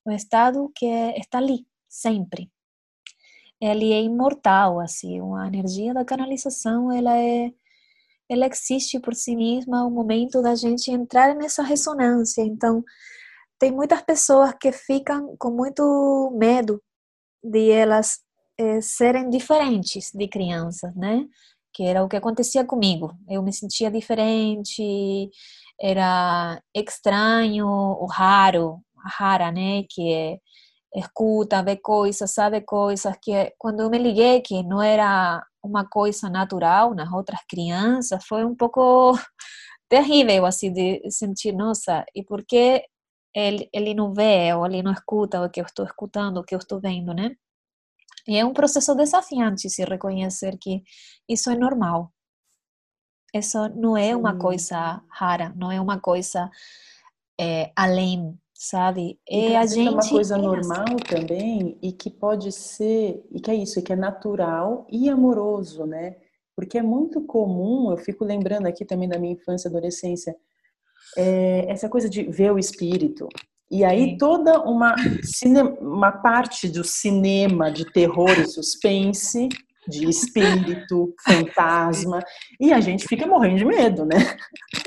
O 0.05 0.11
estado 0.11 0.71
que 0.75 0.87
é, 0.87 1.19
está 1.19 1.39
ali, 1.39 1.67
sempre. 1.89 2.51
Ele 3.61 3.93
é 3.93 4.03
imortal, 4.03 4.81
assim, 4.81 5.21
a 5.37 5.47
energia 5.47 5.93
da 5.95 6.05
canalização, 6.05 6.93
ela 6.93 7.19
é 7.19 7.53
ela 8.29 8.47
existe 8.47 8.99
por 8.99 9.15
si 9.15 9.37
mesma 9.37 9.87
o 9.87 9.91
momento 9.91 10.43
da 10.43 10.55
gente 10.55 10.91
entrar 10.91 11.35
nessa 11.37 11.63
ressonância. 11.63 12.43
Então, 12.43 12.85
tem 13.59 13.71
muitas 13.71 14.03
pessoas 14.03 14.53
que 14.61 14.73
ficam 14.73 15.37
com 15.39 15.51
muito 15.51 16.33
medo 16.37 16.83
de 17.43 17.71
elas 17.71 18.19
é, 18.59 18.81
serem 18.81 19.31
diferentes 19.31 20.11
de 20.13 20.29
crianças, 20.29 20.95
né? 20.97 21.27
Que 21.77 21.85
era 21.85 22.03
o 22.03 22.09
que 22.09 22.17
acontecia 22.17 22.65
comigo. 22.65 23.13
Eu 23.29 23.43
me 23.43 23.53
sentia 23.53 23.91
diferente, 23.91 25.31
era 25.81 26.61
estranho, 26.75 27.67
o 27.69 28.07
raro, 28.07 28.81
rara, 29.19 29.53
né? 29.53 29.85
Que 29.91 30.13
é, 30.13 30.39
escuta, 30.95 31.63
vê 31.63 31.77
coisas, 31.77 32.31
sabe 32.33 32.63
coisas 32.63 33.15
que 33.23 33.53
quando 33.59 33.81
eu 33.81 33.91
me 33.91 33.99
liguei 33.99 34.41
que 34.41 34.63
não 34.63 34.83
era 34.83 35.45
uma 35.63 35.87
coisa 35.89 36.31
natural 36.31 36.95
nas 36.95 37.13
outras 37.13 37.41
crianças, 37.49 38.25
foi 38.27 38.45
um 38.45 38.55
pouco 38.57 39.13
terrível 39.89 40.47
assim 40.47 40.73
de 40.73 41.03
sentir, 41.11 41.53
nossa, 41.53 42.05
e 42.15 42.25
por 42.25 42.45
que 42.45 42.85
ele, 43.35 43.69
ele 43.73 43.95
não 43.95 44.15
vê 44.15 44.55
ou 44.55 44.67
ele 44.67 44.83
não 44.83 44.93
escuta 44.93 45.43
o 45.43 45.51
que 45.51 45.61
eu 45.61 45.67
estou 45.67 45.85
escutando, 45.87 46.39
o 46.39 46.45
que 46.45 46.55
eu 46.55 46.59
estou 46.59 46.81
vendo, 46.81 47.15
né? 47.15 47.37
E 48.29 48.37
é 48.37 48.45
um 48.45 48.53
processo 48.53 48.95
desafiante 48.95 49.71
se 49.71 49.85
reconhecer 49.85 50.57
que 50.59 50.83
isso 51.29 51.51
é 51.51 51.57
normal. 51.57 52.13
Isso 53.35 53.69
não 53.71 53.97
é 53.97 54.17
uma 54.17 54.39
coisa 54.39 55.03
rara, 55.11 55.53
não 55.57 55.71
é 55.71 55.81
uma 55.81 56.01
coisa 56.01 56.51
é, 57.39 57.71
além, 57.77 58.39
sabe? 58.55 59.21
É 59.29 59.51
e 59.51 59.57
a 59.57 59.67
gente 59.67 59.89
é 59.89 59.91
uma 59.91 60.09
coisa 60.09 60.39
normal 60.39 60.85
assim. 60.85 60.97
também 60.97 61.79
e 61.83 61.93
que 61.93 62.11
pode 62.11 62.51
ser 62.53 63.23
e 63.31 63.41
que 63.41 63.51
é 63.51 63.55
isso, 63.55 63.83
que 63.83 63.93
é 63.93 63.97
natural 63.97 64.87
e 64.91 65.09
amoroso, 65.11 65.85
né? 65.85 66.17
Porque 66.55 66.79
é 66.79 66.83
muito 66.83 67.21
comum, 67.23 67.91
eu 67.91 67.99
fico 67.99 68.25
lembrando 68.25 68.67
aqui 68.67 68.85
também 68.85 69.09
da 69.09 69.19
minha 69.19 69.35
infância, 69.35 69.69
adolescência, 69.69 70.35
é, 71.17 71.71
essa 71.71 71.89
coisa 71.89 72.09
de 72.09 72.23
ver 72.23 72.51
o 72.51 72.59
espírito, 72.59 73.29
e 73.71 73.85
aí 73.85 74.17
toda 74.17 74.61
uma, 74.61 74.95
uma 75.81 76.13
parte 76.13 76.69
do 76.69 76.85
cinema 76.85 77.71
de 77.71 77.85
terror 77.93 78.31
e 78.39 78.47
suspense, 78.47 79.49
de 79.89 80.09
espírito, 80.09 81.15
fantasma, 81.25 82.21
e 82.61 82.73
a 82.73 82.81
gente 82.81 83.07
fica 83.07 83.27
morrendo 83.27 83.59
de 83.59 83.65
medo, 83.65 84.05
né? 84.05 84.17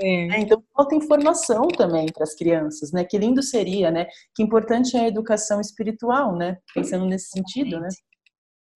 É, 0.02 0.40
então 0.40 0.64
falta 0.76 0.96
informação 0.96 1.68
também 1.68 2.08
para 2.08 2.24
as 2.24 2.36
crianças, 2.36 2.92
né? 2.92 3.04
Que 3.04 3.18
lindo 3.18 3.42
seria, 3.42 3.92
né? 3.92 4.08
Que 4.36 4.44
importante 4.44 4.96
é 4.96 5.02
a 5.02 5.08
educação 5.08 5.60
espiritual, 5.60 6.36
né? 6.36 6.58
Pensando 6.74 7.06
nesse 7.06 7.30
sentido, 7.30 7.80
né? 7.80 7.90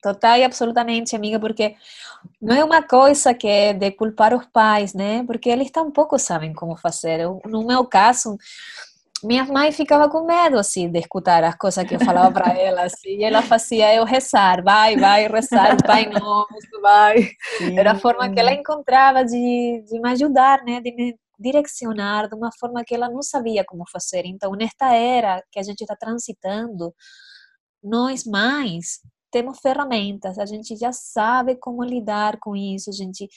Total 0.02 0.38
e 0.38 0.44
absolutamente, 0.44 1.16
amiga, 1.16 1.40
porque 1.40 1.78
não 2.42 2.54
é 2.54 2.62
uma 2.62 2.84
coisa 2.84 3.34
que 3.34 3.48
é 3.48 3.72
de 3.72 3.90
culpar 3.92 4.34
os 4.34 4.46
pais, 4.48 4.94
né? 4.94 5.24
Porque 5.26 5.50
eles 5.50 5.72
tampouco 5.72 6.20
sabem 6.20 6.54
como 6.54 6.76
fazer. 6.76 7.26
No 7.46 7.66
meu 7.66 7.86
caso, 7.86 8.38
minha 9.24 9.46
mãe 9.46 9.72
ficava 9.72 10.10
com 10.10 10.26
medo 10.26 10.58
assim 10.58 10.90
de 10.90 11.00
escutar 11.00 11.44
as 11.44 11.56
coisas 11.56 11.86
que 11.86 11.96
eu 11.96 12.00
falava 12.00 12.32
para 12.32 12.58
ela 12.58 12.84
assim, 12.84 13.18
e 13.18 13.24
ela 13.24 13.42
fazia 13.42 13.94
eu 13.96 14.04
rezar 14.04 14.64
vai 14.64 14.98
vai 14.98 15.28
rezar 15.28 15.78
pai 15.86 16.08
nosso 16.08 16.82
vai 16.82 17.30
Sim. 17.58 17.80
era 17.80 17.94
a 17.94 18.00
forma 18.00 18.30
que 18.30 18.40
ela 18.40 18.54
encontrava 18.54 19.24
de, 19.24 19.84
de 19.88 20.00
me 20.00 20.10
ajudar 20.12 20.64
né 20.64 20.82
de 20.82 20.94
me 20.94 21.16
direcionar 21.40 22.28
de 22.28 22.36
uma 22.36 22.50
forma 22.60 22.84
que 22.86 22.94
ela 22.94 23.10
não 23.10 23.22
sabia 23.22 23.64
como 23.66 23.84
fazer 23.90 24.24
então 24.26 24.52
nesta 24.54 24.94
era 24.94 25.44
que 25.52 25.60
a 25.60 25.64
gente 25.64 25.82
está 25.82 25.96
transitando 25.96 26.94
nós 27.84 28.24
mães 28.26 29.00
temos 29.32 29.60
ferramentas 29.60 30.38
a 30.38 30.46
gente 30.46 30.76
já 30.76 30.92
sabe 30.92 31.56
como 31.56 31.84
lidar 31.84 32.38
com 32.40 32.56
isso 32.56 32.90
a 32.90 32.94
gente 32.94 33.28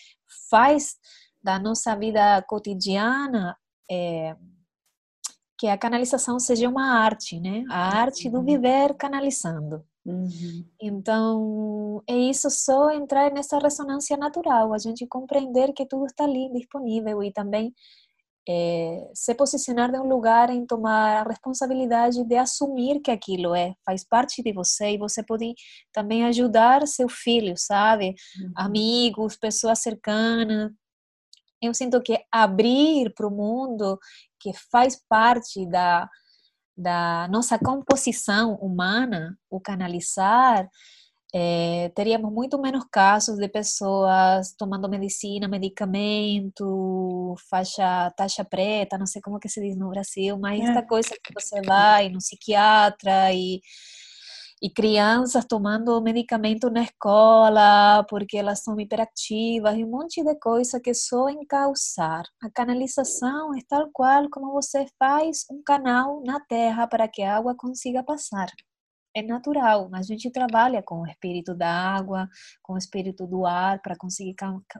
faz 0.50 0.96
da 1.42 1.58
nossa 1.58 1.94
vida 1.96 2.42
cotidiana 2.42 3.56
é, 3.90 4.34
que 5.58 5.68
a 5.68 5.78
canalização 5.78 6.38
seja 6.38 6.68
uma 6.68 6.98
arte, 7.00 7.40
né? 7.40 7.64
A 7.70 7.98
arte 7.98 8.28
do 8.28 8.38
uhum. 8.38 8.44
viver 8.44 8.94
canalizando. 8.94 9.84
Uhum. 10.04 10.64
Então, 10.80 12.02
é 12.08 12.16
isso 12.16 12.48
só 12.50 12.90
entrar 12.90 13.32
nessa 13.32 13.58
ressonância 13.58 14.16
natural, 14.16 14.72
a 14.72 14.78
gente 14.78 15.06
compreender 15.06 15.72
que 15.72 15.86
tudo 15.86 16.06
está 16.06 16.24
ali 16.24 16.50
disponível 16.52 17.22
e 17.24 17.32
também 17.32 17.74
é, 18.48 19.10
se 19.12 19.34
posicionar 19.34 19.90
de 19.90 19.98
um 19.98 20.06
lugar 20.06 20.50
em 20.50 20.64
tomar 20.64 21.26
a 21.26 21.28
responsabilidade 21.28 22.22
de 22.22 22.36
assumir 22.36 23.00
que 23.00 23.10
aquilo 23.10 23.54
é, 23.54 23.74
faz 23.84 24.04
parte 24.04 24.42
de 24.42 24.52
você 24.52 24.92
e 24.92 24.98
você 24.98 25.22
pode 25.24 25.52
também 25.92 26.24
ajudar 26.24 26.86
seu 26.86 27.08
filho, 27.08 27.54
sabe? 27.56 28.14
Uhum. 28.40 28.52
Amigos, 28.56 29.36
pessoas 29.36 29.80
cercanas. 29.80 30.70
Eu 31.60 31.74
sinto 31.74 32.00
que 32.00 32.16
abrir 32.30 33.12
para 33.14 33.26
o 33.26 33.30
mundo 33.30 33.98
que 34.46 34.52
faz 34.70 34.96
parte 35.08 35.66
da, 35.66 36.08
da 36.76 37.26
nossa 37.28 37.58
composição 37.58 38.54
humana, 38.56 39.36
o 39.50 39.60
canalizar, 39.60 40.68
é, 41.34 41.90
teríamos 41.94 42.32
muito 42.32 42.60
menos 42.60 42.84
casos 42.90 43.36
de 43.36 43.48
pessoas 43.48 44.54
tomando 44.56 44.88
medicina, 44.88 45.48
medicamento, 45.48 47.34
faixa, 47.50 48.10
taxa 48.16 48.44
preta, 48.44 48.96
não 48.96 49.06
sei 49.06 49.20
como 49.20 49.40
que 49.40 49.48
se 49.48 49.60
diz 49.60 49.76
no 49.76 49.90
Brasil, 49.90 50.38
mas 50.38 50.60
é. 50.60 50.64
esta 50.64 50.86
coisa 50.86 51.10
que 51.22 51.34
você 51.34 51.60
vai 51.62 52.08
no 52.08 52.18
psiquiatra 52.18 53.32
e 53.32 53.60
e 54.62 54.70
crianças 54.70 55.44
tomando 55.44 56.00
medicamento 56.00 56.70
na 56.70 56.82
escola 56.82 58.04
porque 58.08 58.38
elas 58.38 58.62
são 58.62 58.78
hiperativas 58.80 59.76
e 59.76 59.84
um 59.84 59.90
monte 59.90 60.22
de 60.22 60.34
coisa 60.38 60.80
que 60.80 60.94
só 60.94 61.28
encausar. 61.28 62.24
A 62.42 62.50
canalização 62.50 63.54
é 63.54 63.60
tal 63.68 63.90
qual 63.92 64.28
como 64.30 64.52
você 64.52 64.86
faz 64.98 65.44
um 65.50 65.62
canal 65.62 66.22
na 66.24 66.40
terra 66.40 66.86
para 66.86 67.06
que 67.08 67.22
a 67.22 67.36
água 67.36 67.54
consiga 67.56 68.02
passar. 68.02 68.48
É 69.14 69.22
natural, 69.22 69.88
a 69.94 70.02
gente 70.02 70.30
trabalha 70.30 70.82
com 70.82 71.00
o 71.00 71.06
espírito 71.06 71.54
da 71.54 71.70
água, 71.70 72.28
com 72.62 72.74
o 72.74 72.78
espírito 72.78 73.26
do 73.26 73.46
ar 73.46 73.80
para 73.80 73.96
conseguir 73.96 74.34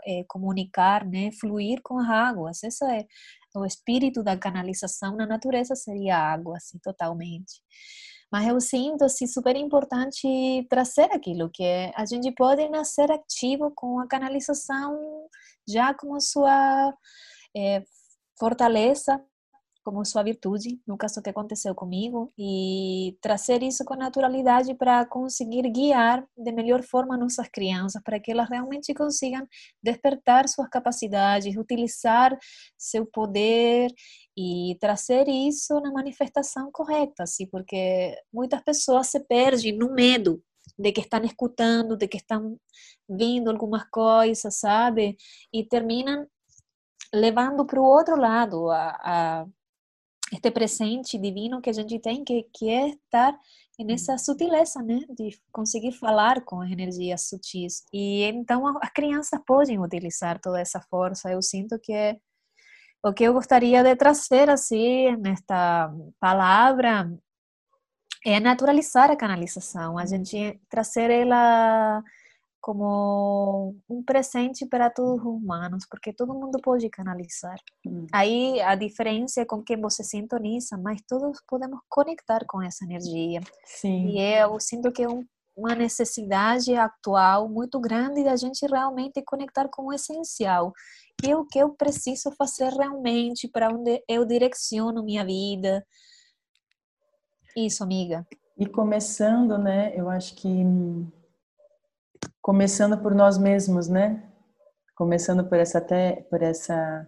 é, 0.06 0.24
comunicar, 0.28 1.06
né, 1.06 1.30
fluir 1.40 1.80
com 1.82 1.98
as 1.98 2.10
águas. 2.10 2.62
Isso 2.62 2.84
é 2.84 3.06
o 3.54 3.64
espírito 3.64 4.22
da 4.22 4.36
canalização 4.36 5.16
na 5.16 5.26
natureza 5.26 5.74
seria 5.74 6.18
a 6.18 6.32
água, 6.34 6.58
assim, 6.58 6.78
totalmente. 6.78 7.62
Mas 8.30 8.46
eu 8.48 8.60
sinto 8.60 9.04
assim, 9.04 9.26
super 9.26 9.56
importante 9.56 10.66
trazer 10.68 11.10
aquilo 11.12 11.50
que 11.52 11.92
a 11.94 12.04
gente 12.04 12.32
pode 12.32 12.68
nascer 12.68 13.10
ativo 13.10 13.72
com 13.74 14.00
a 14.00 14.08
canalização 14.08 14.98
já 15.68 15.94
como 15.94 16.20
sua 16.20 16.92
é, 17.56 17.82
fortaleza 18.38 19.22
como 19.86 20.04
sua 20.04 20.24
virtude, 20.24 20.80
no 20.84 20.98
caso 20.98 21.22
que 21.22 21.30
aconteceu 21.30 21.72
comigo, 21.72 22.32
e 22.36 23.16
trazer 23.20 23.62
isso 23.62 23.84
com 23.84 23.94
naturalidade 23.94 24.74
para 24.74 25.06
conseguir 25.06 25.62
guiar 25.70 26.26
de 26.36 26.50
melhor 26.50 26.82
forma 26.82 27.16
nossas 27.16 27.46
crianças, 27.48 28.02
para 28.02 28.18
que 28.18 28.32
elas 28.32 28.48
realmente 28.50 28.92
consigam 28.92 29.46
despertar 29.80 30.48
suas 30.48 30.68
capacidades, 30.68 31.56
utilizar 31.56 32.36
seu 32.76 33.06
poder 33.06 33.94
e 34.36 34.76
trazer 34.80 35.28
isso 35.28 35.78
na 35.80 35.92
manifestação 35.92 36.68
correta, 36.72 37.22
assim, 37.22 37.46
porque 37.46 38.12
muitas 38.32 38.60
pessoas 38.64 39.06
se 39.06 39.20
perdem 39.20 39.78
no 39.78 39.94
medo 39.94 40.42
de 40.76 40.90
que 40.90 41.02
estão 41.02 41.22
escutando, 41.22 41.96
de 41.96 42.08
que 42.08 42.16
estão 42.16 42.58
vindo 43.08 43.52
algumas 43.52 43.84
coisas, 43.88 44.58
sabe? 44.58 45.16
E 45.52 45.64
terminam 45.64 46.26
levando 47.14 47.64
para 47.64 47.80
o 47.80 47.84
outro 47.84 48.16
lado 48.16 48.68
a, 48.68 48.88
a 49.04 49.46
este 50.32 50.50
presente 50.50 51.18
divino 51.18 51.60
que 51.60 51.70
a 51.70 51.72
gente 51.72 51.98
tem, 52.00 52.24
que, 52.24 52.46
que 52.52 52.68
é 52.68 52.88
estar 52.88 53.38
nessa 53.78 54.16
sutileza, 54.18 54.82
né, 54.82 55.00
de 55.10 55.38
conseguir 55.52 55.92
falar 55.92 56.44
com 56.44 56.60
as 56.62 56.70
energias 56.70 57.28
sutis. 57.28 57.84
E 57.92 58.22
então 58.24 58.66
as 58.78 58.90
crianças 58.90 59.40
podem 59.46 59.78
utilizar 59.78 60.40
toda 60.40 60.60
essa 60.60 60.80
força. 60.80 61.30
Eu 61.30 61.42
sinto 61.42 61.78
que 61.78 61.92
é 61.92 62.16
o 63.04 63.12
que 63.12 63.24
eu 63.24 63.32
gostaria 63.32 63.84
de 63.84 63.94
trazer 63.94 64.50
assim 64.50 65.14
nesta 65.16 65.92
palavra 66.18 67.08
é 68.24 68.40
naturalizar 68.40 69.08
a 69.10 69.16
canalização, 69.16 69.96
a 69.96 70.02
uhum. 70.02 70.06
gente 70.08 70.60
trazer 70.68 71.10
ela 71.10 72.02
como 72.66 73.76
um 73.88 74.02
presente 74.02 74.66
para 74.66 74.90
todos 74.90 75.20
os 75.20 75.24
humanos, 75.24 75.86
porque 75.88 76.12
todo 76.12 76.34
mundo 76.34 76.58
pode 76.60 76.90
canalizar. 76.90 77.56
Hum. 77.86 78.08
Aí 78.12 78.60
a 78.60 78.74
diferença 78.74 79.42
é 79.42 79.44
com 79.44 79.62
quem 79.62 79.80
você 79.80 80.02
sintoniza, 80.02 80.76
mas 80.76 81.00
todos 81.08 81.40
podemos 81.46 81.78
conectar 81.88 82.44
com 82.44 82.60
essa 82.60 82.84
energia. 82.84 83.38
Sim. 83.64 84.08
E 84.08 84.20
eu 84.20 84.58
sinto 84.58 84.90
que 84.90 85.04
é 85.04 85.08
um, 85.08 85.24
uma 85.56 85.76
necessidade 85.76 86.74
atual 86.74 87.48
muito 87.48 87.78
grande 87.78 88.24
da 88.24 88.34
gente 88.34 88.66
realmente 88.66 89.22
conectar 89.22 89.68
com 89.68 89.86
o 89.86 89.92
essencial. 89.92 90.72
Que 91.20 91.30
é 91.30 91.36
o 91.36 91.46
que 91.46 91.60
eu 91.60 91.70
preciso 91.70 92.32
fazer 92.32 92.72
realmente, 92.72 93.46
para 93.46 93.68
onde 93.68 94.02
eu 94.08 94.24
direciono 94.24 95.04
minha 95.04 95.24
vida. 95.24 95.86
Isso, 97.56 97.84
amiga. 97.84 98.26
E 98.58 98.66
começando, 98.66 99.56
né, 99.56 99.92
eu 99.94 100.10
acho 100.10 100.34
que 100.34 100.64
começando 102.46 102.96
por 102.96 103.12
nós 103.12 103.36
mesmos, 103.36 103.88
né? 103.88 104.22
Começando 104.94 105.48
por 105.48 105.58
essa 105.58 105.80
te, 105.80 106.22
por 106.30 106.40
essa 106.44 107.04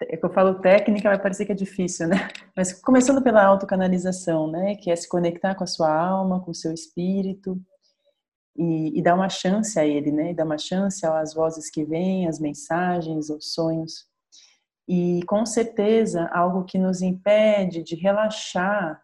é 0.00 0.20
eu 0.24 0.32
falo 0.32 0.60
técnica, 0.60 1.08
vai 1.08 1.20
parecer 1.20 1.44
que 1.44 1.50
é 1.50 1.54
difícil, 1.54 2.06
né? 2.06 2.28
Mas 2.56 2.72
começando 2.72 3.20
pela 3.20 3.44
autocanalização, 3.44 4.48
né? 4.48 4.76
Que 4.76 4.92
é 4.92 4.94
se 4.94 5.08
conectar 5.08 5.56
com 5.56 5.64
a 5.64 5.66
sua 5.66 5.92
alma, 5.92 6.40
com 6.44 6.52
o 6.52 6.54
seu 6.54 6.72
espírito 6.72 7.60
e, 8.56 8.96
e 8.96 9.02
dar 9.02 9.16
uma 9.16 9.28
chance 9.28 9.76
a 9.80 9.84
ele, 9.84 10.12
né? 10.12 10.30
E 10.30 10.34
dar 10.34 10.44
uma 10.44 10.58
chance 10.58 11.04
às 11.04 11.34
vozes 11.34 11.68
que 11.68 11.84
vêm, 11.84 12.28
às 12.28 12.38
mensagens, 12.38 13.32
aos 13.32 13.52
sonhos. 13.52 14.06
E 14.88 15.24
com 15.26 15.44
certeza 15.44 16.28
algo 16.32 16.64
que 16.64 16.78
nos 16.78 17.02
impede 17.02 17.82
de 17.82 17.96
relaxar 17.96 19.02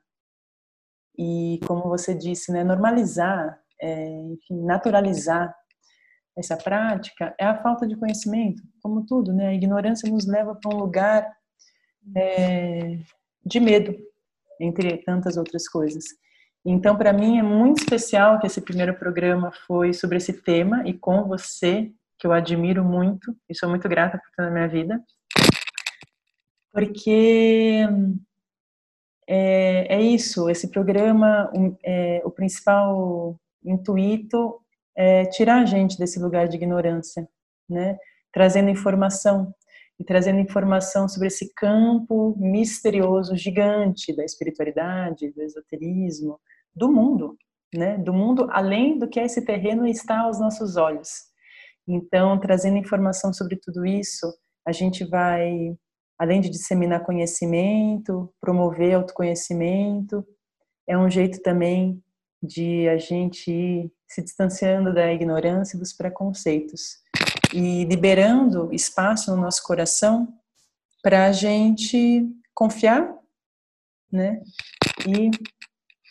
e, 1.19 1.59
como 1.67 1.89
você 1.89 2.15
disse, 2.15 2.53
né? 2.53 2.63
Normalizar, 2.63 3.61
é, 3.83 4.09
enfim, 4.21 4.65
naturalizar 4.65 5.53
essa 6.37 6.57
prática 6.57 7.35
é 7.39 7.45
a 7.45 7.63
falta 7.63 7.87
de 7.87 7.97
conhecimento, 7.97 8.63
como 8.83 9.07
tudo, 9.07 9.33
né? 9.33 9.49
A 9.49 9.55
ignorância 9.55 10.11
nos 10.11 10.27
leva 10.27 10.55
para 10.55 10.75
um 10.75 10.79
lugar 10.79 11.33
é, 12.17 12.99
de 13.45 13.61
medo, 13.61 13.97
entre 14.61 14.97
tantas 14.99 15.37
outras 15.37 15.69
coisas. 15.69 16.05
Então, 16.65 16.97
para 16.97 17.13
mim 17.13 17.39
é 17.39 17.43
muito 17.43 17.83
especial 17.83 18.41
que 18.41 18.47
esse 18.47 18.61
primeiro 18.61 18.95
programa 18.95 19.53
foi 19.67 19.93
sobre 19.93 20.17
esse 20.17 20.33
tema 20.33 20.83
e 20.87 20.95
com 20.95 21.25
você, 21.25 21.93
que 22.19 22.27
eu 22.27 22.33
admiro 22.33 22.85
muito 22.85 23.37
e 23.49 23.55
sou 23.55 23.69
muito 23.69 23.89
grata 23.89 24.19
por 24.19 24.29
estar 24.29 24.45
na 24.45 24.51
minha 24.51 24.69
vida, 24.69 25.03
porque 26.73 27.87
é, 29.29 29.95
é 29.95 30.03
isso. 30.03 30.49
Esse 30.49 30.69
programa, 30.69 31.51
um, 31.55 31.77
é, 31.85 32.23
o 32.25 32.31
principal 32.31 33.39
intuito 33.65 34.61
é, 34.97 35.25
tirar 35.27 35.63
a 35.63 35.67
gente 35.67 35.99
desse 35.99 36.19
lugar 36.19 36.49
de 36.49 36.57
ignorância, 36.57 37.29
né? 37.69 37.97
Trazendo 38.33 38.71
informação 38.71 39.53
e 39.99 40.05
trazendo 40.05 40.41
informação 40.41 41.09
sobre 41.09 41.29
esse 41.29 41.53
campo 41.55 42.37
misterioso, 42.39 43.37
gigante 43.37 44.15
da 44.15 44.25
espiritualidade, 44.25 45.31
do 45.33 45.43
esoterismo, 45.43 46.41
do 46.75 46.91
mundo, 46.91 47.37
né? 47.75 47.97
Do 47.99 48.13
mundo 48.13 48.49
além 48.51 48.99
do 48.99 49.09
que 49.09 49.21
esse 49.21 49.45
terreno 49.45 49.87
está 49.87 50.21
aos 50.21 50.41
nossos 50.41 50.77
olhos. 50.77 51.09
Então, 51.87 52.39
trazendo 52.41 52.79
informação 52.79 53.33
sobre 53.33 53.57
tudo 53.57 53.85
isso, 53.85 54.27
a 54.67 54.73
gente 54.73 55.05
vai, 55.05 55.77
além 56.19 56.41
de 56.41 56.49
disseminar 56.49 57.05
conhecimento, 57.05 58.33
promover 58.41 58.95
autoconhecimento, 58.95 60.25
é 60.89 60.97
um 60.97 61.11
jeito 61.11 61.41
também 61.43 62.03
de 62.43 62.89
a 62.89 62.97
gente 62.97 63.51
ir 63.51 63.93
se 64.15 64.23
distanciando 64.23 64.93
da 64.95 65.13
ignorância 65.13 65.77
e 65.77 65.81
dos 65.81 65.93
preconceitos 65.93 66.99
e 67.53 67.85
liberando 67.85 68.73
espaço 68.73 69.35
no 69.35 69.41
nosso 69.41 69.63
coração 69.63 70.29
para 71.03 71.27
a 71.27 71.33
gente 71.33 72.27
confiar 72.55 73.13
né? 74.15 74.41
E, 75.07 75.31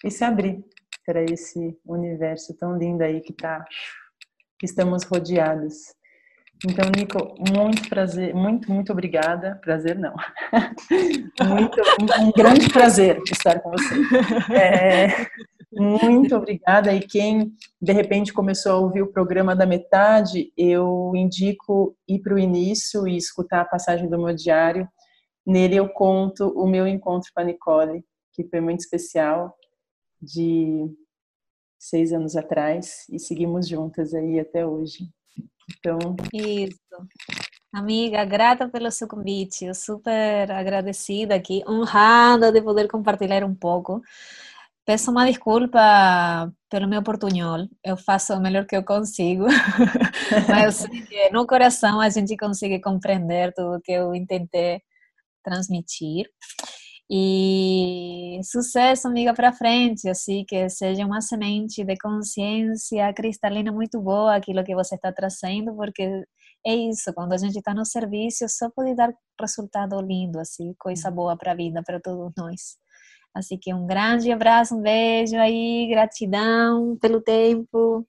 e 0.05 0.11
se 0.11 0.23
abrir 0.23 0.63
para 1.05 1.23
esse 1.23 1.77
universo 1.85 2.55
tão 2.57 2.77
lindo 2.77 3.03
aí 3.03 3.21
que 3.21 3.33
tá, 3.33 3.65
que 4.59 4.65
estamos 4.65 5.03
rodeados. 5.03 5.95
Então, 6.65 6.89
Nico, 6.95 7.35
muito 7.57 7.89
prazer, 7.89 8.33
muito, 8.33 8.71
muito 8.71 8.91
obrigada. 8.91 9.59
Prazer 9.61 9.97
não. 9.97 10.13
muito, 11.49 11.81
um, 11.99 12.27
um, 12.27 12.31
grande 12.31 12.69
prazer 12.69 13.21
estar 13.29 13.59
com 13.59 13.71
você. 13.71 13.95
É, 14.53 15.07
muito 15.79 16.35
obrigada. 16.35 16.93
E 16.93 16.99
quem 16.99 17.53
de 17.81 17.91
repente 17.91 18.33
começou 18.33 18.71
a 18.71 18.77
ouvir 18.77 19.01
o 19.01 19.11
programa 19.11 19.55
da 19.55 19.65
metade, 19.65 20.51
eu 20.57 21.11
indico 21.15 21.95
ir 22.07 22.19
para 22.19 22.35
o 22.35 22.39
início 22.39 23.07
e 23.07 23.17
escutar 23.17 23.61
a 23.61 23.65
passagem 23.65 24.09
do 24.09 24.17
meu 24.17 24.35
diário. 24.35 24.87
Nele 25.45 25.75
eu 25.75 25.89
conto 25.89 26.47
o 26.49 26.67
meu 26.67 26.87
encontro 26.87 27.29
com 27.33 27.41
a 27.41 27.43
Nicole, 27.43 28.03
que 28.31 28.43
foi 28.45 28.61
muito 28.61 28.79
especial, 28.79 29.55
de 30.21 30.89
seis 31.77 32.13
anos 32.13 32.35
atrás, 32.35 33.05
e 33.09 33.19
seguimos 33.19 33.67
juntas 33.67 34.13
aí 34.13 34.39
até 34.39 34.65
hoje. 34.65 35.09
Então. 35.77 36.15
Isso. 36.33 36.77
Amiga, 37.73 38.23
grata 38.23 38.69
pelo 38.69 38.91
seu 38.91 39.07
convite, 39.07 39.65
eu 39.65 39.73
super 39.73 40.51
agradecida 40.51 41.33
aqui, 41.33 41.63
honrada 41.67 42.51
de 42.51 42.61
poder 42.61 42.87
compartilhar 42.87 43.43
um 43.43 43.55
pouco. 43.55 43.99
Peço 44.85 45.11
uma 45.11 45.25
desculpa 45.25 46.51
pelo 46.69 46.89
meu 46.89 47.01
portunhol, 47.01 47.67
eu 47.85 47.95
faço 47.95 48.33
o 48.33 48.41
melhor 48.41 48.65
que 48.65 48.75
eu 48.75 48.83
consigo, 48.83 49.45
mas 50.49 50.65
eu 50.65 50.89
sei 50.89 51.01
que 51.03 51.29
no 51.29 51.47
coração 51.47 52.01
a 52.01 52.09
gente 52.09 52.35
consegue 52.35 52.81
compreender 52.81 53.53
tudo 53.53 53.81
que 53.81 53.93
eu 53.93 54.11
tentei 54.27 54.81
transmitir. 55.43 56.25
E 57.09 58.39
sucesso, 58.43 59.07
amiga, 59.07 59.33
para 59.33 59.53
frente, 59.53 60.09
assim, 60.09 60.43
que 60.47 60.67
seja 60.69 61.05
uma 61.05 61.21
semente 61.21 61.83
de 61.83 61.95
consciência 61.97 63.13
cristalina 63.13 63.71
muito 63.71 64.01
boa 64.01 64.35
aquilo 64.35 64.63
que 64.63 64.75
você 64.75 64.95
está 64.95 65.11
trazendo, 65.13 65.75
porque 65.75 66.23
é 66.65 66.75
isso, 66.75 67.13
quando 67.13 67.33
a 67.33 67.37
gente 67.37 67.57
está 67.57 67.73
no 67.73 67.85
serviço, 67.85 68.45
só 68.49 68.69
pode 68.69 68.95
dar 68.95 69.13
resultado 69.39 69.99
lindo, 70.01 70.39
assim, 70.39 70.73
coisa 70.79 71.09
uhum. 71.09 71.15
boa 71.15 71.37
para 71.37 71.51
a 71.51 71.55
vida, 71.55 71.83
para 71.85 71.99
todos 71.99 72.31
nós. 72.37 72.82
Assim 73.33 73.57
que 73.57 73.73
um 73.73 73.87
grande 73.87 74.31
abraço, 74.31 74.75
um 74.75 74.81
beijo 74.81 75.35
aí, 75.37 75.87
gratidão 75.89 76.95
pelo 77.01 77.19
tempo. 77.19 78.05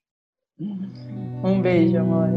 Um 1.43 1.61
beijo, 1.61 1.97
amor. 1.97 2.29